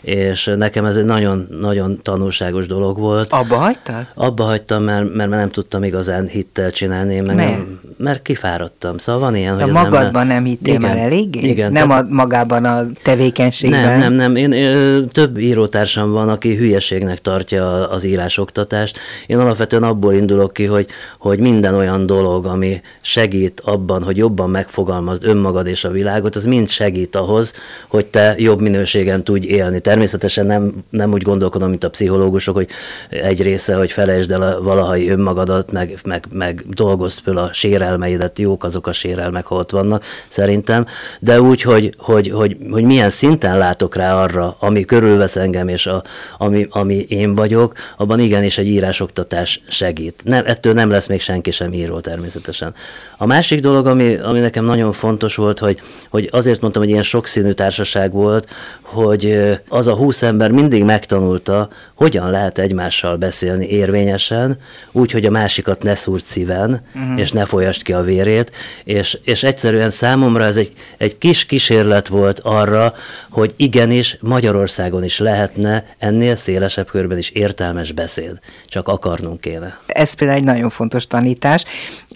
és 0.00 0.52
nekem 0.56 0.84
ez 0.84 0.96
egy 0.96 1.04
nagyon, 1.04 1.45
nagyon 1.60 1.98
tanulságos 2.02 2.66
dolog 2.66 2.98
volt. 2.98 3.32
Abba 3.32 3.56
hagytad? 3.56 4.06
Abba 4.14 4.44
hagytam, 4.44 4.82
mert, 4.82 5.14
mert 5.14 5.30
nem 5.30 5.50
tudtam 5.50 5.84
igazán 5.84 6.26
hittel 6.26 6.70
csinálni, 6.70 7.20
meg 7.20 7.36
mert? 7.36 7.48
Nem, 7.48 7.80
mert 7.98 8.22
kifáradtam. 8.22 8.98
Szóval 8.98 9.20
van 9.20 9.34
ilyen, 9.34 9.60
hogy... 9.60 9.70
A 9.70 9.72
magadban 9.72 10.26
nem, 10.26 10.36
nem 10.36 10.44
hittél 10.44 10.74
igen, 10.74 10.90
már 10.90 10.96
eléggé? 10.96 11.40
Igen. 11.40 11.72
Nem 11.72 11.88
tehát, 11.88 12.04
a, 12.04 12.14
magában 12.14 12.64
a 12.64 12.82
tevékenységben? 13.02 13.98
Nem, 13.98 13.98
nem, 13.98 14.12
nem. 14.12 14.36
Én, 14.36 14.52
én, 14.52 15.08
több 15.08 15.38
írótársam 15.38 16.12
van, 16.12 16.28
aki 16.28 16.56
hülyeségnek 16.56 17.20
tartja 17.20 17.88
az 17.90 18.04
írásoktatást. 18.04 18.98
Én 19.26 19.38
alapvetően 19.38 19.82
abból 19.82 20.14
indulok 20.14 20.52
ki, 20.52 20.64
hogy, 20.64 20.86
hogy 21.18 21.38
minden 21.38 21.74
olyan 21.74 22.06
dolog, 22.06 22.46
ami 22.46 22.80
segít 23.00 23.60
abban, 23.64 24.02
hogy 24.02 24.16
jobban 24.16 24.50
megfogalmazd 24.50 25.24
önmagad 25.24 25.66
és 25.66 25.84
a 25.84 25.90
világot, 25.90 26.34
az 26.34 26.44
mind 26.44 26.68
segít 26.68 27.16
ahhoz, 27.16 27.54
hogy 27.88 28.06
te 28.06 28.34
jobb 28.38 28.60
minőségen 28.60 29.24
tudj 29.24 29.48
élni. 29.48 29.80
Természetesen 29.80 30.46
nem, 30.46 30.72
nem 30.90 31.12
úgy 31.12 31.22
gondolkodom, 31.26 31.68
mint 31.68 31.84
a 31.84 31.90
pszichológusok, 31.90 32.54
hogy 32.54 32.68
egy 33.10 33.42
része, 33.42 33.74
hogy 33.74 33.90
felejtsd 33.90 34.32
el 34.32 34.42
a 34.42 34.62
valahai 34.62 35.10
önmagadat, 35.10 35.72
meg, 35.72 35.98
meg, 36.04 36.24
meg 36.32 36.64
dolgozd 36.68 37.18
föl 37.18 37.38
a 37.38 37.52
sérelmeidet, 37.52 38.38
jók 38.38 38.64
azok 38.64 38.86
a 38.86 38.92
sérelmek, 38.92 39.46
ha 39.46 39.54
ott 39.54 39.70
vannak, 39.70 40.04
szerintem, 40.28 40.86
de 41.20 41.40
úgy, 41.40 41.62
hogy, 41.62 41.94
hogy, 41.98 42.28
hogy, 42.28 42.56
hogy 42.70 42.84
milyen 42.84 43.10
szinten 43.10 43.58
látok 43.58 43.94
rá 43.94 44.22
arra, 44.22 44.56
ami 44.58 44.84
körülvesz 44.84 45.36
engem, 45.36 45.68
és 45.68 45.86
a, 45.86 46.02
ami, 46.38 46.66
ami 46.70 46.94
én 47.08 47.34
vagyok, 47.34 47.72
abban 47.96 48.20
igenis 48.20 48.58
egy 48.58 48.66
írásoktatás 48.66 49.60
segít. 49.68 50.22
Nem, 50.24 50.42
ettől 50.46 50.72
nem 50.72 50.90
lesz 50.90 51.06
még 51.06 51.20
senki 51.20 51.50
sem 51.50 51.72
író 51.72 52.00
természetesen. 52.00 52.74
A 53.16 53.26
másik 53.26 53.60
dolog, 53.60 53.86
ami, 53.86 54.16
ami 54.16 54.38
nekem 54.38 54.64
nagyon 54.64 54.92
fontos 54.92 55.34
volt, 55.36 55.58
hogy, 55.58 55.80
hogy 56.10 56.28
azért 56.32 56.60
mondtam, 56.60 56.82
hogy 56.82 56.90
ilyen 56.90 57.02
sokszínű 57.02 57.50
társaság 57.52 58.12
volt, 58.12 58.48
hogy 58.82 59.38
az 59.68 59.86
a 59.86 59.94
húsz 59.94 60.22
ember 60.22 60.50
mindig 60.50 60.84
megtanulta, 61.16 61.68
hogyan 61.94 62.30
lehet 62.30 62.58
egymással 62.58 63.16
beszélni 63.16 63.66
érvényesen, 63.66 64.58
úgy, 64.92 65.10
hogy 65.12 65.26
a 65.26 65.30
másikat 65.30 65.82
ne 65.82 65.94
szúrt 65.94 66.24
szíven, 66.24 66.82
uh-huh. 66.94 67.20
és 67.20 67.30
ne 67.32 67.44
folyast 67.44 67.82
ki 67.82 67.92
a 67.92 68.02
vérét, 68.02 68.52
és, 68.84 69.18
és 69.24 69.42
egyszerűen 69.42 69.90
számomra 69.90 70.44
ez 70.44 70.56
egy, 70.56 70.72
egy 70.96 71.18
kis 71.18 71.44
kísérlet 71.44 72.08
volt 72.08 72.38
arra, 72.38 72.94
hogy 73.30 73.54
igenis 73.56 74.16
Magyarországon 74.20 75.04
is 75.04 75.18
lehetne 75.18 75.84
ennél 75.98 76.36
szélesebb 76.36 76.86
körben 76.86 77.18
is 77.18 77.30
értelmes 77.30 77.92
beszéd, 77.92 78.38
csak 78.66 78.88
akarnunk 78.88 79.40
kéne. 79.40 79.78
Ez 79.86 80.14
például 80.14 80.38
egy 80.38 80.44
nagyon 80.44 80.70
fontos 80.70 81.06
tanítás, 81.06 81.64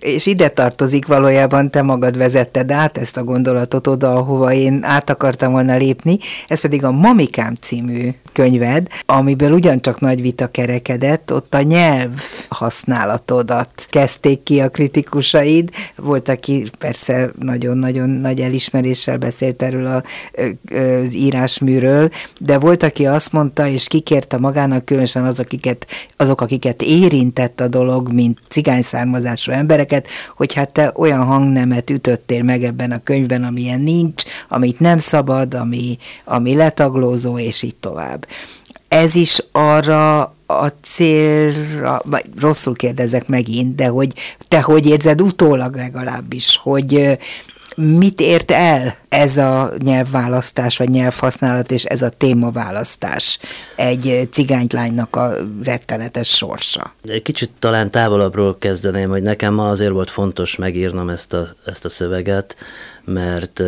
és 0.01 0.27
ide 0.27 0.49
tartozik 0.49 1.07
valójában, 1.07 1.71
te 1.71 1.83
magad 1.83 2.17
vezetted 2.17 2.71
át 2.71 2.99
ezt 2.99 3.17
a 3.17 3.25
gondolatot 3.25 3.87
oda, 3.87 4.15
ahova 4.15 4.53
én 4.53 4.81
át 4.83 5.11
akartam 5.11 5.53
volna 5.53 5.77
lépni, 5.77 6.19
ez 6.47 6.61
pedig 6.61 6.85
a 6.85 6.91
Mamikám 6.91 7.55
című 7.55 8.11
könyved, 8.33 8.87
amiből 9.07 9.53
ugyancsak 9.53 10.01
nagy 10.01 10.21
vita 10.21 10.47
kerekedett, 10.47 11.33
ott 11.33 11.55
a 11.55 11.63
nyelv 11.63 12.11
használatodat 12.49 13.87
kezdték 13.91 14.43
ki 14.43 14.61
a 14.61 14.69
kritikusaid, 14.69 15.71
volt, 15.97 16.29
aki 16.29 16.71
persze 16.79 17.31
nagyon-nagyon 17.39 18.09
nagy 18.11 18.41
elismeréssel 18.41 19.17
beszélt 19.17 19.63
erről 19.63 19.87
a, 19.87 20.03
az 21.03 21.15
írásműről, 21.15 22.11
de 22.39 22.59
volt, 22.59 22.83
aki 22.83 23.07
azt 23.07 23.33
mondta, 23.33 23.67
és 23.67 23.87
kikérte 23.87 24.39
magának, 24.39 24.85
különösen 24.85 25.25
az, 25.25 25.39
akiket, 25.39 25.87
azok, 26.17 26.41
akiket 26.41 26.83
érintett 26.83 27.61
a 27.61 27.69
dolog, 27.69 28.13
mint 28.13 28.39
cigány 28.49 28.83
származású 28.83 29.53
embereket, 29.91 30.09
hogy 30.37 30.55
hát 30.55 30.73
te 30.73 30.93
olyan 30.95 31.25
hangnemet 31.25 31.91
ütöttél 31.91 32.43
meg 32.43 32.65
ebben 32.65 32.93
a 32.93 33.03
könyvben, 33.03 33.45
amilyen 33.45 33.81
nincs, 33.81 34.23
amit 34.49 34.81
nem 34.81 34.99
szabad, 34.99 35.55
ami, 35.55 35.99
ami 36.25 36.55
letaglózó, 36.55 37.39
és 37.39 37.63
így 37.63 37.77
tovább. 37.77 38.27
Ez 38.89 39.15
is 39.15 39.43
arra 39.53 40.21
a 40.47 40.67
célra, 40.83 42.01
vagy 42.05 42.25
rosszul 42.41 42.75
kérdezek 42.75 43.29
megint, 43.29 43.75
de 43.75 43.87
hogy 43.87 44.13
te 44.49 44.61
hogy 44.61 44.87
érzed 44.87 45.21
utólag 45.21 45.75
legalábbis, 45.75 46.61
hogy 46.63 47.19
mit 47.81 48.21
ért 48.21 48.51
el 48.51 48.97
ez 49.09 49.37
a 49.37 49.73
nyelvválasztás, 49.79 50.77
vagy 50.77 50.89
nyelvhasználat, 50.89 51.71
és 51.71 51.85
ez 51.85 52.03
a 52.03 52.09
témaválasztás 52.09 53.39
egy 53.77 54.29
cigánylánynak 54.31 55.17
a 55.17 55.37
rettenetes 55.65 56.29
sorsa? 56.29 56.95
Egy 57.03 57.23
kicsit 57.23 57.51
talán 57.59 57.91
távolabbról 57.91 58.59
kezdeném, 58.59 59.09
hogy 59.11 59.23
nekem 59.23 59.55
ma 59.55 59.69
azért 59.69 59.93
volt 59.93 60.11
fontos 60.11 60.57
megírnom 60.57 61.09
ezt 61.09 61.33
a, 61.33 61.49
ezt 61.67 61.85
a 61.85 61.89
szöveget, 61.89 62.57
mert 63.05 63.63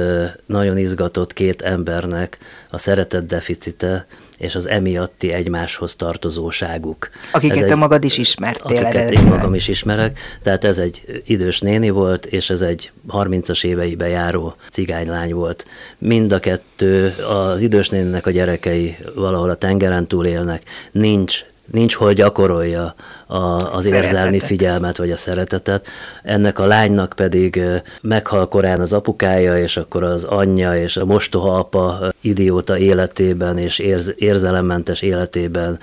nagyon 0.46 0.78
izgatott 0.78 1.32
két 1.32 1.62
embernek 1.62 2.38
a 2.70 2.78
szeretet 2.78 3.26
deficite, 3.26 4.06
és 4.43 4.55
az 4.55 4.68
emiatti 4.68 5.32
egymáshoz 5.32 5.95
tartozóságuk. 5.95 7.11
Akiket 7.32 7.57
ez 7.57 7.64
te 7.64 7.72
egy, 7.72 7.78
magad 7.78 8.05
is 8.05 8.18
ismertél. 8.18 8.84
Akiket 8.84 9.11
én 9.11 9.22
magam 9.22 9.55
is 9.55 9.68
ismerek, 9.68 10.18
tehát 10.43 10.64
ez 10.64 10.78
egy 10.78 11.22
idős 11.24 11.61
néni 11.61 11.90
volt, 11.90 12.26
és 12.26 12.51
ez 12.51 12.62
egy 12.62 12.93
30-as 13.09 13.64
éveibe 13.64 14.09
járó 14.09 14.55
cigánylány 14.70 15.34
volt. 15.34 15.66
Mind 15.99 16.32
a 16.32 16.38
kettő, 16.38 17.14
az 17.28 17.62
idős 17.62 17.88
néninek 17.88 18.26
a 18.26 18.30
gyerekei 18.30 18.97
valahol 19.14 19.51
a 19.51 19.55
tengeren 19.55 20.07
túl 20.07 20.26
élnek, 20.26 20.62
nincs 20.93 21.45
nincs 21.72 21.94
hol 21.94 22.12
gyakorolja 22.12 22.94
a, 23.26 23.36
az 23.36 23.84
szeretetet. 23.84 24.04
érzelmi 24.04 24.40
figyelmet 24.40 24.96
vagy 24.96 25.10
a 25.10 25.16
szeretetet. 25.16 25.86
Ennek 26.22 26.58
a 26.58 26.66
lánynak 26.66 27.12
pedig 27.16 27.62
meghal 28.00 28.48
korán 28.48 28.80
az 28.80 28.92
apukája, 28.92 29.58
és 29.58 29.76
akkor 29.76 30.02
az 30.02 30.24
anyja 30.24 30.82
és 30.82 30.96
a 30.96 31.04
mostoha 31.04 31.58
apa 31.58 32.12
idióta 32.20 32.78
életében 32.78 33.58
és 33.58 33.78
érz, 33.78 34.12
érzelemmentes 34.16 35.02
életében 35.02 35.78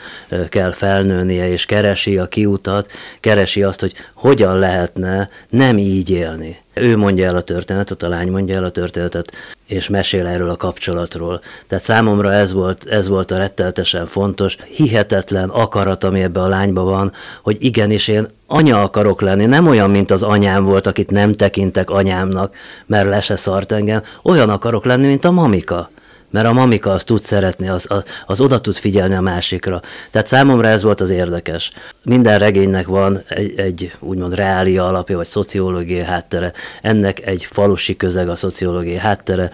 kell 0.49 0.71
felnőnie, 0.71 1.49
és 1.49 1.65
keresi 1.65 2.17
a 2.17 2.27
kiutat, 2.27 2.91
keresi 3.19 3.63
azt, 3.63 3.79
hogy 3.79 3.93
hogyan 4.13 4.59
lehetne 4.59 5.29
nem 5.49 5.77
így 5.77 6.09
élni. 6.09 6.57
Ő 6.73 6.97
mondja 6.97 7.25
el 7.25 7.35
a 7.35 7.41
történetet, 7.41 8.03
a 8.03 8.09
lány 8.09 8.31
mondja 8.31 8.55
el 8.55 8.63
a 8.63 8.69
történetet, 8.69 9.31
és 9.67 9.89
mesél 9.89 10.25
erről 10.25 10.49
a 10.49 10.55
kapcsolatról. 10.55 11.41
Tehát 11.67 11.83
számomra 11.83 12.33
ez 12.33 12.53
volt, 12.53 12.85
ez 12.87 13.07
volt 13.07 13.31
a 13.31 13.37
retteltesen 13.37 14.05
fontos, 14.05 14.57
hihetetlen 14.67 15.49
akarat, 15.49 16.03
ami 16.03 16.21
ebbe 16.21 16.41
a 16.41 16.47
lányba 16.47 16.83
van, 16.83 17.11
hogy 17.41 17.57
igenis 17.59 18.07
én 18.07 18.27
anya 18.47 18.81
akarok 18.81 19.21
lenni, 19.21 19.45
nem 19.45 19.67
olyan, 19.67 19.89
mint 19.89 20.11
az 20.11 20.23
anyám 20.23 20.63
volt, 20.63 20.87
akit 20.87 21.11
nem 21.11 21.33
tekintek 21.33 21.89
anyámnak, 21.89 22.55
mert 22.85 23.07
le 23.07 23.21
se 23.21 23.35
szart 23.35 23.71
engem, 23.71 24.01
olyan 24.23 24.49
akarok 24.49 24.85
lenni, 24.85 25.07
mint 25.07 25.25
a 25.25 25.31
mamika 25.31 25.89
mert 26.29 26.47
a 26.47 26.53
mamika 26.53 26.91
az 26.91 27.03
tud 27.03 27.21
szeretni, 27.21 27.69
az, 27.69 27.85
az, 27.89 28.03
az 28.25 28.41
oda 28.41 28.59
tud 28.59 28.75
figyelni 28.75 29.15
a 29.15 29.21
másikra. 29.21 29.81
Tehát 30.11 30.27
számomra 30.27 30.67
ez 30.67 30.83
volt 30.83 31.01
az 31.01 31.09
érdekes. 31.09 31.71
Minden 32.03 32.39
regénynek 32.39 32.87
van 32.87 33.21
egy, 33.27 33.53
egy 33.59 33.91
úgymond 33.99 34.33
reália 34.33 34.87
alapja, 34.87 35.17
vagy 35.17 35.25
szociológiai 35.25 36.03
háttere. 36.03 36.53
Ennek 36.81 37.27
egy 37.27 37.45
falusi 37.45 37.95
közeg 37.95 38.29
a 38.29 38.35
szociológiai 38.35 38.97
háttere, 38.97 39.51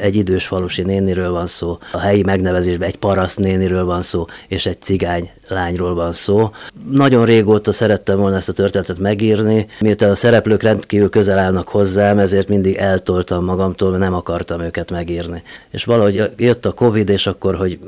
egy 0.00 0.16
idős 0.16 0.46
falusi 0.46 0.82
néniről 0.82 1.30
van 1.30 1.46
szó, 1.46 1.78
a 1.92 1.98
helyi 1.98 2.22
megnevezésben 2.22 2.88
egy 2.88 2.96
paraszt 2.96 3.38
néniről 3.38 3.84
van 3.84 4.02
szó, 4.02 4.24
és 4.48 4.66
egy 4.66 4.80
cigány 4.80 5.30
lányról 5.48 5.94
van 5.94 6.12
szó. 6.12 6.50
Nagyon 6.90 7.24
régóta 7.24 7.72
szerettem 7.72 8.16
volna 8.18 8.36
ezt 8.36 8.48
a 8.48 8.52
történetet 8.52 8.98
megírni, 8.98 9.66
miután 9.80 10.10
a 10.10 10.14
szereplők 10.14 10.62
rendkívül 10.62 11.10
közel 11.10 11.38
állnak 11.38 11.68
hozzám, 11.68 12.18
ezért 12.18 12.48
mindig 12.48 12.76
eltoltam 12.76 13.44
magamtól, 13.44 13.90
mert 13.90 14.02
nem 14.02 14.14
akartam 14.14 14.60
őket 14.60 14.90
megírni. 14.90 15.42
És 15.70 15.84
valahogy 15.84 16.13
jött 16.36 16.66
a 16.66 16.72
Covid, 16.72 17.08
és 17.08 17.26
akkor, 17.26 17.54
hogy 17.56 17.78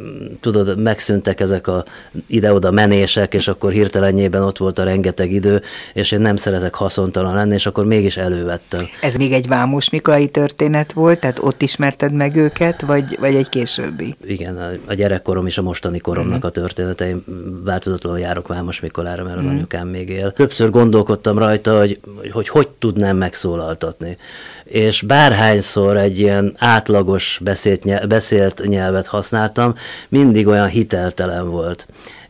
tudod, 0.41 0.79
megszűntek 0.81 1.41
ezek 1.41 1.67
a 1.67 1.85
ide-oda 2.27 2.71
menések, 2.71 3.35
és 3.35 3.49
akkor 3.49 3.73
hirtelenjében 3.73 4.43
ott 4.43 4.59
volt 4.59 4.79
a 4.79 4.85
rengeteg 4.85 5.33
idő, 5.33 5.63
és 5.93 6.13
én 6.13 6.21
nem 6.21 6.37
szeretek 6.37 6.75
haszontalan 6.75 7.35
lenni, 7.35 7.55
és 7.55 7.67
akkor 7.67 7.87
mégis 7.87 8.17
elővettem. 8.17 8.85
Ez 9.01 9.15
még 9.15 9.33
egy 9.33 9.49
Vámos 9.49 9.91
Miklai 9.91 10.29
történet 10.29 10.93
volt, 10.93 11.21
tehát 11.21 11.39
ott 11.41 11.63
ismerted 11.63 12.13
meg 12.13 12.37
őket, 12.37 12.83
vagy, 12.83 13.17
vagy 13.21 13.35
egy 13.35 13.49
későbbi? 13.49 14.15
Igen, 14.25 14.81
a, 14.87 14.95
gyerekkorom 14.95 15.47
és 15.47 15.59
a 15.59 15.63
mostani 15.63 15.99
koromnak 15.99 16.45
mm. 16.45 16.47
a 16.47 16.51
története. 16.51 17.09
Én 17.09 17.25
változatlanul 17.65 18.19
járok 18.19 18.49
Vámos 18.49 18.81
Mikolára, 18.81 19.25
mert 19.25 19.39
az 19.39 19.45
mm. 19.45 19.49
anyukám 19.49 19.89
még 19.89 20.09
él. 20.09 20.33
Többször 20.33 20.71
gondolkodtam 20.71 21.39
rajta, 21.39 21.79
hogy 21.79 22.01
hogy, 22.31 22.49
hogy 22.49 22.69
tudnám 22.69 23.17
megszólaltatni. 23.17 24.17
És 24.67 25.03
bárhányszor 25.03 25.97
egy 25.97 26.21
ilyen 26.21 26.55
átlagos 26.59 27.41
beszélt, 27.43 27.85
nyelv, 27.85 28.07
beszélt 28.07 28.63
nyelvet 28.67 29.07
használtam, 29.07 29.75
mindig 30.09 30.47
olyan 30.47 30.69
hiteltelen 30.69 31.51
volt 31.51 31.87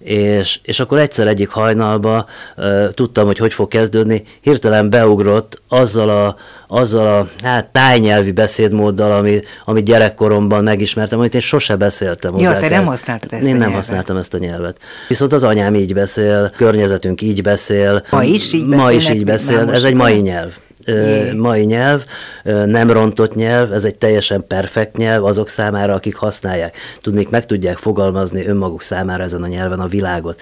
és, 0.07 0.59
és 0.63 0.81
akkor 0.81 0.99
egyszer 0.99 1.27
egyik 1.27 1.49
hajnalba 1.49 2.27
uh, 2.57 2.89
tudtam, 2.89 3.27
hogy 3.27 3.39
hogy 3.39 3.53
fog 3.53 3.69
kezdődni, 3.69 4.23
hirtelen 4.41 4.91
beugrott 4.91 5.63
azzal 5.69 6.09
a, 6.09 6.37
azzal 6.69 7.07
a 7.07 7.29
hát, 7.47 7.67
tájnyelvi 7.67 8.33
beszédmóddal, 8.33 9.13
ami, 9.13 9.41
amit 9.65 9.85
gyerekkoromban 9.85 10.65
megismertem, 10.65 11.19
amit 11.19 11.35
én 11.35 11.41
sose 11.41 11.77
beszéltem 11.77 12.33
hozzá. 12.33 12.53
Ja, 12.53 12.59
te 12.59 12.69
nem 12.69 12.87
használtad 12.87 13.33
ezt 13.33 13.43
Én 13.43 13.49
nem 13.49 13.59
nyelvet. 13.59 13.77
használtam 13.77 14.17
ezt 14.17 14.35
a 14.35 14.39
nyelvet. 14.39 14.79
Viszont 15.09 15.33
az 15.33 15.45
anyám 15.45 15.75
így 15.75 15.95
beszél, 15.95 16.51
környezetünk 16.57 17.23
így 17.23 17.43
beszél. 17.43 18.03
Ma 18.11 18.23
is 18.23 18.53
így 18.53 18.67
Ma 18.67 18.93
is 18.93 19.11
így 19.11 19.25
beszél, 19.25 19.71
ez 19.71 19.85
egy 19.85 19.95
mai 19.95 20.21
nyelv 20.21 20.53
mai 21.37 21.65
nyelv, 21.65 22.05
nem 22.45 22.91
rontott 22.91 23.35
nyelv, 23.35 23.73
ez 23.73 23.85
egy 23.85 23.95
teljesen 23.95 24.45
perfekt 24.47 24.97
nyelv 24.97 25.25
azok 25.25 25.49
számára, 25.49 25.95
akik 25.95 26.17
használják. 26.17 26.77
Tudnék, 27.01 27.29
meg 27.29 27.47
tudják 27.47 27.77
fogalmazni 27.77 28.47
önmaguk 28.47 28.83
számára 28.83 29.23
ezen 29.23 29.43
a 29.43 29.47
nyelven 29.47 29.81
a 29.81 29.87
világot 29.87 30.41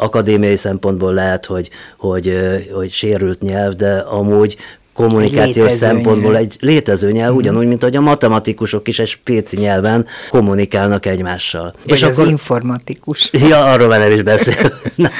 akadémiai 0.00 0.56
szempontból 0.56 1.14
lehet, 1.14 1.46
hogy, 1.46 1.70
hogy, 1.98 2.38
hogy 2.72 2.90
sérült 2.90 3.40
nyelv, 3.40 3.74
de 3.74 3.98
amúgy 3.98 4.56
kommunikációs 4.92 5.72
szempontból 5.72 6.32
nyelv. 6.32 6.44
egy 6.44 6.56
létező 6.60 7.10
nyelv, 7.12 7.32
mm. 7.32 7.36
ugyanúgy, 7.36 7.66
mint 7.66 7.82
hogy 7.82 7.96
a 7.96 8.00
matematikusok 8.00 8.88
is 8.88 8.98
egy 8.98 9.06
spéci 9.06 9.56
nyelven 9.56 10.06
kommunikálnak 10.30 11.06
egymással. 11.06 11.72
Vagy 11.84 11.94
és 11.94 12.02
az 12.02 12.18
akkor... 12.18 12.30
informatikus. 12.30 13.30
Ja, 13.50 13.64
arról 13.64 13.88
már 13.88 13.98
nem 13.98 14.10
is 14.10 14.22
beszél. 14.22 14.72
Na, 14.94 15.10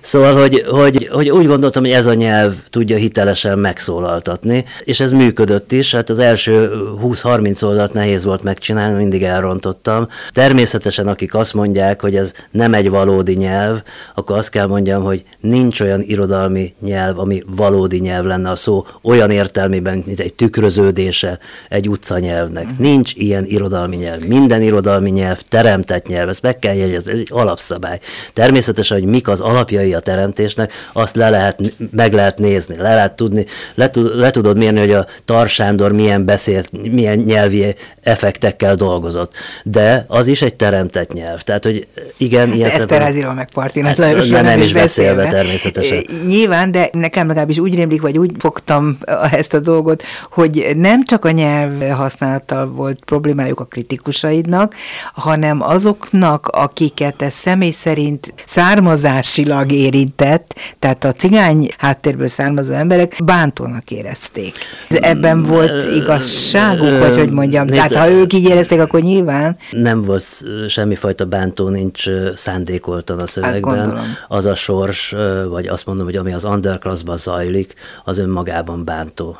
szóval, 0.00 0.40
hogy, 0.40 0.64
hogy, 0.70 1.08
hogy 1.12 1.30
úgy 1.30 1.46
gondoltam, 1.46 1.82
hogy 1.82 1.92
ez 1.92 2.06
a 2.06 2.14
nyelv 2.14 2.54
tudja 2.70 2.96
hitelesen 2.96 3.58
megszólaltatni, 3.58 4.64
és 4.84 5.00
ez 5.00 5.12
működött 5.12 5.72
is, 5.72 5.94
hát 5.94 6.10
az 6.10 6.18
első 6.18 6.70
20-30 7.02 7.64
oldalt 7.64 7.92
nehéz 7.92 8.24
volt 8.24 8.42
megcsinálni, 8.42 8.96
mindig 8.96 9.22
elrontottam. 9.22 10.08
Természetesen, 10.30 11.08
akik 11.08 11.34
azt 11.34 11.54
mondják, 11.54 12.00
hogy 12.00 12.16
ez 12.16 12.32
nem 12.50 12.74
egy 12.74 12.90
valódi 12.90 13.34
nyelv, 13.34 13.82
akkor 14.14 14.36
azt 14.36 14.50
kell 14.50 14.66
mondjam, 14.66 15.02
hogy 15.02 15.24
nincs 15.40 15.80
olyan 15.80 16.00
irodalmi 16.00 16.74
nyelv, 16.80 17.18
ami 17.18 17.42
valódi 17.56 17.98
nyelv 17.98 18.24
lenne 18.24 18.50
a 18.50 18.56
szó 18.56 18.86
olyan 19.02 19.17
olyan 19.18 19.30
értelmében, 19.30 20.02
mint 20.06 20.20
egy 20.20 20.34
tükröződése 20.34 21.38
egy 21.68 21.88
utcanyelvnek. 21.88 22.64
Uh-huh. 22.64 22.78
Nincs 22.78 23.12
ilyen 23.14 23.44
irodalmi 23.44 23.96
nyelv. 23.96 24.20
Minden 24.20 24.62
irodalmi 24.62 25.10
nyelv 25.10 25.40
teremtett 25.40 26.06
nyelv, 26.06 26.28
ezt 26.28 26.42
meg 26.42 26.58
kell 26.58 26.74
jegyezni, 26.74 27.12
ez 27.12 27.18
egy 27.18 27.28
alapszabály. 27.32 27.98
Természetesen, 28.32 28.98
hogy 28.98 29.08
mik 29.08 29.28
az 29.28 29.40
alapjai 29.40 29.94
a 29.94 30.00
teremtésnek, 30.00 30.72
azt 30.92 31.16
le 31.16 31.30
lehet, 31.30 31.74
meg 31.90 32.12
lehet 32.12 32.38
nézni, 32.38 32.76
le 32.76 32.94
lehet 32.94 33.16
tudni, 33.16 33.44
le, 33.74 33.90
le 34.14 34.30
tudod 34.30 34.56
mérni, 34.56 34.78
hogy 34.78 34.92
a 34.92 35.06
Tarsándor 35.24 35.92
milyen 35.92 36.24
beszélt, 36.24 36.92
milyen 36.92 37.18
nyelvi 37.18 37.74
effektekkel 38.02 38.74
dolgozott. 38.74 39.32
De 39.64 40.04
az 40.08 40.28
is 40.28 40.42
egy 40.42 40.54
teremtett 40.54 41.12
nyelv. 41.12 41.40
Tehát, 41.40 41.64
hogy 41.64 41.86
igen, 42.16 42.52
ilyen 42.52 42.70
Eszteráziról 42.70 43.34
meg 43.34 43.48
Partinak 43.54 43.96
hát, 43.96 44.28
nem, 44.30 44.44
nem 44.44 44.60
is 44.60 44.72
beszélve, 44.72 45.22
beszélve 45.22 45.26
természetesen. 45.26 46.04
Nyilván, 46.26 46.70
de 46.70 46.88
nekem 46.92 47.26
legalábbis 47.26 47.58
úgy 47.58 47.74
rémlik, 47.74 48.00
vagy 48.00 48.18
úgy 48.18 48.30
fogtam 48.38 48.98
ezt 49.30 49.54
a 49.54 49.58
dolgot, 49.58 50.02
hogy 50.30 50.72
nem 50.76 51.04
csak 51.04 51.24
a 51.24 51.30
nyelv 51.30 51.90
használattal 51.90 52.66
volt 52.66 53.04
problémájuk 53.04 53.60
a 53.60 53.64
kritikusaidnak, 53.64 54.74
hanem 55.14 55.62
azoknak, 55.62 56.46
akiket 56.46 57.22
ez 57.22 57.32
személy 57.32 57.70
szerint 57.70 58.34
származásilag 58.46 59.72
érintett, 59.72 60.54
tehát 60.78 61.04
a 61.04 61.12
cigány 61.12 61.68
háttérből 61.78 62.28
származó 62.28 62.72
emberek 62.72 63.16
bántónak 63.24 63.90
érezték. 63.90 64.54
Ebben 64.88 65.42
volt 65.42 65.84
igazságuk, 65.94 66.98
vagy 66.98 67.16
hogy 67.16 67.30
mondjam, 67.30 67.66
tehát 67.66 67.96
ha 67.96 68.10
ők 68.10 68.32
így 68.32 68.44
érezték, 68.44 68.80
akkor 68.80 69.00
nyilván... 69.00 69.56
Nem 69.70 70.02
volt 70.02 70.24
semmifajta 70.68 71.24
bántó, 71.24 71.68
nincs 71.68 72.04
szándékoltan 72.34 73.18
a 73.18 73.26
szövegben. 73.26 73.96
Hát 73.96 74.24
az 74.28 74.46
a 74.46 74.54
sors, 74.54 75.14
vagy 75.48 75.66
azt 75.66 75.86
mondom, 75.86 76.04
hogy 76.04 76.16
ami 76.16 76.32
az 76.32 76.44
underclassban 76.44 77.16
zajlik, 77.16 77.74
az 78.04 78.18
önmagában 78.18 78.84
bántó 78.84 78.97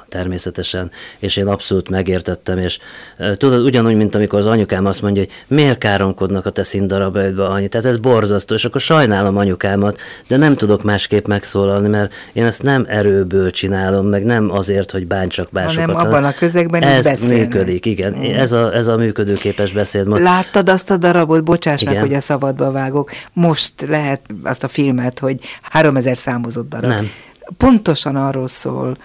természetesen, 0.08 0.90
és 1.18 1.36
én 1.36 1.46
abszolút 1.46 1.90
megértettem, 1.90 2.58
és 2.58 2.78
tudod, 3.36 3.64
ugyanúgy, 3.64 3.96
mint 3.96 4.14
amikor 4.14 4.38
az 4.38 4.46
anyukám 4.46 4.86
azt 4.86 5.02
mondja, 5.02 5.22
hogy 5.22 5.32
miért 5.46 5.78
káromkodnak 5.78 6.46
a 6.46 6.50
te 6.50 6.62
színdarabjaidba 6.62 7.48
annyi, 7.48 7.68
tehát 7.68 7.86
ez 7.86 7.96
borzasztó, 7.96 8.54
és 8.54 8.64
akkor 8.64 8.80
sajnálom 8.80 9.36
anyukámat, 9.36 10.00
de 10.28 10.36
nem 10.36 10.54
tudok 10.54 10.82
másképp 10.82 11.26
megszólalni, 11.26 11.88
mert 11.88 12.12
én 12.32 12.44
ezt 12.44 12.62
nem 12.62 12.84
erőből 12.88 13.50
csinálom, 13.50 14.06
meg 14.06 14.24
nem 14.24 14.50
azért, 14.50 14.90
hogy 14.90 15.06
bántsak 15.06 15.50
másokat. 15.50 15.84
Hanem 15.84 16.06
abban 16.06 16.24
a 16.24 16.32
közegben 16.32 16.82
ez 16.82 17.04
beszélnek. 17.04 17.38
működik, 17.38 17.86
igen. 17.86 18.12
Mm. 18.12 18.34
Ez, 18.34 18.52
a, 18.52 18.74
ez 18.74 18.86
a 18.86 18.96
működőképes 18.96 19.72
beszéd. 19.72 20.06
Láttad 20.06 20.68
azt 20.68 20.90
a 20.90 20.96
darabot, 20.96 21.44
bocsáss 21.44 21.82
igen. 21.82 21.94
meg, 21.94 22.02
hogy 22.02 22.14
a 22.14 22.20
szabadba 22.20 22.70
vágok, 22.70 23.10
most 23.32 23.86
lehet 23.88 24.20
azt 24.42 24.64
a 24.64 24.68
filmet, 24.68 25.18
hogy 25.18 25.40
3000 25.62 26.16
számozott 26.16 26.68
darab. 26.68 26.90
Nem. 26.90 27.10
Pontosan 27.56 28.16
arról 28.16 28.48
szól, 28.48 28.96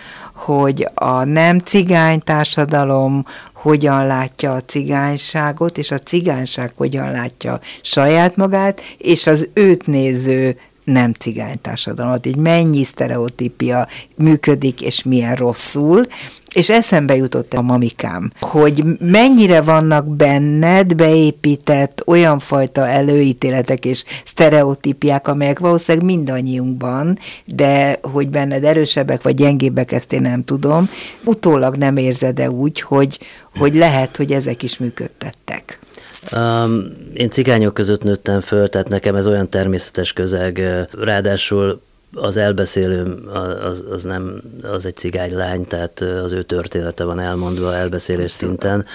hogy 0.46 0.88
a 0.94 1.24
nem 1.24 1.60
cigány 1.60 2.20
társadalom 2.20 3.26
hogyan 3.54 4.06
látja 4.06 4.54
a 4.54 4.62
cigányságot, 4.62 5.78
és 5.78 5.92
a 5.92 6.00
cigányság 6.00 6.72
hogyan 6.76 7.12
látja 7.12 7.60
saját 7.82 8.36
magát, 8.36 8.82
és 8.98 9.28
az 9.28 9.48
őt 9.54 9.88
néző 9.88 10.58
nem 10.84 11.14
cigány 11.14 11.62
társadalmat, 11.62 12.26
így 12.26 12.36
mennyi 12.36 12.84
sztereotípia 12.84 13.88
működik, 14.16 14.82
és 14.82 15.04
milyen 15.04 15.36
rosszul, 15.36 16.06
és 16.54 16.70
eszembe 16.70 17.16
jutott 17.16 17.54
a 17.54 17.62
mamikám, 17.62 18.32
hogy 18.40 18.84
mennyire 19.00 19.62
vannak 19.62 20.08
benned 20.08 20.96
beépített 20.96 22.04
olyan 22.06 22.40
fajta 22.40 22.88
előítéletek 22.88 23.86
és 23.86 24.04
sztereotípiák, 24.26 25.28
amelyek 25.28 25.60
valószínűleg 25.60 26.08
mindannyiunkban, 26.08 27.18
de 27.46 28.00
hogy 28.02 28.30
benned 28.30 28.64
erősebbek 28.64 29.22
vagy 29.22 29.36
gyengébbek, 29.36 29.92
ezt 29.92 30.14
én 30.14 30.22
nem 30.22 30.46
tudom. 30.46 30.90
Utólag 31.24 31.76
nem 31.76 31.98
érzed-e 31.98 32.50
úgy, 32.50 32.82
hogy, 32.82 33.20
hogy 33.56 33.76
lehet, 33.76 34.18
hogy 34.18 34.32
ezek 34.32 34.64
is 34.64 34.78
működtettek? 34.78 35.83
Um, 36.32 36.86
én 37.14 37.30
cigányok 37.30 37.74
között 37.74 38.04
nőttem 38.04 38.42
föl, 38.42 38.70
tehát 38.70 38.88
nekem 38.88 39.16
ez 39.16 39.28
olyan 39.28 39.50
természetes 39.50 40.14
közeg, 40.14 40.62
ráadásul 40.92 41.82
az 42.16 42.38
elbeszélő 42.38 43.04
az, 43.64 43.86
az 43.90 44.04
nem, 44.04 44.42
az 44.62 44.86
egy 44.86 44.96
cigány 44.96 45.36
lány, 45.36 45.68
tehát 45.68 46.00
az 46.00 46.32
ő 46.32 46.42
története 46.42 47.04
van 47.04 47.20
elmondva 47.20 47.76
elbeszélés 47.76 48.32
szinten. 48.32 48.86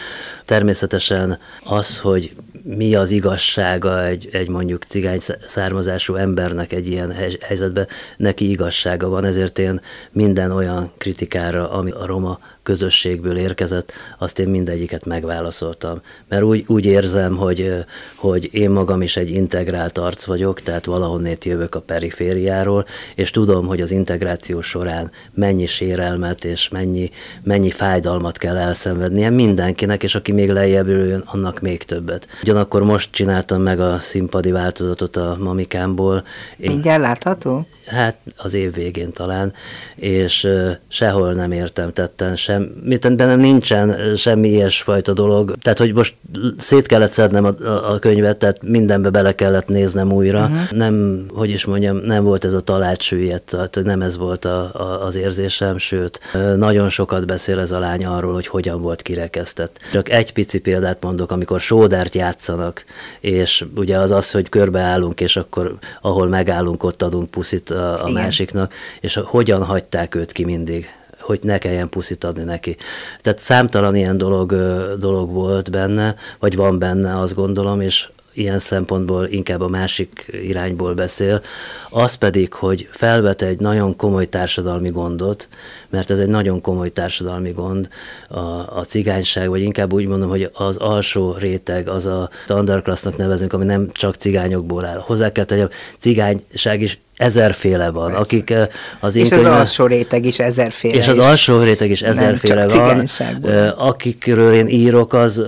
Természetesen 0.45 1.39
az, 1.65 1.99
hogy 1.99 2.35
mi 2.63 2.95
az 2.95 3.11
igazsága 3.11 4.05
egy, 4.05 4.29
egy 4.33 4.49
mondjuk 4.49 4.85
cigány 4.85 5.19
származású 5.47 6.15
embernek 6.15 6.73
egy 6.73 6.87
ilyen 6.87 7.15
helyzetben, 7.41 7.87
neki 8.17 8.51
igazsága 8.51 9.09
van, 9.09 9.25
ezért 9.25 9.59
én 9.59 9.81
minden 10.13 10.51
olyan 10.51 10.91
kritikára, 10.99 11.71
ami 11.71 11.91
a 11.91 12.07
roma 12.07 12.39
közösségből 12.69 13.37
érkezett, 13.37 13.93
azt 14.19 14.39
én 14.39 14.49
mindegyiket 14.49 15.05
megválaszoltam. 15.05 16.01
Mert 16.29 16.43
úgy, 16.43 16.65
úgy 16.67 16.87
érzem, 16.87 17.37
hogy, 17.37 17.75
hogy 18.17 18.49
én 18.53 18.71
magam 18.71 19.03
is 19.03 19.17
egy 19.17 19.31
integrált 19.31 19.99
arc 19.99 20.25
vagyok, 20.25 20.63
tehát 20.63 20.85
valahonnét 20.85 21.45
jövök 21.45 21.75
a 21.75 21.81
perifériáról, 21.81 22.87
és 23.15 23.31
tudom, 23.31 23.67
hogy 23.67 23.81
az 23.81 23.91
integráció 23.91 24.61
során 24.61 25.11
mennyi 25.35 25.67
sérelmet 25.67 26.45
és 26.45 26.69
mennyi, 26.69 27.11
mennyi 27.43 27.71
fájdalmat 27.71 28.39
kell 28.39 28.57
elszenvednie 28.57 29.31
mindenkinek, 29.31 30.03
és 30.03 30.15
aki 30.15 30.33
még 30.33 30.51
lejjebb 30.51 30.89
jön, 30.89 31.23
annak 31.27 31.61
még 31.61 31.83
többet. 31.83 32.29
Ugyanakkor 32.43 32.83
most 32.83 33.13
csináltam 33.13 33.63
meg 33.63 33.81
a 33.81 33.99
színpadi 33.99 34.51
változatot 34.51 35.17
a 35.17 35.37
mamikámból. 35.41 36.25
Mindjárt 36.57 37.01
látható? 37.01 37.67
Hát 37.89 38.17
az 38.37 38.55
év 38.55 38.75
végén 38.75 39.13
talán, 39.13 39.53
és 39.97 40.49
sehol 40.89 41.33
nem 41.33 41.53
értem 41.53 41.93
tetten 41.93 42.37
sem, 42.37 42.73
bennem 43.01 43.41
nincsen 43.41 44.17
semmi 44.17 44.49
ilyesfajta 44.49 45.13
dolog. 45.13 45.55
Tehát, 45.61 45.79
hogy 45.79 45.95
most 45.95 46.15
szét 46.57 46.87
kellett 46.87 47.11
szednem 47.11 47.45
a, 47.45 47.53
a, 47.93 47.99
könyvet, 47.99 48.37
tehát 48.37 48.67
mindenbe 48.67 49.11
bele 49.11 49.35
kellett 49.35 49.69
néznem 49.69 50.13
újra. 50.13 50.41
Uh-huh. 50.41 50.71
Nem, 50.71 51.27
hogy 51.35 51.51
is 51.51 51.65
mondjam, 51.65 51.97
nem 51.97 52.25
volt 52.25 52.45
ez 52.45 52.53
a 52.53 52.61
talácsülyet, 52.61 53.43
tehát 53.43 53.79
nem 53.83 54.03
ez 54.03 54.17
volt 54.17 54.45
a, 54.45 54.71
a, 54.75 55.05
az 55.05 55.15
érzésem, 55.15 55.79
sőt, 55.79 56.21
nagyon 56.57 56.89
sokat 56.89 57.27
beszél 57.27 57.59
ez 57.59 57.73
a 57.73 57.79
lány 57.79 58.07
arról, 58.07 58.33
hogy 58.33 58.47
hogyan 58.47 58.81
volt 58.81 59.03
kirekesztett. 59.03 59.79
Csak 59.93 60.11
egy 60.11 60.33
pici 60.33 60.59
példát 60.59 61.03
mondok, 61.03 61.31
amikor 61.31 61.61
sódárt 61.61 62.15
játszanak, 62.15 62.85
és 63.21 63.65
ugye 63.77 63.99
az 63.99 64.11
az, 64.11 64.31
hogy 64.31 64.49
körbeállunk, 64.49 65.21
és 65.21 65.37
akkor 65.37 65.75
ahol 66.01 66.29
megállunk, 66.29 66.83
ott 66.83 67.03
adunk 67.03 67.31
puszit 67.31 67.71
a, 67.79 68.05
a 68.05 68.11
másiknak, 68.11 68.75
és 69.01 69.21
hogyan 69.25 69.65
hagyták 69.65 70.15
őt 70.15 70.33
ki 70.33 70.45
mindig 70.45 70.89
hogy 71.21 71.39
ne 71.43 71.59
kelljen 71.59 71.89
puszit 71.89 72.25
adni 72.25 72.43
neki. 72.43 72.77
Tehát 73.19 73.39
számtalan 73.39 73.97
ilyen 73.97 74.17
dolog, 74.17 74.55
dolog 74.99 75.33
volt 75.33 75.71
benne, 75.71 76.15
vagy 76.39 76.57
van 76.57 76.79
benne, 76.79 77.19
azt 77.19 77.35
gondolom, 77.35 77.81
és 77.81 78.09
ilyen 78.39 78.59
szempontból 78.59 79.27
inkább 79.27 79.61
a 79.61 79.69
másik 79.69 80.29
irányból 80.43 80.95
beszél, 80.95 81.43
az 81.91 82.15
pedig, 82.15 82.53
hogy 82.53 82.89
felvet 82.91 83.43
egy 83.43 83.61
nagyon 83.61 83.97
komoly 83.97 84.29
társadalmi 84.29 84.91
gondot, 84.91 85.49
mert 85.89 86.11
ez 86.11 86.19
egy 86.19 86.29
nagyon 86.29 86.61
komoly 86.61 86.89
társadalmi 86.89 87.51
gond, 87.51 87.89
a, 88.29 88.39
a 88.79 88.85
cigányság, 88.87 89.49
vagy 89.49 89.63
inkább 89.63 89.93
úgy 89.93 90.07
mondom, 90.07 90.29
hogy 90.29 90.51
az 90.53 90.77
alsó 90.77 91.35
réteg, 91.39 91.89
az 91.89 92.07
a 92.07 92.31
underclassnak 92.49 93.17
nevezünk, 93.17 93.53
ami 93.53 93.65
nem 93.65 93.89
csak 93.93 94.15
cigányokból 94.15 94.85
áll. 94.85 94.99
Hozzá 94.99 95.33
kell 95.33 95.45
tegyem, 95.45 95.69
cigányság 95.99 96.81
is 96.81 97.01
ezerféle 97.19 97.91
van, 97.91 98.07
Persze. 98.07 98.21
akik 98.21 98.51
eh, 98.51 98.67
az 99.01 99.17
én 99.17 99.25
És 99.25 99.29
könyvben, 99.29 99.53
az 99.53 99.59
alsó 99.59 99.87
réteg 99.87 100.25
is 100.25 100.39
ezerféle 100.39 100.95
És 100.95 101.09
az 101.09 101.19
alsó 101.19 101.63
réteg 101.63 101.91
is 101.91 102.03
ezerféle 102.03 102.67
van. 102.67 103.05
Eh, 103.43 103.87
akikről 103.87 104.53
én 104.53 104.67
írok, 104.67 105.13
az, 105.13 105.43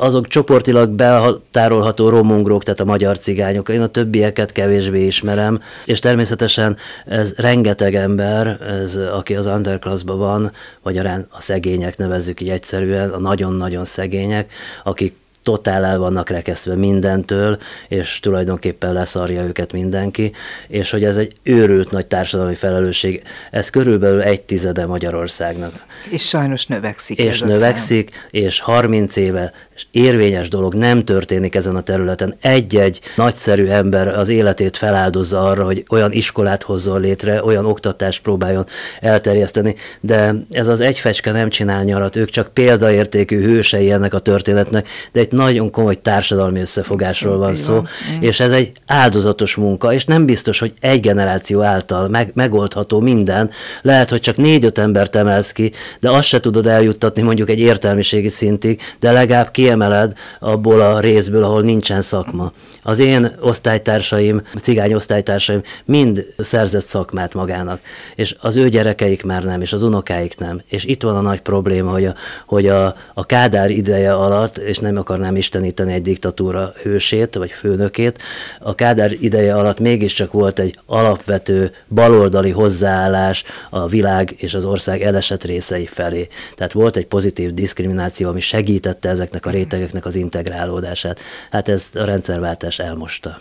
azok 0.00 0.28
csoportilag 0.28 0.90
behatárolható 0.90 2.08
romungrok, 2.08 2.62
tehát 2.62 2.80
a 2.80 2.84
magyar 2.84 3.18
cigányok. 3.18 3.68
Én 3.68 3.80
a 3.80 3.86
többieket 3.86 4.52
kevésbé 4.52 5.06
ismerem, 5.06 5.60
és 5.84 5.98
természetesen 5.98 6.76
ez 7.06 7.34
rengeteg 7.36 7.94
ember, 7.94 8.58
ez, 8.82 8.96
aki 8.96 9.34
az 9.34 9.46
underclassban 9.46 10.18
van, 10.18 10.52
magyarán 10.82 11.26
a 11.30 11.40
szegények 11.40 11.96
nevezzük 11.96 12.40
így 12.40 12.50
egyszerűen, 12.50 13.10
a 13.10 13.18
nagyon-nagyon 13.18 13.84
szegények, 13.84 14.52
akik 14.84 15.20
totál 15.42 15.84
el 15.84 15.98
vannak 15.98 16.28
rekesztve 16.28 16.74
mindentől, 16.74 17.58
és 17.88 18.20
tulajdonképpen 18.20 18.92
leszarja 18.92 19.42
őket 19.42 19.72
mindenki, 19.72 20.32
és 20.68 20.90
hogy 20.90 21.04
ez 21.04 21.16
egy 21.16 21.32
őrült 21.42 21.90
nagy 21.90 22.06
társadalmi 22.06 22.54
felelősség. 22.54 23.22
Ez 23.50 23.70
körülbelül 23.70 24.22
egy 24.22 24.42
tizede 24.42 24.86
Magyarországnak. 24.86 25.72
És 26.10 26.28
sajnos 26.28 26.66
növekszik. 26.66 27.18
És 27.18 27.40
ez 27.40 27.48
növekszik, 27.48 28.28
és 28.30 28.60
30 28.60 29.16
éve 29.16 29.52
érvényes 29.90 30.48
dolog 30.48 30.74
nem 30.74 31.04
történik 31.04 31.54
ezen 31.54 31.76
a 31.76 31.80
területen. 31.80 32.34
Egy-egy 32.40 33.00
nagyszerű 33.16 33.66
ember 33.66 34.08
az 34.08 34.28
életét 34.28 34.76
feláldozza 34.76 35.40
arra, 35.40 35.64
hogy 35.64 35.84
olyan 35.88 36.12
iskolát 36.12 36.62
hozzon 36.62 37.00
létre, 37.00 37.44
olyan 37.44 37.66
oktatást 37.66 38.22
próbáljon 38.22 38.66
elterjeszteni, 39.00 39.74
de 40.00 40.34
ez 40.50 40.68
az 40.68 40.80
egy 40.80 40.98
fecske 40.98 41.32
nem 41.32 41.48
csinál 41.50 41.82
nyarat, 41.82 42.16
ők 42.16 42.30
csak 42.30 42.48
példaértékű 42.52 43.42
hősei 43.42 43.90
ennek 43.90 44.14
a 44.14 44.18
történetnek, 44.18 44.88
de 45.12 45.20
egy 45.20 45.32
nagyon 45.32 45.70
komoly 45.70 45.94
társadalmi 45.94 46.60
összefogásról 46.60 47.36
van 47.36 47.54
szó, 47.54 47.74
van. 47.74 47.88
és 48.20 48.40
ez 48.40 48.52
egy 48.52 48.72
áldozatos 48.86 49.54
munka, 49.54 49.92
és 49.92 50.04
nem 50.04 50.26
biztos, 50.26 50.58
hogy 50.58 50.72
egy 50.80 51.00
generáció 51.00 51.60
által 51.62 52.08
meg, 52.08 52.30
megoldható 52.34 53.00
minden. 53.00 53.50
Lehet, 53.82 54.10
hogy 54.10 54.20
csak 54.20 54.36
négy-öt 54.36 54.78
embert 54.78 55.16
emelsz 55.16 55.52
ki, 55.52 55.72
de 56.00 56.10
azt 56.10 56.28
se 56.28 56.40
tudod 56.40 56.66
eljuttatni 56.66 57.22
mondjuk 57.22 57.50
egy 57.50 57.60
értelmiségi 57.60 58.28
szintig, 58.28 58.80
de 58.98 59.12
legalább 59.12 59.50
kiemeled 59.62 60.12
abból 60.40 60.80
a 60.80 61.00
részből, 61.00 61.44
ahol 61.44 61.62
nincsen 61.62 62.02
szakma. 62.02 62.52
Az 62.82 62.98
én 62.98 63.36
osztálytársaim, 63.40 64.42
cigány 64.60 64.94
osztálytársaim 64.94 65.62
mind 65.84 66.26
szerzett 66.38 66.86
szakmát 66.86 67.34
magának, 67.34 67.80
és 68.14 68.36
az 68.40 68.56
ő 68.56 68.68
gyerekeik 68.68 69.24
már 69.24 69.44
nem, 69.44 69.60
és 69.60 69.72
az 69.72 69.82
unokáik 69.82 70.38
nem. 70.38 70.62
És 70.68 70.84
itt 70.84 71.02
van 71.02 71.16
a 71.16 71.20
nagy 71.20 71.40
probléma, 71.40 71.90
hogy 71.90 72.04
a, 72.04 72.14
hogy 72.46 72.66
a, 72.66 72.96
a 73.14 73.26
Kádár 73.26 73.70
ideje 73.70 74.14
alatt, 74.14 74.56
és 74.56 74.78
nem 74.78 74.96
akar 74.96 75.12
akarnám 75.12 75.36
isteníteni 75.36 75.92
egy 75.92 76.02
diktatúra 76.02 76.72
hősét 76.82 77.34
vagy 77.34 77.50
főnökét. 77.50 78.22
A 78.58 78.74
Kádár 78.74 79.12
ideje 79.12 79.54
alatt 79.54 79.80
mégiscsak 79.80 80.32
volt 80.32 80.58
egy 80.58 80.78
alapvető 80.86 81.72
baloldali 81.88 82.50
hozzáállás 82.50 83.44
a 83.70 83.86
világ 83.86 84.34
és 84.36 84.54
az 84.54 84.64
ország 84.64 85.02
elesett 85.02 85.44
részei 85.44 85.86
felé. 85.86 86.28
Tehát 86.54 86.72
volt 86.72 86.96
egy 86.96 87.06
pozitív 87.06 87.54
diszkrimináció, 87.54 88.28
ami 88.28 88.40
segítette 88.40 89.08
ezeknek 89.08 89.46
a 89.46 89.50
rétegeknek 89.50 90.04
az 90.04 90.16
integrálódását. 90.16 91.20
Hát 91.50 91.68
ez 91.68 91.88
a 91.94 92.04
rendszerváltás 92.04 92.71
elmosta. 92.78 93.40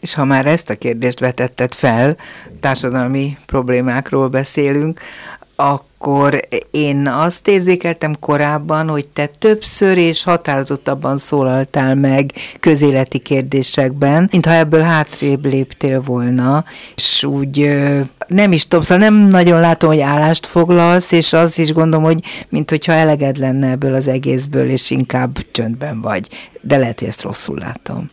És 0.00 0.14
ha 0.14 0.24
már 0.24 0.46
ezt 0.46 0.70
a 0.70 0.76
kérdést 0.76 1.20
vetetted 1.20 1.74
fel, 1.74 2.16
társadalmi 2.60 3.36
problémákról 3.46 4.28
beszélünk, 4.28 5.00
akkor 5.60 6.40
én 6.70 7.06
azt 7.08 7.48
érzékeltem 7.48 8.18
korábban, 8.20 8.88
hogy 8.88 9.08
te 9.08 9.26
többször 9.26 9.98
és 9.98 10.22
határozottabban 10.22 11.16
szólaltál 11.16 11.94
meg 11.94 12.32
közéleti 12.60 13.18
kérdésekben, 13.18 14.28
mintha 14.32 14.52
ebből 14.52 14.80
hátrébb 14.80 15.44
léptél 15.44 16.00
volna, 16.00 16.64
és 16.94 17.24
úgy 17.24 17.80
nem 18.26 18.52
is 18.52 18.62
tudom, 18.62 18.84
szóval 18.84 19.08
nem 19.08 19.14
nagyon 19.14 19.60
látom, 19.60 19.90
hogy 19.90 20.00
állást 20.00 20.46
foglalsz, 20.46 21.12
és 21.12 21.32
azt 21.32 21.58
is 21.58 21.72
gondolom, 21.72 22.06
hogy 22.06 22.20
mint 22.48 22.70
hogyha 22.70 22.92
eleged 22.92 23.36
lenne 23.36 23.70
ebből 23.70 23.94
az 23.94 24.08
egészből, 24.08 24.70
és 24.70 24.90
inkább 24.90 25.38
csöndben 25.50 26.00
vagy. 26.00 26.28
De 26.60 26.76
lehet, 26.76 26.98
hogy 26.98 27.08
ezt 27.08 27.22
rosszul 27.22 27.58
látom. 27.58 28.10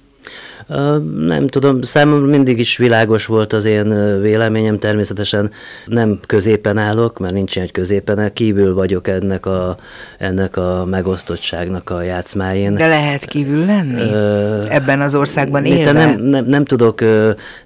Nem 1.16 1.48
tudom, 1.48 1.82
számomra 1.82 2.26
mindig 2.26 2.60
is 2.60 2.78
világos 2.78 3.26
volt 3.26 3.54
az 3.54 3.66
én 3.66 4.20
véleményem, 4.22 4.80
természetesen 4.80 5.52
nem 5.86 6.20
középen 6.26 6.78
állok, 6.78 7.20
mert 7.20 7.34
nincs 7.34 7.58
egy 7.60 7.72
középen, 7.72 8.34
kívül 8.34 8.74
vagyok 8.74 9.08
ennek 9.08 9.46
a, 9.46 9.78
ennek 10.18 10.58
a 10.58 10.86
megosztottságnak 10.86 11.90
a 11.90 12.02
játszmáin. 12.02 12.74
De 12.74 12.88
lehet 12.88 13.26
kívül 13.26 13.66
lenni? 13.66 14.02
Ö, 14.12 14.62
Ebben 14.70 15.02
az 15.02 15.16
országban 15.16 15.66
élve? 15.66 15.92
Nem, 15.92 16.20
nem, 16.20 16.46
nem 16.46 16.66
tudok, 16.66 16.96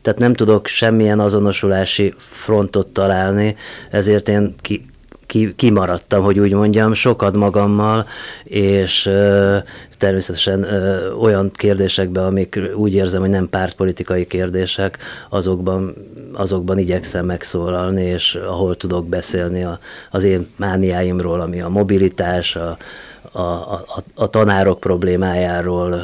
tehát 0.01 0.17
nem 0.17 0.33
tudok 0.33 0.67
semmilyen 0.67 1.19
azonosulási 1.19 2.13
frontot 2.17 2.87
találni, 2.87 3.55
ezért 3.89 4.29
én 4.29 4.55
ki, 4.61 4.90
ki, 5.31 5.53
kimaradtam, 5.55 6.23
hogy 6.23 6.39
úgy 6.39 6.53
mondjam, 6.53 6.93
sokat 6.93 7.35
magammal, 7.35 8.05
és 8.43 9.09
természetesen 9.97 10.65
olyan 11.21 11.51
kérdésekben, 11.51 12.23
amik 12.23 12.59
úgy 12.75 12.93
érzem, 12.93 13.21
hogy 13.21 13.29
nem 13.29 13.49
pártpolitikai 13.49 14.27
kérdések, 14.27 14.97
azokban, 15.29 15.95
azokban 16.33 16.77
igyekszem 16.77 17.25
megszólalni, 17.25 18.03
és 18.03 18.35
ahol 18.35 18.75
tudok 18.75 19.07
beszélni 19.07 19.63
a, 19.63 19.79
az 20.11 20.23
én 20.23 20.47
mániáimról, 20.55 21.41
ami 21.41 21.61
a 21.61 21.69
mobilitás, 21.69 22.55
a, 22.55 22.77
a, 23.31 23.41
a, 23.41 23.83
a 24.15 24.27
tanárok 24.27 24.79
problémájáról, 24.79 26.01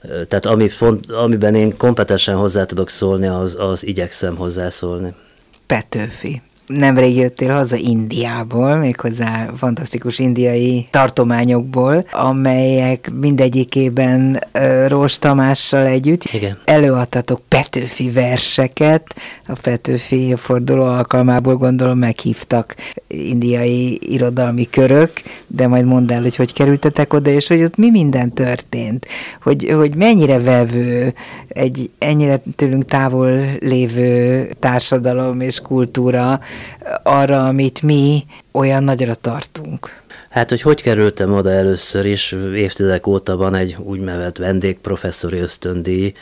tehát 0.00 0.46
ami 0.46 0.68
font, 0.68 1.10
amiben 1.10 1.54
én 1.54 1.76
kompetensen 1.76 2.36
hozzá 2.36 2.64
tudok 2.64 2.88
szólni, 2.88 3.26
az, 3.26 3.56
az 3.60 3.86
igyekszem 3.86 4.36
hozzászólni. 4.36 5.14
Petőfi 5.66 6.42
nemrég 6.68 7.16
jöttél 7.16 7.52
haza 7.52 7.76
Indiából, 7.76 8.76
méghozzá 8.76 9.50
fantasztikus 9.56 10.18
indiai 10.18 10.86
tartományokból, 10.90 12.04
amelyek 12.10 13.10
mindegyikében 13.20 14.44
Rós 14.86 15.18
Tamással 15.18 15.86
együtt 15.86 16.24
Igen. 16.24 16.58
előadtatok 16.64 17.40
Petőfi 17.48 18.10
verseket. 18.10 19.04
A 19.46 19.58
Petőfi 19.62 20.34
forduló 20.36 20.82
alkalmából 20.84 21.56
gondolom 21.56 21.98
meghívtak 21.98 22.74
indiai 23.06 23.98
irodalmi 24.02 24.68
körök, 24.70 25.12
de 25.46 25.66
majd 25.66 25.84
mondd 25.84 26.12
el, 26.12 26.22
hogy 26.22 26.36
hogy 26.36 26.52
kerültetek 26.52 27.12
oda, 27.12 27.30
és 27.30 27.48
hogy 27.48 27.62
ott 27.62 27.76
mi 27.76 27.90
minden 27.90 28.32
történt, 28.32 29.06
hogy, 29.42 29.68
hogy 29.76 29.94
mennyire 29.94 30.38
vevő 30.38 31.14
egy 31.48 31.90
ennyire 31.98 32.40
tőlünk 32.56 32.84
távol 32.84 33.40
lévő 33.60 34.48
társadalom 34.58 35.40
és 35.40 35.60
kultúra, 35.60 36.40
arra, 37.02 37.46
amit 37.46 37.82
mi 37.82 38.24
olyan 38.52 38.84
nagyra 38.84 39.14
tartunk. 39.14 40.02
Hát, 40.30 40.48
hogy 40.48 40.62
hogy 40.62 40.82
kerültem 40.82 41.32
oda 41.32 41.50
először 41.50 42.06
is, 42.06 42.34
évtizedek 42.54 43.06
óta 43.06 43.36
van 43.36 43.54
egy 43.54 43.76
úgynevezett 43.78 44.36
vendégprofesszori 44.36 45.38
ösztöndíj, 45.38 46.12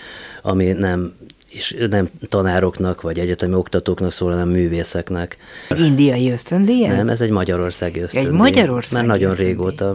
ami 0.43 0.73
nem 0.73 1.15
és 1.57 1.77
nem 1.91 2.07
tanároknak 2.27 3.01
vagy 3.01 3.19
egyetemi 3.19 3.55
oktatóknak 3.55 4.13
szól, 4.13 4.31
hanem 4.31 4.49
művészeknek. 4.49 5.37
Indiai 5.71 6.31
ösztöndíj? 6.31 6.87
Nem, 6.87 7.09
ez 7.09 7.21
egy 7.21 7.31
magyarországi 7.31 8.01
ösztöndíj. 8.01 8.31
Egy 8.31 8.37
magyarországi 8.37 9.07
Már 9.07 9.17
nagyon 9.17 9.31
ösztöndíj. 9.31 9.55
régóta, 9.55 9.95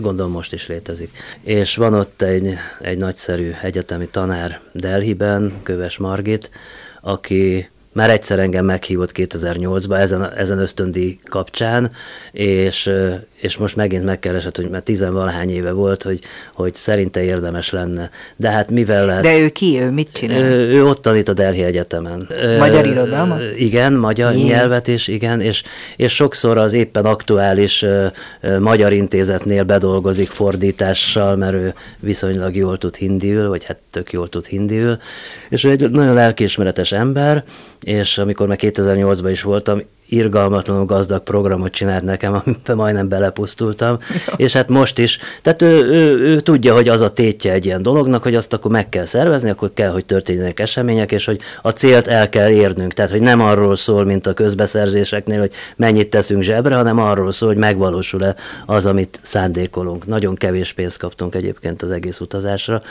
gondolom 0.00 0.32
most 0.32 0.52
is 0.52 0.66
létezik. 0.66 1.10
És 1.42 1.76
van 1.76 1.94
ott 1.94 2.22
egy, 2.22 2.54
egy 2.80 2.98
nagyszerű 2.98 3.50
egyetemi 3.62 4.06
tanár 4.06 4.60
Delhiben, 4.72 5.52
Köves 5.62 5.96
Margit, 5.98 6.50
aki 7.00 7.68
már 7.94 8.10
egyszer 8.10 8.38
engem 8.38 8.64
meghívott 8.64 9.10
2008-ban 9.14 9.98
ezen, 9.98 10.32
ezen 10.32 10.58
ösztöndi 10.58 11.18
kapcsán, 11.24 11.92
és, 12.32 12.90
és 13.44 13.56
most 13.56 13.76
megint 13.76 14.04
megkeresett, 14.04 14.56
hogy 14.56 14.68
már 14.68 14.80
tizenvalahány 14.80 15.50
éve 15.50 15.72
volt, 15.72 16.02
hogy, 16.02 16.20
hogy 16.54 16.74
szerinte 16.74 17.22
érdemes 17.22 17.70
lenne. 17.70 18.10
De 18.36 18.50
hát 18.50 18.70
mivel 18.70 19.06
lehet... 19.06 19.22
De 19.22 19.38
ő 19.38 19.48
ki? 19.48 19.80
Ő 19.80 19.90
mit 19.90 20.12
csinál? 20.12 20.42
Ő, 20.42 20.72
ő 20.72 20.86
ott 20.86 21.02
tanít 21.02 21.28
a 21.28 21.32
Delhi 21.32 21.62
Egyetemen. 21.62 22.28
Magyar 22.58 22.86
irodalmat? 22.86 23.40
Igen, 23.56 23.92
magyar 23.92 24.32
Jé. 24.32 24.42
nyelvet 24.42 24.88
is, 24.88 25.08
igen, 25.08 25.40
és, 25.40 25.62
és 25.96 26.14
sokszor 26.14 26.58
az 26.58 26.72
éppen 26.72 27.04
aktuális 27.04 27.84
magyar 28.58 28.92
intézetnél 28.92 29.64
bedolgozik 29.64 30.28
fordítással, 30.28 31.36
mert 31.36 31.54
ő 31.54 31.74
viszonylag 31.98 32.56
jól 32.56 32.78
tud 32.78 32.96
hindiül, 32.96 33.48
vagy 33.48 33.64
hát 33.64 33.78
tök 33.90 34.12
jól 34.12 34.28
tud 34.28 34.46
hindiül, 34.46 34.98
és 35.48 35.64
ő 35.64 35.70
egy 35.70 35.90
nagyon 35.90 36.14
lelkiismeretes 36.14 36.92
ember, 36.92 37.44
és 37.82 38.18
amikor 38.18 38.48
meg 38.48 38.58
2008-ban 38.62 39.28
is 39.30 39.42
voltam, 39.42 39.80
irgalmatlanul 40.14 40.84
gazdag 40.84 41.22
programot 41.22 41.72
csinált 41.72 42.02
nekem, 42.02 42.42
amiben 42.44 42.76
majdnem 42.76 43.08
belepusztultam, 43.08 43.98
és 44.36 44.52
hát 44.52 44.68
most 44.68 44.98
is, 44.98 45.18
tehát 45.42 45.62
ő, 45.62 45.84
ő, 45.84 46.18
ő 46.18 46.40
tudja, 46.40 46.74
hogy 46.74 46.88
az 46.88 47.00
a 47.00 47.12
tétje 47.12 47.52
egy 47.52 47.64
ilyen 47.64 47.82
dolognak, 47.82 48.22
hogy 48.22 48.34
azt 48.34 48.52
akkor 48.52 48.70
meg 48.70 48.88
kell 48.88 49.04
szervezni, 49.04 49.50
akkor 49.50 49.70
kell, 49.74 49.90
hogy 49.90 50.04
történjenek 50.04 50.60
események, 50.60 51.12
és 51.12 51.24
hogy 51.24 51.40
a 51.62 51.70
célt 51.70 52.06
el 52.06 52.28
kell 52.28 52.50
érnünk, 52.50 52.92
tehát 52.92 53.10
hogy 53.10 53.20
nem 53.20 53.40
arról 53.40 53.76
szól, 53.76 54.04
mint 54.04 54.26
a 54.26 54.32
közbeszerzéseknél, 54.32 55.38
hogy 55.38 55.52
mennyit 55.76 56.10
teszünk 56.10 56.42
zsebre, 56.42 56.74
hanem 56.74 56.98
arról 56.98 57.32
szól, 57.32 57.48
hogy 57.48 57.58
megvalósul-e 57.58 58.34
az, 58.66 58.86
amit 58.86 59.18
szándékolunk. 59.22 60.06
Nagyon 60.06 60.34
kevés 60.34 60.72
pénzt 60.72 60.98
kaptunk 60.98 61.34
egyébként 61.34 61.82
az 61.82 61.90
egész 61.90 62.20
utazásra, 62.20 62.82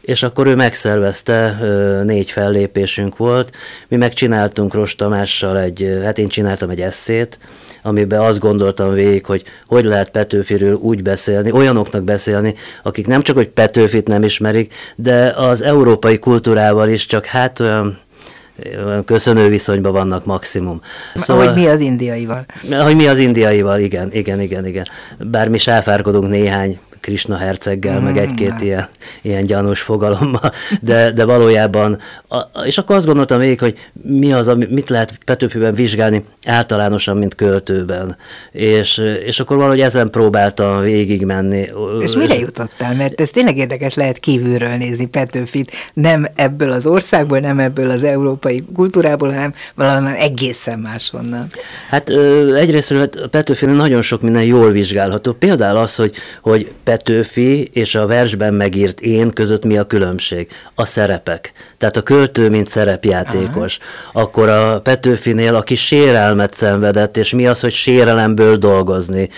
és 0.00 0.22
akkor 0.22 0.46
ő 0.46 0.54
megszervezte, 0.54 1.58
négy 2.04 2.30
fellépésünk 2.30 3.16
volt, 3.16 3.56
mi 3.88 3.96
megcsináltunk 3.96 4.74
Rost 4.74 4.96
Tamással 4.96 5.58
egy, 5.58 6.00
hát 6.04 6.18
én 6.18 6.28
csináltam 6.28 6.59
egy 6.68 6.80
eszét, 6.80 7.38
amiben 7.82 8.20
azt 8.20 8.38
gondoltam 8.38 8.92
végig, 8.92 9.24
hogy 9.24 9.44
hogy 9.66 9.84
lehet 9.84 10.10
Petőfiről 10.10 10.74
úgy 10.74 11.02
beszélni, 11.02 11.52
olyanoknak 11.52 12.02
beszélni, 12.02 12.54
akik 12.82 13.06
nem 13.06 13.22
csak, 13.22 13.36
hogy 13.36 13.48
Petőfit 13.48 14.08
nem 14.08 14.22
ismerik, 14.22 14.74
de 14.96 15.34
az 15.36 15.62
európai 15.62 16.18
kultúrával 16.18 16.88
is 16.88 17.06
csak 17.06 17.24
hát 17.24 17.60
olyan 17.60 19.04
köszönő 19.04 19.48
viszonyban 19.48 19.92
vannak 19.92 20.24
maximum. 20.24 20.80
Szóval, 21.14 21.46
hogy 21.46 21.54
mi 21.54 21.66
az 21.66 21.80
indiaival? 21.80 22.44
Hogy 22.80 22.96
mi 22.96 23.06
az 23.06 23.18
indiaival, 23.18 23.78
igen, 23.78 24.12
igen, 24.12 24.40
igen, 24.40 24.66
igen. 24.66 24.86
Bár 25.18 25.48
mi 25.48 25.58
sáfárkodunk 25.58 26.28
néhány 26.28 26.78
Krishna 27.00 27.36
herceggel, 27.36 28.00
mm, 28.00 28.04
meg 28.04 28.16
egy-két 28.16 28.54
mm. 28.54 28.66
ilyen, 28.66 28.88
ilyen 29.22 29.44
gyanús 29.46 29.80
fogalommal, 29.80 30.52
de, 30.80 31.10
de 31.12 31.24
valójában, 31.24 31.98
a, 32.28 32.64
és 32.64 32.78
akkor 32.78 32.96
azt 32.96 33.06
gondoltam 33.06 33.38
végig, 33.38 33.60
hogy 33.60 33.78
mi 34.02 34.32
az, 34.32 34.50
mit 34.68 34.88
lehet 34.88 35.18
Petőfiben 35.24 35.74
vizsgálni 35.74 36.24
általánosan, 36.46 37.16
mint 37.16 37.34
költőben. 37.34 38.16
És, 38.50 39.02
és 39.24 39.40
akkor 39.40 39.56
valahogy 39.56 39.80
ezen 39.80 40.10
próbáltam 40.10 40.80
végigmenni. 40.80 41.68
És 42.00 42.14
mire 42.14 42.38
jutottál? 42.38 42.94
Mert 42.94 43.20
ez 43.20 43.30
tényleg 43.30 43.56
érdekes 43.56 43.94
lehet 43.94 44.18
kívülről 44.18 44.76
nézni 44.76 45.06
Petőfit, 45.06 45.72
nem 45.94 46.26
ebből 46.34 46.70
az 46.70 46.86
országból, 46.86 47.38
nem 47.38 47.58
ebből 47.58 47.90
az 47.90 48.02
európai 48.02 48.64
kultúrából, 48.74 49.28
hanem 49.28 49.54
valahonnan 49.74 50.14
egészen 50.14 50.78
máshonnan. 50.78 51.46
Hát 51.88 52.08
egyrészt 52.56 52.94
Petőfi 53.30 53.66
nagyon 53.66 54.02
sok 54.02 54.22
minden 54.22 54.44
jól 54.44 54.70
vizsgálható. 54.70 55.32
Például 55.32 55.76
az, 55.76 55.94
hogy, 55.96 56.14
hogy 56.42 56.72
Petőfi 56.90 57.70
és 57.72 57.94
a 57.94 58.06
versben 58.06 58.54
megírt 58.54 59.00
én 59.00 59.30
között 59.30 59.64
mi 59.64 59.78
a 59.78 59.84
különbség? 59.84 60.48
A 60.74 60.84
szerepek. 60.84 61.52
Tehát 61.78 61.96
a 61.96 62.02
költő, 62.02 62.48
mint 62.48 62.68
szerepjátékos. 62.68 63.78
Aha. 64.12 64.24
Akkor 64.24 64.48
a 64.48 64.80
Petőfinél, 64.80 65.54
aki 65.54 65.74
sérelmet 65.74 66.54
szenvedett, 66.54 67.16
és 67.16 67.34
mi 67.34 67.46
az, 67.46 67.60
hogy 67.60 67.72
sérelemből 67.72 68.56
dolgozni. 68.56 69.28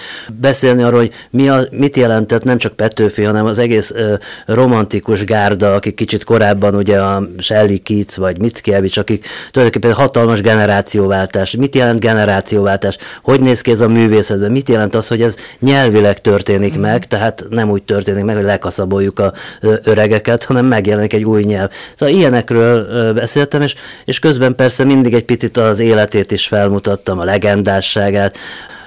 Beszélni 0.40 0.82
arról, 0.82 0.98
hogy 0.98 1.12
mi 1.30 1.48
a, 1.48 1.66
mit 1.70 1.96
jelentett 1.96 2.42
nem 2.42 2.58
csak 2.58 2.72
Petőfi, 2.72 3.22
hanem 3.22 3.46
az 3.46 3.58
egész 3.58 3.92
ö, 3.94 4.14
romantikus 4.46 5.24
gárda, 5.24 5.74
akik 5.74 5.94
kicsit 5.94 6.24
korábban 6.24 6.74
ugye 6.74 7.00
a 7.00 7.28
Shelley 7.38 7.82
Keats 7.82 8.14
vagy 8.14 8.40
Mickiewicz, 8.40 8.98
akik 8.98 9.26
tulajdonképpen 9.50 9.96
hatalmas 9.96 10.40
generációváltás. 10.40 11.56
Mit 11.56 11.74
jelent 11.74 12.00
generációváltás? 12.00 12.96
Hogy 13.22 13.40
néz 13.40 13.60
ki 13.60 13.70
ez 13.70 13.80
a 13.80 13.88
művészetben? 13.88 14.50
Mit 14.50 14.68
jelent 14.68 14.94
az, 14.94 15.08
hogy 15.08 15.22
ez 15.22 15.36
nyelvileg 15.60 16.20
történik 16.20 16.78
meg? 16.78 17.06
Tehát 17.06 17.41
tehát 17.42 17.56
nem 17.56 17.70
úgy 17.70 17.82
történik 17.82 18.24
meg, 18.24 18.34
hogy 18.34 18.44
lekaszaboljuk 18.44 19.18
a 19.18 19.32
öregeket, 19.60 20.44
hanem 20.44 20.66
megjelenik 20.66 21.12
egy 21.12 21.24
új 21.24 21.42
nyelv. 21.42 21.70
Szóval 21.94 22.14
ilyenekről 22.14 23.12
beszéltem, 23.12 23.62
és, 23.62 23.74
és 24.04 24.18
közben 24.18 24.54
persze 24.54 24.84
mindig 24.84 25.14
egy 25.14 25.24
picit 25.24 25.56
az 25.56 25.80
életét 25.80 26.30
is 26.30 26.46
felmutattam, 26.46 27.18
a 27.18 27.24
legendásságát, 27.24 28.38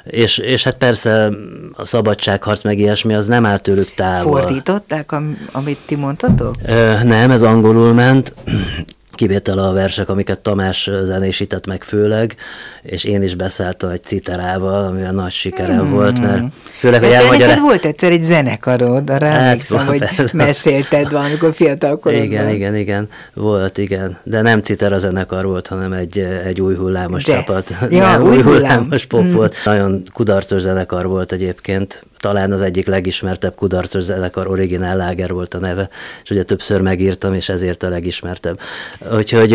és, 0.03 0.37
és 0.37 0.63
hát 0.63 0.75
persze 0.75 1.29
a 1.73 1.85
szabadságharc 1.85 2.63
meg 2.63 2.79
ilyesmi, 2.79 3.13
az 3.13 3.27
nem 3.27 3.45
áll 3.45 3.57
tőlük 3.57 3.93
távol. 3.93 4.41
Fordították, 4.41 5.11
am, 5.11 5.47
amit 5.51 5.77
ti 5.85 5.95
mondtatok? 5.95 6.55
Ö, 6.67 6.93
nem, 7.03 7.31
ez 7.31 7.41
angolul 7.41 7.93
ment, 7.93 8.33
kivétel 9.15 9.57
a 9.57 9.73
versek, 9.73 10.09
amiket 10.09 10.39
Tamás 10.39 10.89
zenésített 11.03 11.65
meg 11.65 11.83
főleg, 11.83 12.35
és 12.81 13.03
én 13.03 13.21
is 13.21 13.35
beszálltam 13.35 13.89
egy 13.89 14.03
citerával, 14.03 14.83
ami 14.83 15.03
a 15.03 15.11
nagy 15.11 15.31
sikerem 15.31 15.79
hmm. 15.79 15.91
volt, 15.91 16.21
mert 16.21 16.43
főleg, 16.61 17.03
hogy 17.03 17.11
elmagyar... 17.11 17.59
volt 17.59 17.85
egyszer 17.85 18.11
egy 18.11 18.23
zenekarod, 18.23 19.09
arra 19.09 19.27
hát, 19.27 19.41
emlékszem, 19.41 19.85
hogy 19.85 20.15
persze. 20.15 20.37
mesélted 20.37 21.11
valamikor 21.11 21.53
fiatal 21.53 21.99
korodban. 21.99 22.25
Igen, 22.27 22.49
igen, 22.49 22.75
igen, 22.75 23.07
volt, 23.33 23.77
igen, 23.77 24.17
de 24.23 24.41
nem 24.41 24.61
citer 24.61 24.93
a 24.93 24.97
zenekar 24.97 25.45
volt, 25.45 25.67
hanem 25.67 25.93
egy, 25.93 26.19
egy 26.45 26.61
új 26.61 26.75
hullámos 26.75 27.27
Jazz. 27.27 27.37
csapat. 27.37 27.91
Ja, 27.91 28.07
nem, 28.07 28.23
új, 28.23 28.35
új 28.35 28.41
hullámos 28.41 29.05
pop 29.05 29.21
hmm. 29.21 29.33
volt. 29.33 29.55
Nagyon 29.65 30.03
kudarcos 30.13 30.61
zenekar 30.61 31.07
volt 31.07 31.31
egyébként, 31.31 32.03
talán 32.17 32.51
az 32.51 32.61
egyik 32.61 32.87
legismertebb 32.87 33.55
kudarcos 33.55 34.03
zenekar, 34.03 34.47
Original 34.47 34.97
Lager 34.97 35.33
volt 35.33 35.53
a 35.53 35.59
neve, 35.59 35.89
és 36.23 36.29
ugye 36.29 36.43
többször 36.43 36.81
megírtam, 36.81 37.33
és 37.33 37.49
ezért 37.49 37.83
a 37.83 37.89
legismertebb. 37.89 38.59
Úgyhogy, 39.13 39.49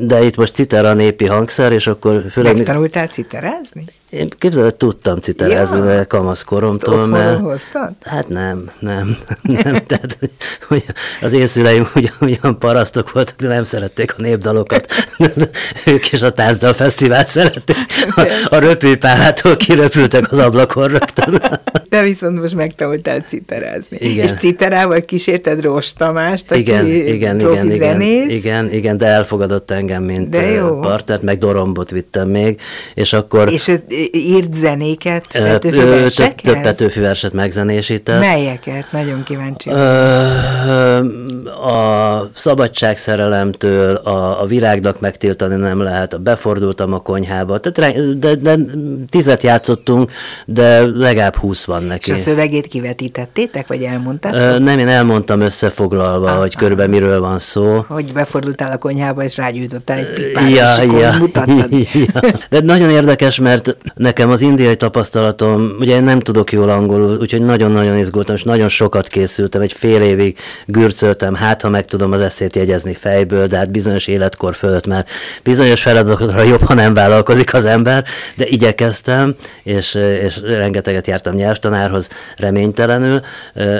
de 0.00 0.22
itt 0.22 0.36
most 0.36 0.54
citer 0.54 0.84
a 0.84 0.94
népi 0.94 1.26
hangszer, 1.26 1.72
és 1.72 1.86
akkor 1.86 2.24
főleg... 2.30 2.56
Megtanultál 2.56 3.06
citerázni? 3.06 3.84
Én 4.10 4.28
képzelem, 4.38 4.68
hogy 4.68 4.76
tudtam 4.76 5.18
citerázni, 5.18 5.88
ja. 5.88 6.06
kamaszkoromtól, 6.06 7.06
mert... 7.06 7.40
hoztad? 7.40 7.90
Hát 8.02 8.28
nem, 8.28 8.70
nem, 8.78 9.16
nem. 9.42 9.84
Tehát, 9.86 10.18
hogy 10.68 10.84
az 11.20 11.32
én 11.32 11.46
szüleim 11.46 11.88
ugyan, 11.94 12.12
ugyan 12.20 12.58
parasztok 12.58 13.12
voltak, 13.12 13.36
de 13.36 13.48
nem 13.48 13.64
szerették 13.64 14.14
a 14.18 14.22
népdalokat. 14.22 14.86
ők 15.86 16.12
is 16.12 16.22
a 16.22 16.30
táncdal 16.30 16.72
fesztivált 16.72 17.26
szerették. 17.26 17.76
A, 18.14 18.46
a 18.48 18.58
röpőpálától 18.58 19.56
kiröpültek 19.56 20.30
az 20.30 20.38
ablakon 20.38 20.88
rögtön. 20.88 21.42
De 21.88 22.02
viszont 22.02 22.40
most 22.40 22.54
megtanultál 22.54 23.20
citerázni. 23.20 23.96
Igen. 24.00 24.24
És 24.24 24.32
citerával 24.32 25.00
kísérted 25.00 25.60
Ross 25.60 25.92
Tamást, 25.92 26.50
aki 26.50 26.60
igen, 26.60 26.86
igen, 26.86 27.40
igen, 27.40 27.70
zenész. 27.70 28.34
Igen, 28.34 28.72
igen, 28.72 28.96
de 28.96 29.06
elfogadott 29.06 29.70
engem, 29.70 30.02
mint 30.02 30.28
de 30.28 30.46
jó. 30.46 30.78
partnert, 30.78 31.22
meg 31.22 31.38
Dorombot 31.38 31.90
vittem 31.90 32.28
még, 32.28 32.60
és 32.94 33.12
akkor... 33.12 33.50
És 33.50 33.72
írt 34.12 34.54
zenéket, 34.54 35.26
Petőfi 35.32 35.76
versekhez? 35.76 36.52
Több 36.54 36.62
Petőfi 36.62 37.00
verset 37.00 37.32
megzenésített. 37.32 38.20
Melyeket? 38.20 38.86
Nagyon 38.92 39.22
kíváncsi. 39.22 39.70
A 41.66 42.30
szabadságszerelemtől, 42.34 43.94
a, 43.94 44.42
a 44.42 44.46
virágnak 44.46 45.00
megtiltani 45.00 45.54
nem 45.54 45.80
lehet, 45.80 46.12
a 46.12 46.18
befordultam 46.18 46.92
a 46.92 46.98
konyhába, 46.98 47.58
tehát 47.58 47.94
de, 48.18 48.34
de, 48.34 48.56
de 48.56 48.64
tizet 49.10 49.42
játszottunk, 49.42 50.10
de 50.46 50.86
legalább 50.86 51.36
húsz 51.36 51.64
van 51.76 51.86
neki. 51.86 52.10
És 52.10 52.16
a 52.16 52.20
szövegét 52.20 52.66
kivetítettétek, 52.66 53.66
vagy 53.66 53.82
elmondtátok? 53.82 54.64
Nem, 54.64 54.78
én 54.78 54.88
elmondtam 54.88 55.40
összefoglalva, 55.40 56.30
ah, 56.30 56.38
hogy 56.38 56.52
ah, 56.54 56.60
körülbelül 56.60 56.92
miről 56.92 57.20
van 57.20 57.38
szó. 57.38 57.84
Hogy 57.88 58.12
befordultál 58.12 58.72
a 58.72 58.76
konyhába, 58.76 59.24
és 59.24 59.36
rágyújtottál 59.36 59.98
egy 59.98 60.12
pipát, 60.12 60.50
ja, 60.50 60.82
és 60.82 60.92
ja, 61.00 61.14
mutattad. 61.18 61.74
Ja. 61.92 62.20
De 62.50 62.60
nagyon 62.60 62.90
érdekes, 62.90 63.38
mert 63.38 63.76
nekem 63.94 64.30
az 64.30 64.40
indiai 64.40 64.76
tapasztalatom, 64.76 65.76
ugye 65.78 65.94
én 65.94 66.02
nem 66.02 66.20
tudok 66.20 66.52
jól 66.52 66.68
angolul, 66.68 67.18
úgyhogy 67.20 67.44
nagyon-nagyon 67.44 67.98
izgultam, 67.98 68.34
és 68.34 68.42
nagyon 68.42 68.68
sokat 68.68 69.06
készültem, 69.06 69.60
egy 69.60 69.72
fél 69.72 70.02
évig 70.02 70.38
gürcöltem, 70.66 71.34
hát 71.34 71.62
ha 71.62 71.68
meg 71.68 71.84
tudom 71.84 72.12
az 72.12 72.20
eszét 72.20 72.56
jegyezni 72.56 72.94
fejből, 72.94 73.46
de 73.46 73.56
hát 73.56 73.70
bizonyos 73.70 74.06
életkor 74.06 74.54
fölött 74.54 74.86
már 74.86 75.04
bizonyos 75.42 75.82
feladatokra 75.82 76.42
jobb, 76.42 76.62
ha 76.62 76.74
nem 76.74 76.94
vállalkozik 76.94 77.54
az 77.54 77.64
ember, 77.64 78.04
de 78.36 78.44
igyekeztem, 78.46 79.34
és, 79.62 79.94
és 79.94 80.40
rengeteget 80.42 81.06
jártam 81.06 81.34
nyelvtanárhoz 81.68 82.08
reménytelenül. 82.36 83.20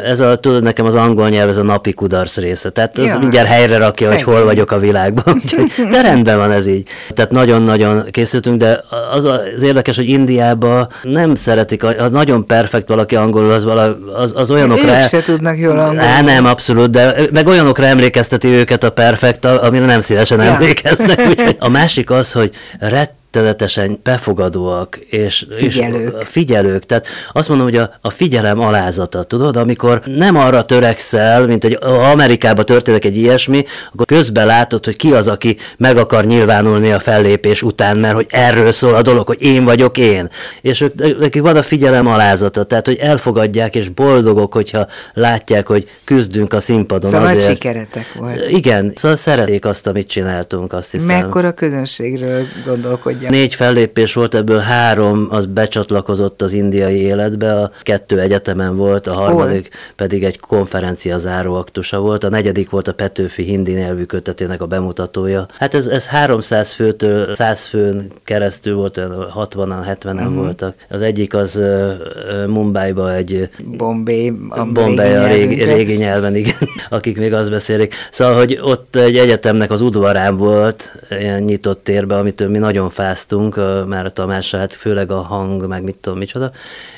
Ez 0.05 0.21
a, 0.21 0.37
tudod, 0.37 0.63
nekem 0.63 0.87
az 0.87 0.95
angol 0.95 1.29
nyelv, 1.29 1.49
ez 1.49 1.57
a 1.57 1.63
napi 1.63 1.93
kudarc 1.93 2.37
része, 2.37 2.71
tehát 2.71 2.99
az 2.99 3.07
ja, 3.07 3.19
mindjárt 3.19 3.49
helyre 3.49 3.79
rakja, 3.79 4.07
szegény. 4.07 4.25
hogy 4.25 4.35
hol 4.35 4.45
vagyok 4.45 4.71
a 4.71 4.79
világban, 4.79 5.35
úgyhogy 5.43 5.87
de 5.91 6.01
rendben 6.01 6.37
van 6.37 6.51
ez 6.51 6.67
így. 6.67 6.89
Tehát 7.09 7.31
nagyon-nagyon 7.31 8.05
készültünk, 8.11 8.57
de 8.57 8.81
az 9.13 9.25
az 9.25 9.63
érdekes, 9.63 9.97
hogy 9.97 10.09
Indiában 10.09 10.89
nem 11.03 11.35
szeretik, 11.35 11.85
a, 11.85 12.09
nagyon 12.09 12.47
perfekt 12.47 12.89
valaki 12.89 13.17
angolul, 13.17 13.53
az, 13.53 13.65
vala, 13.65 13.99
az, 14.17 14.33
az 14.37 14.51
olyanokra... 14.51 14.99
Ők 14.99 15.07
se 15.07 15.21
tudnak 15.21 15.59
jól 15.59 15.79
angolul. 15.79 16.01
Á, 16.01 16.21
nem, 16.21 16.45
abszolút, 16.45 16.91
de 16.91 17.15
meg 17.33 17.47
olyanokra 17.47 17.85
emlékezteti 17.85 18.49
őket 18.49 18.85
a 18.85 18.91
perfekt, 18.91 19.45
amire 19.45 19.85
nem 19.85 20.01
szívesen 20.01 20.41
ja. 20.41 20.53
emlékeznek. 20.53 21.21
Úgyhogy 21.29 21.57
a 21.59 21.69
másik 21.69 22.11
az, 22.11 22.33
hogy 22.33 22.51
rett 22.79 23.15
rettenetesen 23.37 23.99
befogadóak 24.03 24.97
és 24.97 25.47
figyelők. 25.51 26.17
és 26.21 26.29
figyelők. 26.29 26.87
Tehát 26.87 27.07
azt 27.33 27.49
mondom, 27.49 27.67
hogy 27.67 27.77
a, 27.77 27.91
a 28.01 28.11
figyelem 28.11 28.61
alázata, 28.61 29.23
tudod, 29.23 29.57
amikor 29.57 30.03
nem 30.05 30.37
arra 30.37 30.63
törekszel, 30.63 31.47
mint 31.47 31.65
egy 31.65 31.79
Amerikában 32.13 32.65
történik 32.65 33.05
egy 33.05 33.17
ilyesmi, 33.17 33.65
akkor 33.93 34.07
közben 34.07 34.47
látod, 34.47 34.85
hogy 34.85 34.97
ki 34.97 35.13
az, 35.13 35.29
aki 35.29 35.57
meg 35.77 35.97
akar 35.97 36.25
nyilvánulni 36.25 36.93
a 36.93 36.99
fellépés 36.99 37.63
után, 37.63 37.97
mert 37.97 38.15
hogy 38.15 38.27
erről 38.31 38.73
szól 38.73 38.95
a 38.95 39.03
dolog, 39.03 39.27
hogy 39.27 39.43
én 39.43 39.65
vagyok 39.65 39.99
én. 39.99 40.31
És 40.61 40.81
ők, 40.81 41.19
nekik 41.19 41.43
van 41.43 41.57
a 41.57 41.63
figyelem 41.63 42.07
alázata, 42.07 42.65
tehát 42.65 42.87
hogy 42.87 42.99
elfogadják 42.99 43.75
és 43.75 43.89
boldogok, 43.89 44.53
hogyha 44.53 44.87
látják, 45.15 45.67
hogy 45.67 45.89
küzdünk 46.05 46.53
a 46.53 46.61
színpadon 46.61 47.11
szóval 47.11 47.27
azért. 47.27 47.45
sikeretek 47.45 48.13
volt. 48.19 48.51
Igen, 48.51 48.93
szóval 48.95 49.17
szeretik 49.17 49.65
azt, 49.65 49.87
amit 49.87 50.09
csináltunk, 50.09 50.73
azt 50.73 50.93
hiszem. 50.93 51.21
Mekkora 51.21 51.53
közönségről 51.53 52.45
gondolkodják? 52.65 53.26
Négy 53.29 53.55
fellépés 53.55 54.15
volt, 54.15 54.35
ebből 54.35 54.59
három 54.59 55.27
az 55.31 55.47
becsatlakozott 55.47 56.43
az 56.43 56.53
indiai 56.53 57.01
életbe, 57.01 57.55
a 57.55 57.71
kettő 57.83 58.21
egyetemen 58.21 58.77
volt, 58.77 59.07
a 59.07 59.13
harmadik 59.13 59.69
Hol? 59.73 59.95
pedig 59.97 60.25
egy 60.25 60.41
konferencia 60.41 61.19
záró 61.19 61.55
aktusa 61.55 62.01
volt, 62.01 62.25
a 62.25 62.29
negyedik 62.29 62.71
volt 62.71 62.89
a 62.89 62.93
Petőfi 62.93 63.43
hindi 63.43 63.73
nyelvű 63.73 64.05
kötetének 64.05 64.63
a 64.63 64.67
bemutatója. 64.67 65.47
Hát 65.59 65.75
ez, 65.75 65.87
ez 65.87 66.07
300 66.07 66.73
főtől 66.73 67.35
100 67.35 67.65
főn 67.67 68.03
keresztül 68.25 68.75
volt, 68.75 69.01
60-an, 69.35 69.97
70-en 70.03 70.15
uh-huh. 70.15 70.35
voltak. 70.35 70.75
Az 70.89 71.01
egyik 71.01 71.35
az 71.35 71.57
uh, 71.57 72.47
Mumbai-ba 72.47 73.15
egy... 73.15 73.49
Bombay, 73.65 74.33
a 74.49 74.65
Bombay 74.65 75.09
régi 75.09 75.17
a 75.17 75.27
régi, 75.27 75.65
régi 75.65 75.95
nyelven, 75.95 76.37
igen, 76.37 76.69
akik 76.89 77.19
még 77.19 77.33
azt 77.33 77.51
beszélik. 77.51 77.95
Szóval, 78.11 78.35
hogy 78.35 78.59
ott 78.63 78.97
egy 78.97 79.17
egyetemnek 79.17 79.71
az 79.71 79.81
udvarán 79.81 80.37
volt, 80.37 80.93
ilyen 81.11 81.43
nyitott 81.43 81.85
térbe, 81.85 82.17
amitől 82.17 82.49
mi 82.49 82.59
nagyon 82.59 82.89
fáj 82.89 83.06
magyaráztunk, 83.07 83.87
már 83.89 84.05
a 84.05 84.11
Tamással, 84.11 84.61
hát 84.61 84.73
főleg 84.73 85.11
a 85.11 85.21
hang, 85.21 85.67
meg 85.67 85.83
mit 85.83 85.97
tudom, 85.97 86.19
micsoda, 86.19 86.51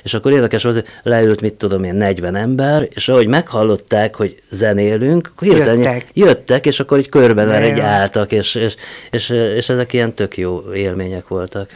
és 0.02 0.14
akkor 0.14 0.32
érdekes 0.32 0.62
volt, 0.62 0.74
hogy 0.74 0.86
leült, 1.02 1.40
mit 1.40 1.54
tudom 1.54 1.84
én, 1.84 1.94
40 1.94 2.34
ember, 2.34 2.88
és 2.94 3.08
ahogy 3.08 3.26
meghallották, 3.26 4.14
hogy 4.14 4.42
zenélünk, 4.50 5.30
akkor 5.32 5.48
hirtelen 5.48 5.76
jöttek. 5.76 6.06
jöttek, 6.12 6.66
és 6.66 6.80
akkor 6.80 6.98
így 6.98 7.08
körben 7.08 7.50
egy 7.50 7.80
álltak, 7.80 8.32
és, 8.32 8.54
és, 8.54 8.74
és, 9.10 9.28
és 9.30 9.68
ezek 9.68 9.92
ilyen 9.92 10.14
tök 10.14 10.36
jó 10.36 10.72
élmények 10.74 11.28
voltak. 11.28 11.70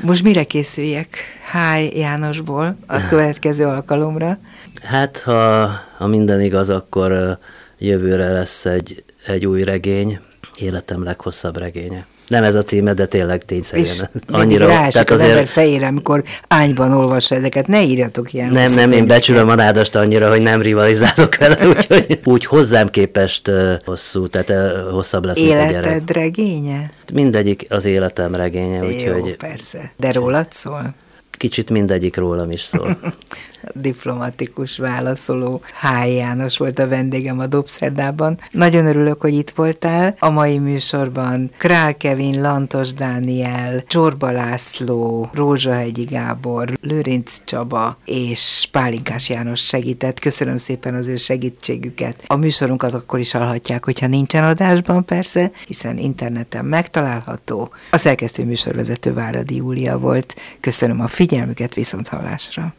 Most 0.00 0.22
mire 0.22 0.44
készüljek 0.44 1.08
Háj 1.50 1.90
Jánosból 1.94 2.76
a 2.86 3.06
következő 3.10 3.64
alkalomra? 3.64 4.38
Hát, 4.82 5.18
ha, 5.18 5.70
ha 5.96 6.06
minden 6.06 6.40
igaz, 6.40 6.70
akkor 6.70 7.38
jövőre 7.78 8.32
lesz 8.32 8.64
egy, 8.64 9.04
egy 9.26 9.46
új 9.46 9.62
regény, 9.64 10.20
életem 10.58 11.02
leghosszabb 11.02 11.58
regénye. 11.58 12.06
Nem 12.28 12.42
ez 12.42 12.54
a 12.54 12.62
címe, 12.62 12.92
de 12.92 13.06
tényleg 13.06 13.44
tényszerűen. 13.44 13.86
És 13.86 14.02
annyira. 14.30 14.66
Tehát 14.66 14.94
az 14.94 15.10
azért... 15.10 15.30
ember 15.30 15.46
fejére, 15.46 15.86
amikor 15.86 16.22
ányban 16.48 16.92
olvassa 16.92 17.34
ezeket, 17.34 17.66
ne 17.66 17.82
írjatok 17.82 18.32
ilyen. 18.32 18.50
Nem, 18.50 18.72
nem, 18.72 18.92
én 18.92 19.06
becsülöm 19.06 19.48
a 19.48 19.54
nádast 19.54 19.94
annyira, 19.94 20.28
hogy 20.28 20.40
nem 20.40 20.62
rivalizálok 20.62 21.36
vele, 21.36 21.66
úgyhogy 21.76 22.20
úgy 22.24 22.44
hozzám 22.44 22.86
képest 22.86 23.50
hosszú, 23.84 24.26
tehát 24.26 24.72
hosszabb 24.90 25.24
lesz, 25.24 25.38
Életed 25.38 26.10
regénye? 26.10 26.90
Mindegyik 27.12 27.66
az 27.68 27.84
életem 27.84 28.34
regénye, 28.34 28.78
úgyhogy... 28.78 29.26
Jó, 29.26 29.32
persze. 29.38 29.92
De 29.96 30.12
rólad 30.12 30.52
szól? 30.52 30.94
Kicsit 31.38 31.70
mindegyik 31.70 32.16
rólam 32.16 32.50
is 32.50 32.60
szól. 32.60 32.98
diplomatikus 33.74 34.78
válaszoló 34.78 35.60
Háj 35.74 36.12
János 36.12 36.56
volt 36.56 36.78
a 36.78 36.88
vendégem 36.88 37.38
a 37.38 37.46
Dobszerdában. 37.46 38.38
Nagyon 38.50 38.86
örülök, 38.86 39.20
hogy 39.20 39.34
itt 39.34 39.50
voltál. 39.50 40.14
A 40.18 40.30
mai 40.30 40.58
műsorban 40.58 41.50
Král 41.56 41.96
Kevin, 41.96 42.40
Lantos 42.40 42.92
Dániel, 42.92 43.82
Csorba 43.86 44.30
László, 44.30 45.30
Rózsahegyi 45.32 46.04
Gábor, 46.04 46.78
Lőrinc 46.80 47.36
Csaba 47.44 47.98
és 48.04 48.68
Pálinkás 48.72 49.28
János 49.28 49.60
segített. 49.60 50.20
Köszönöm 50.20 50.56
szépen 50.56 50.94
az 50.94 51.08
ő 51.08 51.16
segítségüket. 51.16 52.24
A 52.26 52.36
műsorunkat 52.36 52.94
akkor 52.94 53.18
is 53.18 53.32
hallhatják, 53.32 53.84
hogyha 53.84 54.06
nincsen 54.06 54.44
adásban 54.44 55.04
persze, 55.04 55.50
hiszen 55.66 55.98
interneten 55.98 56.64
megtalálható. 56.64 57.70
A 57.90 57.96
szerkesztő 57.96 58.44
műsorvezető 58.44 59.12
Váradi 59.12 59.56
Júlia 59.56 59.98
volt. 59.98 60.34
Köszönöm 60.60 61.00
a 61.00 61.06
figyelmüket, 61.28 61.74
viszont 61.74 62.08
hallásra. 62.08 62.74